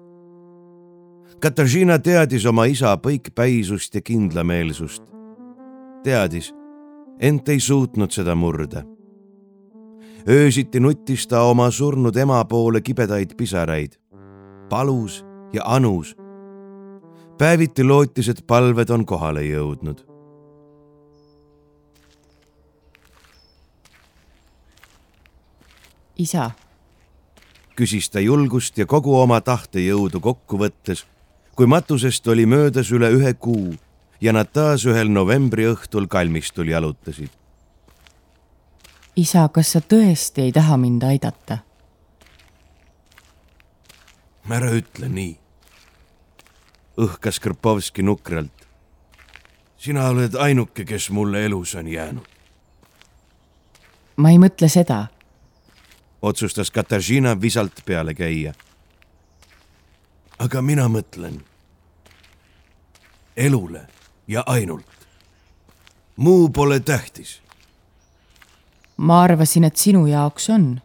Katarzyna 1.40 1.98
teadis 1.98 2.46
oma 2.46 2.64
isa 2.64 2.96
põikpäisust 2.96 3.94
ja 3.94 4.00
kindlameelsust. 4.00 5.02
teadis, 6.04 6.52
ent 7.20 7.48
ei 7.48 7.60
suutnud 7.60 8.10
seda 8.10 8.34
murda. 8.34 8.82
öösiti 10.28 10.80
nuttis 10.80 11.26
ta 11.26 11.42
oma 11.42 11.70
surnud 11.70 12.16
ema 12.16 12.44
poole 12.44 12.80
kibedaid 12.80 13.36
pisaraid, 13.36 13.92
palus 14.68 15.24
ja 15.52 15.62
anus. 15.64 16.16
päeviti 17.38 17.84
lootis, 17.84 18.28
et 18.28 18.46
palved 18.46 18.90
on 18.90 19.06
kohale 19.06 19.42
jõudnud 19.42 20.09
isa. 26.20 26.50
küsis 27.76 28.10
ta 28.12 28.20
julgust 28.20 28.78
ja 28.78 28.86
kogu 28.86 29.14
oma 29.16 29.40
tahtejõudu 29.40 30.20
kokku 30.20 30.58
võttes, 30.60 31.06
kui 31.56 31.66
matusest 31.66 32.26
oli 32.28 32.44
möödas 32.46 32.90
üle 32.92 33.08
ühe 33.16 33.32
kuu 33.34 33.74
ja 34.20 34.32
nad 34.36 34.52
taas 34.52 34.84
ühel 34.84 35.08
novembri 35.08 35.64
õhtul 35.70 36.08
kalmistul 36.08 36.68
jalutasid. 36.68 37.30
isa, 39.16 39.48
kas 39.48 39.72
sa 39.72 39.80
tõesti 39.80 40.48
ei 40.48 40.52
taha 40.52 40.76
mind 40.76 41.02
aidata? 41.02 41.58
ära 44.50 44.72
ütle 44.74 45.08
nii. 45.08 45.36
õhkas 46.98 47.40
Krpovski 47.40 48.02
nukralt. 48.02 48.66
sina 49.76 50.08
oled 50.08 50.34
ainuke, 50.34 50.84
kes 50.84 51.10
mulle 51.10 51.44
elus 51.44 51.74
on 51.74 51.88
jäänud. 51.88 52.28
ma 54.16 54.30
ei 54.30 54.38
mõtle 54.38 54.68
seda 54.68 55.06
otsustas 56.22 56.70
Katarzyna 56.70 57.40
visalt 57.40 57.84
peale 57.84 58.14
käia. 58.14 58.54
aga 60.38 60.62
mina 60.62 60.88
mõtlen 60.88 61.40
elule 63.36 63.86
ja 64.28 64.42
ainult. 64.46 64.86
muu 66.16 66.48
pole 66.48 66.80
tähtis. 66.80 67.42
ma 68.96 69.22
arvasin, 69.22 69.64
et 69.64 69.76
sinu 69.76 70.06
jaoks 70.06 70.50
on. 70.50 70.80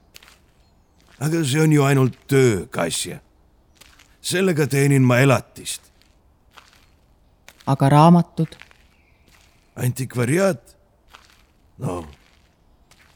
aga 1.19 1.43
see 1.43 1.61
on 1.61 1.73
ju 1.73 1.83
ainult 1.83 2.27
töö, 2.27 2.65
Kasia. 2.67 3.19
sellega 4.21 4.67
teenin 4.67 5.01
ma 5.01 5.19
elatist. 5.19 5.81
aga 7.65 7.89
raamatud? 7.89 8.55
antikvariaat? 9.75 10.77
no, 11.77 12.05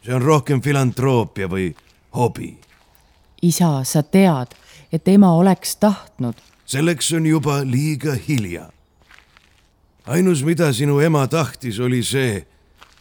see 0.03 0.13
on 0.13 0.21
rohkem 0.21 0.61
filantroopia 0.61 1.47
või 1.47 1.75
hobi. 2.15 2.57
isa, 3.41 3.83
sa 3.83 4.03
tead, 4.03 4.55
et 4.91 5.07
ema 5.07 5.33
oleks 5.33 5.75
tahtnud. 5.75 6.33
selleks 6.65 7.13
on 7.13 7.25
juba 7.25 7.61
liiga 7.63 8.13
hilja. 8.27 8.69
ainus, 10.05 10.43
mida 10.43 10.73
sinu 10.73 10.99
ema 10.99 11.27
tahtis, 11.27 11.79
oli 11.79 12.03
see, 12.03 12.47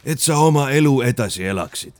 et 0.05 0.19
sa 0.19 0.37
oma 0.37 0.69
elu 0.69 1.01
edasi 1.01 1.43
elaksid. 1.43 1.93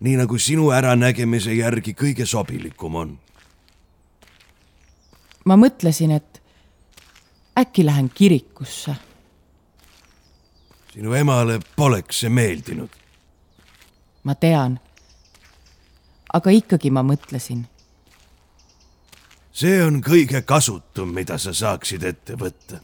nii 0.00 0.16
nagu 0.16 0.38
sinu 0.38 0.70
äranägemise 0.70 1.54
järgi 1.54 1.94
kõige 1.94 2.26
sobilikum 2.26 2.94
on. 2.94 3.18
ma 5.44 5.56
mõtlesin, 5.56 6.10
et 6.10 6.42
äkki 7.58 7.86
lähen 7.86 8.10
kirikusse. 8.14 8.94
sinu 10.92 11.14
emale 11.14 11.60
poleks 11.76 12.20
see 12.20 12.28
meeldinud. 12.28 12.90
ma 14.24 14.34
tean 14.34 14.80
aga 16.32 16.50
ikkagi 16.50 16.90
ma 16.90 17.02
mõtlesin. 17.02 17.64
see 19.52 19.82
on 19.82 20.02
kõige 20.02 20.42
kasutum, 20.42 21.08
mida 21.14 21.38
sa 21.38 21.52
saaksid 21.52 22.02
ette 22.04 22.34
võtta. 22.34 22.80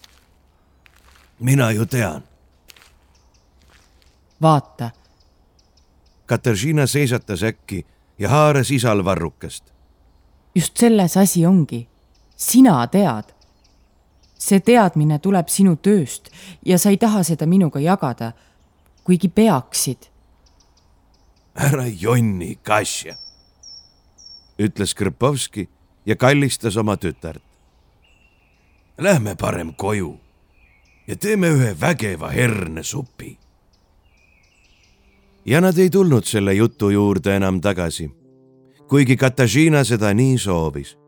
mina 1.41 1.71
ju 1.71 1.87
tean. 1.87 2.23
vaata. 4.43 4.91
Katariina 6.27 6.87
seisatas 6.87 7.43
äkki 7.43 7.87
ja 8.19 8.29
haaras 8.29 8.71
isal 8.71 9.05
varrukast. 9.05 9.65
just 10.55 10.77
selles 10.77 11.17
asi 11.17 11.47
ongi. 11.47 11.89
sina 12.37 12.87
tead. 12.87 13.35
see 14.39 14.61
teadmine 14.61 15.19
tuleb 15.19 15.49
sinu 15.49 15.77
tööst 15.77 16.31
ja 16.65 16.79
sa 16.79 16.91
ei 16.91 16.97
taha 16.97 17.23
seda 17.23 17.47
minuga 17.47 17.81
jagada, 17.81 18.33
kuigi 19.05 19.29
peaksid. 19.29 20.09
ära 21.55 21.87
jonni, 21.87 22.59
Kasia 22.63 23.24
ütles 24.59 24.95
Krpovski 24.95 25.69
ja 26.07 26.17
kallistas 26.17 26.77
oma 26.77 26.97
tütart. 26.97 27.43
Lähme 28.99 29.35
parem 29.37 29.75
koju 29.75 30.19
ja 31.07 31.17
teeme 31.17 31.49
ühe 31.49 31.81
vägeva 31.81 32.29
hernesupi. 32.29 33.39
ja 35.47 35.61
nad 35.61 35.79
ei 35.79 35.91
tulnud 35.91 36.25
selle 36.25 36.55
jutu 36.55 36.91
juurde 36.91 37.37
enam 37.37 37.61
tagasi, 37.61 38.11
kuigi 38.89 39.17
Katariina 39.17 39.85
seda 39.85 40.15
nii 40.15 40.39
soovis. 40.39 40.99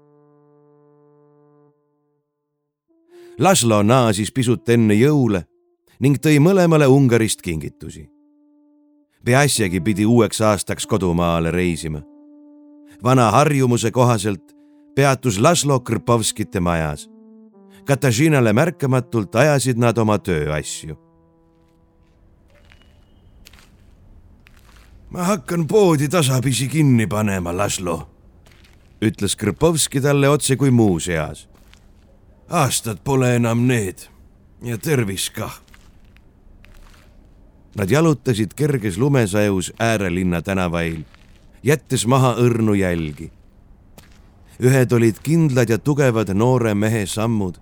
Laslo 3.38 3.82
naasis 3.82 4.32
pisut 4.32 4.68
enne 4.68 4.94
jõule 4.94 5.44
ning 6.00 6.18
tõi 6.18 6.36
mõlemale 6.40 6.86
Ungarist 6.86 7.42
kingitusi. 7.42 8.10
peaasjagi 9.24 9.80
pidi 9.80 10.06
uueks 10.06 10.40
aastaks 10.40 10.86
kodumaale 10.86 11.50
reisima 11.50 12.15
vana 13.04 13.30
harjumuse 13.30 13.90
kohaselt 13.90 14.42
peatus 14.96 15.38
Laslo 15.38 15.80
Krpovskite 15.80 16.60
majas. 16.60 17.08
Katariinale 17.84 18.52
märkamatult 18.52 19.34
ajasid 19.34 19.78
nad 19.78 19.98
oma 19.98 20.18
tööasju. 20.18 21.06
ma 25.10 25.24
hakkan 25.24 25.66
poodi 25.66 26.08
tasapisi 26.08 26.68
kinni 26.68 27.06
panema, 27.06 27.56
Laslo, 27.56 28.08
ütles 29.00 29.36
Krpovski 29.36 30.00
talle 30.00 30.28
otse 30.28 30.56
kui 30.56 30.70
muuseas. 30.70 31.48
aastad 32.50 32.98
pole 33.04 33.36
enam 33.36 33.66
need 33.66 34.06
ja 34.62 34.78
tervis 34.78 35.30
kah. 35.30 35.62
Nad 37.76 37.90
jalutasid 37.90 38.54
kerges 38.54 38.98
lumesajus 38.98 39.72
äärelinna 39.78 40.42
tänavail, 40.42 41.02
jättes 41.66 42.06
maha 42.06 42.34
õrnu 42.38 42.74
jälgi. 42.78 43.32
ühed 44.62 44.92
olid 44.92 45.18
kindlad 45.22 45.68
ja 45.68 45.78
tugevad 45.78 46.30
noore 46.32 46.74
mehe 46.74 47.06
sammud, 47.06 47.58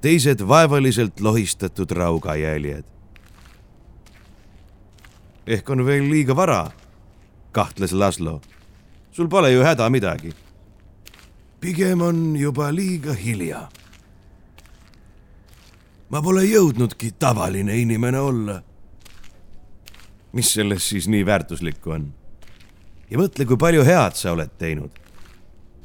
teised 0.00 0.42
vaevaliselt 0.48 1.20
lohistatud 1.20 1.90
raugajäljed. 1.90 2.84
ehk 5.46 5.70
on 5.70 5.86
veel 5.86 6.10
liiga 6.10 6.36
vara, 6.36 6.70
kahtles 7.52 7.92
Laslo. 7.92 8.40
sul 9.12 9.28
pole 9.28 9.52
ju 9.52 9.62
häda 9.62 9.90
midagi. 9.90 10.34
pigem 11.60 12.00
on 12.00 12.36
juba 12.36 12.74
liiga 12.74 13.12
hilja. 13.12 13.68
ma 16.10 16.22
pole 16.22 16.44
jõudnudki 16.44 17.12
tavaline 17.18 17.76
inimene 17.78 18.20
olla 18.20 18.62
mis 20.36 20.52
selles 20.52 20.88
siis 20.88 21.08
nii 21.08 21.26
väärtuslikku 21.26 21.90
on? 21.90 22.12
Ja 23.10 23.18
mõtle, 23.20 23.46
kui 23.46 23.58
palju 23.60 23.84
head 23.86 24.18
sa 24.18 24.32
oled 24.34 24.52
teinud. 24.58 24.90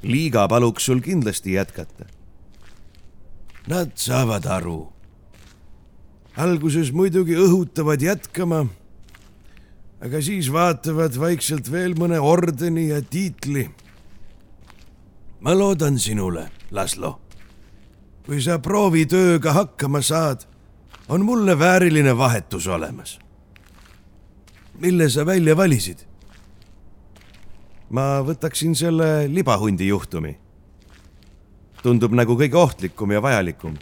liiga 0.03 0.47
paluks 0.49 0.85
sul 0.85 1.01
kindlasti 1.01 1.53
jätkata. 1.53 2.05
Nad 3.67 3.91
saavad 3.95 4.45
aru. 4.45 4.91
alguses 6.35 6.91
muidugi 6.91 7.35
õhutavad 7.35 8.01
jätkama, 8.01 8.65
aga 10.01 10.21
siis 10.21 10.51
vaatavad 10.51 11.17
vaikselt 11.19 11.71
veel 11.71 11.93
mõne 11.93 12.19
ordeni 12.19 12.87
ja 12.87 13.01
tiitli. 13.01 13.69
ma 15.39 15.53
loodan 15.53 15.99
sinule, 15.99 16.49
Laslo. 16.71 17.19
kui 18.25 18.41
sa 18.41 18.59
proovitööga 18.59 19.53
hakkama 19.53 20.01
saad, 20.01 20.45
on 21.09 21.25
mulle 21.25 21.59
vääriline 21.59 22.17
vahetus 22.17 22.67
olemas 22.67 23.19
mille 24.81 25.09
sa 25.09 25.25
välja 25.25 25.57
valisid? 25.57 26.10
Ma 27.91 28.21
võtaksin 28.23 28.75
selle 28.75 29.27
libahundi 29.27 29.87
juhtumi. 29.87 30.37
tundub 31.83 32.13
nagu 32.13 32.35
kõige 32.37 32.55
ohtlikum 32.55 33.11
ja 33.11 33.21
vajalikum. 33.21 33.77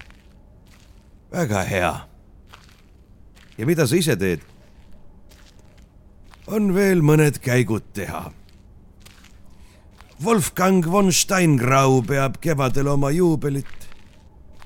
väga 1.32 1.64
hea. 1.64 2.07
ja 3.57 3.66
mida 3.66 3.88
sa 3.88 3.95
ise 3.95 4.16
teed? 4.16 4.39
on 6.47 6.74
veel 6.74 7.01
mõned 7.01 7.38
käigud 7.39 7.84
teha. 7.93 8.32
Wolfgang 10.24 10.86
von 10.91 11.12
Steingrau 11.12 12.01
peab 12.01 12.41
kevadel 12.41 12.88
oma 12.88 13.12
juubelit 13.12 13.89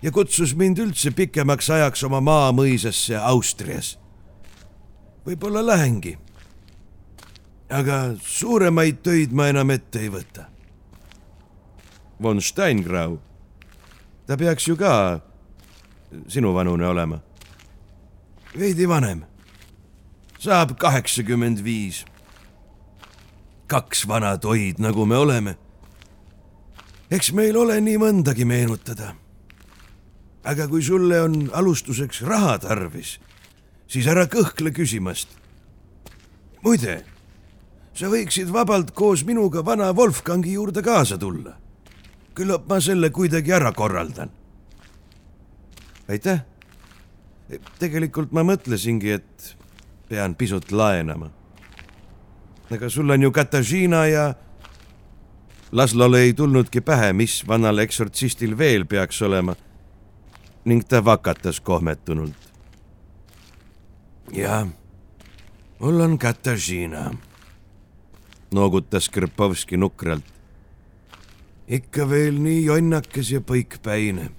ja 0.02 0.12
kutsus 0.12 0.56
mind 0.56 0.80
üldse 0.80 1.12
pikemaks 1.12 1.70
ajaks 1.70 2.04
oma 2.04 2.22
maamõisasse 2.22 3.18
Austrias. 3.18 3.98
võib-olla 5.26 5.66
lähengi 5.66 6.23
aga 7.70 8.16
suuremaid 8.22 9.04
töid 9.04 9.32
ma 9.32 9.48
enam 9.52 9.72
ette 9.72 10.00
ei 10.00 10.10
võta. 10.10 10.50
von 12.22 12.40
Steingrau, 12.42 13.20
ta 14.28 14.38
peaks 14.38 14.68
ju 14.68 14.76
ka 14.78 15.20
sinuvanune 16.28 16.88
olema. 16.88 17.20
veidi 18.60 18.88
vanem, 18.88 19.26
saab 20.40 20.78
kaheksakümmend 20.78 21.64
viis. 21.64 22.06
kaks 23.68 24.08
vana 24.08 24.38
toid, 24.38 24.80
nagu 24.80 25.06
me 25.06 25.18
oleme. 25.18 25.58
eks 27.12 27.32
meil 27.32 27.58
ole 27.58 27.82
nii 27.82 27.98
mõndagi 27.98 28.46
meenutada. 28.46 29.16
aga 30.44 30.68
kui 30.68 30.84
sulle 30.84 31.22
on 31.22 31.50
alustuseks 31.54 32.22
raha 32.22 32.58
tarvis, 32.60 33.20
siis 33.88 34.08
ära 34.08 34.26
kõhkle 34.26 34.72
küsimast. 34.72 35.28
muide 36.64 37.13
sa 37.94 38.10
võiksid 38.10 38.50
vabalt 38.54 38.92
koos 38.98 39.24
minuga 39.26 39.62
vana 39.66 39.92
Wolfgangi 39.94 40.54
juurde 40.54 40.82
kaasa 40.82 41.18
tulla. 41.18 41.58
küllap 42.34 42.66
ma 42.68 42.80
selle 42.82 43.10
kuidagi 43.10 43.52
ära 43.52 43.72
korraldan. 43.72 44.30
aitäh. 46.10 46.42
tegelikult 47.80 48.32
ma 48.32 48.44
mõtlesingi, 48.44 49.12
et 49.12 49.56
pean 50.10 50.36
pisut 50.36 50.72
laenama. 50.72 51.30
aga 52.72 52.90
sul 52.90 53.10
on 53.10 53.22
ju 53.22 53.32
Katariina 53.32 54.06
ja 54.08 54.34
Laslole 55.72 56.20
ei 56.22 56.34
tulnudki 56.34 56.82
pähe, 56.82 57.14
mis 57.14 57.48
vanal 57.48 57.78
eksortsistil 57.78 58.58
veel 58.58 58.86
peaks 58.86 59.22
olema 59.22 59.56
ning 60.66 60.84
ta 60.88 61.06
vakatas 61.06 61.60
kohmetunult. 61.60 62.50
jah, 64.32 64.68
mul 65.80 66.02
on 66.02 66.18
Katariina 66.18 67.12
noogutas 68.54 69.10
Krpovski 69.10 69.78
nukralt. 69.78 70.24
ikka 71.68 72.10
veel 72.10 72.40
nii 72.42 72.66
jonnakas 72.66 73.32
ja 73.32 73.40
põikpäine. 73.40 74.30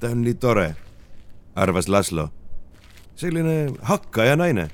ta 0.00 0.10
on 0.10 0.22
nii 0.22 0.34
tore, 0.34 0.76
arvas 1.54 1.88
Laslo. 1.88 2.30
selline 3.16 3.72
hakkaja 3.82 4.36
naine. 4.36 4.70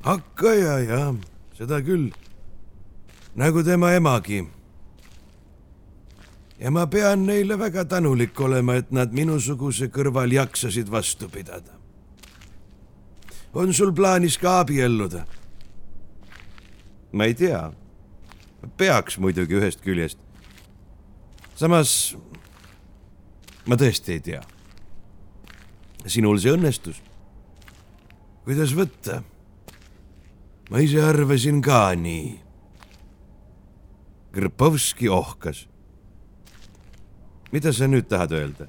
hakkaja, 0.00 0.78
jah, 0.78 1.14
seda 1.54 1.80
küll. 1.80 2.10
nagu 3.34 3.62
tema 3.62 3.92
emagi. 3.92 4.48
ja 6.58 6.70
ma 6.70 6.86
pean 6.86 7.26
neile 7.26 7.58
väga 7.58 7.84
tänulik 7.84 8.40
olema, 8.40 8.74
et 8.74 8.90
nad 8.90 9.12
minusuguse 9.12 9.88
kõrval 9.88 10.32
jaksasid 10.32 10.90
vastu 10.90 11.28
pidada. 11.28 11.72
on 13.54 13.74
sul 13.74 13.92
plaanis 13.92 14.38
ka 14.38 14.60
abielluda? 14.60 15.39
Ma 17.12 17.24
ei 17.24 17.34
tea. 17.34 17.72
peaks 18.76 19.16
muidugi 19.18 19.56
ühest 19.56 19.80
küljest. 19.84 20.18
samas 21.56 22.16
ma 23.66 23.76
tõesti 23.76 24.16
ei 24.16 24.20
tea. 24.20 24.42
sinul 26.06 26.38
see 26.38 26.54
õnnestus. 26.54 27.00
kuidas 28.44 28.74
võtta? 28.76 29.22
ma 30.70 30.82
ise 30.84 31.02
arvasin 31.02 31.62
ka 31.62 31.90
nii. 31.94 32.38
Krpovski 34.30 35.08
ohkas. 35.10 35.66
mida 37.52 37.72
sa 37.72 37.90
nüüd 37.90 38.06
tahad 38.06 38.32
öelda? 38.32 38.68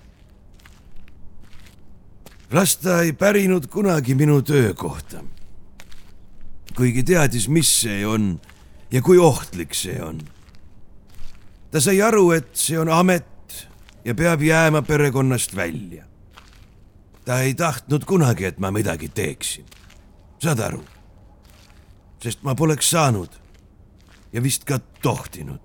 las 2.52 2.76
ta 2.82 3.04
ei 3.04 3.14
pärinud 3.14 3.70
kunagi 3.72 4.16
minu 4.16 4.42
töökohta 4.42 5.22
kuigi 6.76 7.04
teadis, 7.04 7.48
mis 7.50 7.70
see 7.82 8.06
on 8.08 8.40
ja 8.92 9.02
kui 9.02 9.18
ohtlik 9.18 9.76
see 9.76 10.02
on. 10.02 10.22
ta 11.72 11.80
sai 11.80 12.02
aru, 12.02 12.32
et 12.32 12.56
see 12.56 12.80
on 12.80 12.90
amet 12.90 13.28
ja 14.06 14.16
peab 14.16 14.42
jääma 14.42 14.82
perekonnast 14.82 15.56
välja. 15.56 16.06
ta 17.26 17.40
ei 17.42 17.54
tahtnud 17.54 18.06
kunagi, 18.06 18.46
et 18.46 18.60
ma 18.60 18.72
midagi 18.72 19.10
teeksin. 19.10 19.66
saad 20.44 20.60
aru? 20.60 20.84
sest 22.24 22.44
ma 22.44 22.56
poleks 22.56 22.90
saanud 22.90 23.30
ja 24.34 24.44
vist 24.44 24.64
ka 24.64 24.80
tohtinud. 25.02 25.60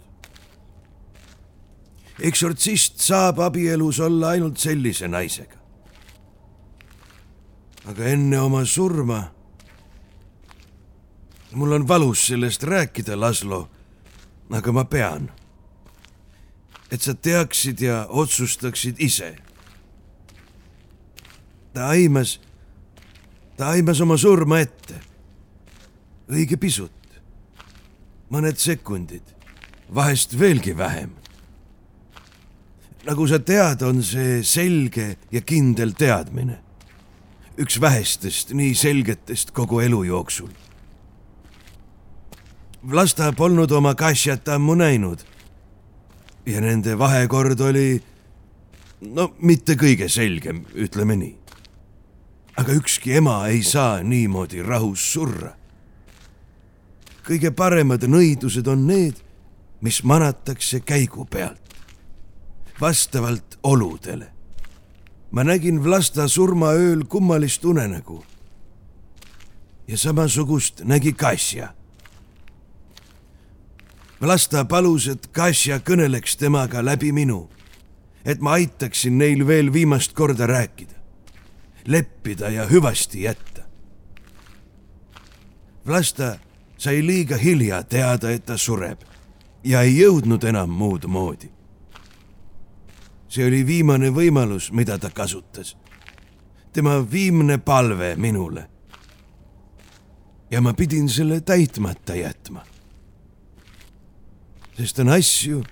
eksortsist 2.20 2.98
saab 3.00 3.38
abielus 3.38 4.00
olla 4.00 4.28
ainult 4.28 4.59
sellise 4.59 5.09
naisega. 5.09 5.57
aga 7.86 8.04
enne 8.04 8.40
oma 8.40 8.64
surma 8.64 9.36
mul 11.57 11.72
on 11.72 11.88
valus 11.88 12.26
sellest 12.26 12.62
rääkida, 12.62 13.20
Laslo, 13.20 13.68
aga 14.50 14.72
ma 14.72 14.84
pean. 14.84 15.30
et 16.90 17.02
sa 17.02 17.14
teaksid 17.14 17.80
ja 17.80 18.07
otsustaksid 18.09 18.96
ise. 18.98 19.36
ta 21.72 21.88
aimas, 21.88 22.40
ta 23.57 23.68
aimas 23.68 24.00
oma 24.00 24.16
surma 24.16 24.61
ette. 24.61 25.00
õige 26.28 26.57
pisut, 26.57 26.92
mõned 28.30 28.57
sekundid, 28.57 29.24
vahest 29.94 30.38
veelgi 30.38 30.76
vähem. 30.76 31.11
nagu 33.07 33.26
sa 33.26 33.38
tead, 33.38 33.82
on 33.82 34.02
see 34.02 34.42
selge 34.44 35.16
ja 35.32 35.40
kindel 35.40 35.92
teadmine. 35.92 36.61
üks 37.59 37.80
vähestest 37.80 38.52
nii 38.52 38.74
selgetest 38.74 39.50
kogu 39.50 39.80
elu 39.80 40.04
jooksul 40.04 40.65
Vlasta 42.91 43.32
polnud 43.32 43.70
oma 43.70 43.95
Kassiat 43.95 44.49
ammu 44.49 44.74
näinud. 44.74 45.18
ja 46.47 46.61
nende 46.61 46.99
vahekord 46.99 47.61
oli 47.61 48.03
no 49.01 49.34
mitte 49.43 49.74
kõige 49.74 50.09
selgem, 50.09 50.62
ütleme 50.74 51.16
nii. 51.16 51.34
aga 52.57 52.72
ükski 52.72 53.16
ema 53.18 53.49
ei 53.49 53.62
saa 53.62 54.03
niimoodi 54.03 54.62
rahus 54.62 55.12
surra. 55.12 55.57
kõige 57.26 57.51
paremad 57.51 58.03
nõidused 58.07 58.68
on 58.68 58.87
need, 58.87 59.14
mis 59.80 60.05
manatakse 60.05 60.80
käigu 60.80 61.24
pealt, 61.24 61.74
vastavalt 62.80 63.59
oludele. 63.62 64.30
ma 65.30 65.45
nägin 65.45 65.84
Vlasta 65.84 66.28
surmaööl 66.28 67.05
kummalist 67.05 67.64
unenägu 67.64 68.24
ja 69.89 69.99
samasugust 69.99 70.84
nägi 70.84 71.12
Kasia. 74.26 74.34
Vlasta 74.34 74.64
palus, 74.64 75.06
et 75.08 75.28
Kasia 75.32 75.78
kõneleks 75.78 76.36
temaga 76.36 76.82
läbi 76.82 77.12
minu, 77.12 77.48
et 78.24 78.40
ma 78.40 78.56
aitaksin 78.58 79.18
neil 79.18 79.46
veel 79.46 79.72
viimast 79.72 80.14
korda 80.14 80.46
rääkida, 80.46 80.94
leppida 81.86 82.50
ja 82.50 82.66
hüvasti 82.66 83.22
jätta. 83.22 83.62
Vlasta 85.86 86.38
sai 86.78 87.06
liiga 87.06 87.36
hilja 87.36 87.82
teada, 87.82 88.30
et 88.30 88.46
ta 88.46 88.58
sureb 88.58 88.98
ja 89.64 89.82
ei 89.82 89.96
jõudnud 90.00 90.44
enam 90.44 90.70
muud 90.70 91.06
moodi. 91.06 91.50
see 93.28 93.46
oli 93.46 93.66
viimane 93.66 94.10
võimalus, 94.10 94.72
mida 94.72 94.98
ta 94.98 95.10
kasutas. 95.10 95.76
tema 96.72 96.98
viimne 97.12 97.58
palve 97.58 98.16
minule. 98.16 98.68
ja 100.50 100.60
ma 100.60 100.72
pidin 100.74 101.08
selle 101.08 101.40
täitmata 101.40 102.14
jätma. 102.14 102.75
Sest 104.76 105.00
on 105.02 105.12
asju, 105.16 105.62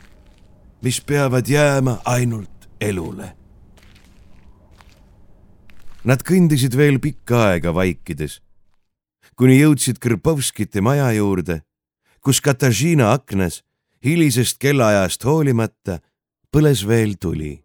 mis 0.83 1.01
peavad 1.01 1.49
jääma 1.49 2.01
ainult 2.05 2.69
elule. 2.81 3.33
Nad 6.05 6.25
kõndisid 6.25 6.77
veel 6.77 6.99
pikka 7.01 7.47
aega 7.53 7.73
vaikides 7.73 8.41
kuni 9.39 9.59
jõudsid 9.59 9.99
Krpovskite 10.03 10.83
maja 10.85 11.11
juurde, 11.17 11.61
kus 12.23 12.41
Katariina 12.45 13.13
aknas 13.15 13.63
hilisest 14.05 14.61
kellaajast 14.63 15.27
hoolimata 15.27 16.01
põles 16.55 16.85
veel 16.87 17.17
tuli. 17.21 17.59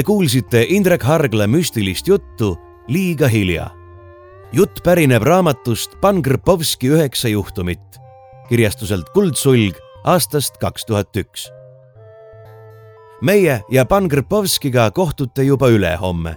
Te 0.00 0.04
kuulsite 0.04 0.62
Indrek 0.72 1.02
Hargla 1.04 1.44
müstilist 1.46 2.06
juttu 2.08 2.54
Liiga 2.88 3.28
hilja. 3.28 3.66
jutt 4.52 4.80
pärineb 4.84 5.22
raamatust 5.22 5.98
Pan 6.00 6.22
Krpovski 6.22 6.88
üheksa 6.88 7.28
juhtumit 7.28 7.98
kirjastuselt 8.48 9.10
Kuldsulg 9.12 9.76
aastast 10.04 10.56
kaks 10.56 10.86
tuhat 10.88 11.16
üks. 11.16 11.50
meie 13.20 13.60
ja 13.70 13.84
Pan 13.84 14.08
Krpovskiga 14.08 14.90
kohtute 14.90 15.42
juba 15.42 15.68
ülehomme. 15.68 16.36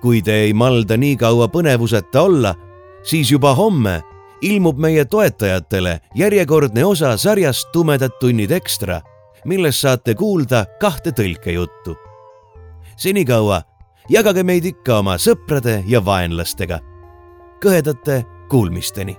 kui 0.00 0.22
te 0.22 0.34
ei 0.34 0.52
malda 0.52 0.96
nii 0.96 1.16
kaua 1.16 1.48
põnevuseta 1.48 2.22
olla, 2.22 2.54
siis 3.02 3.30
juba 3.30 3.54
homme 3.54 4.02
ilmub 4.40 4.78
meie 4.78 5.04
toetajatele 5.04 6.00
järjekordne 6.14 6.84
osa 6.84 7.16
sarjast 7.16 7.72
Tumedad 7.72 8.14
tunnid 8.20 8.50
ekstra, 8.50 9.00
milles 9.44 9.80
saate 9.80 10.14
kuulda 10.14 10.66
kahte 10.80 11.10
tõlkejuttu 11.10 12.09
senikaua 13.00 13.62
jagage 14.12 14.42
meid 14.44 14.66
ikka 14.68 14.98
oma 15.00 15.16
sõprade 15.16 15.80
ja 15.88 16.04
vaenlastega. 16.04 16.80
kõhedate 17.60 18.24
kuulmisteni 18.48 19.16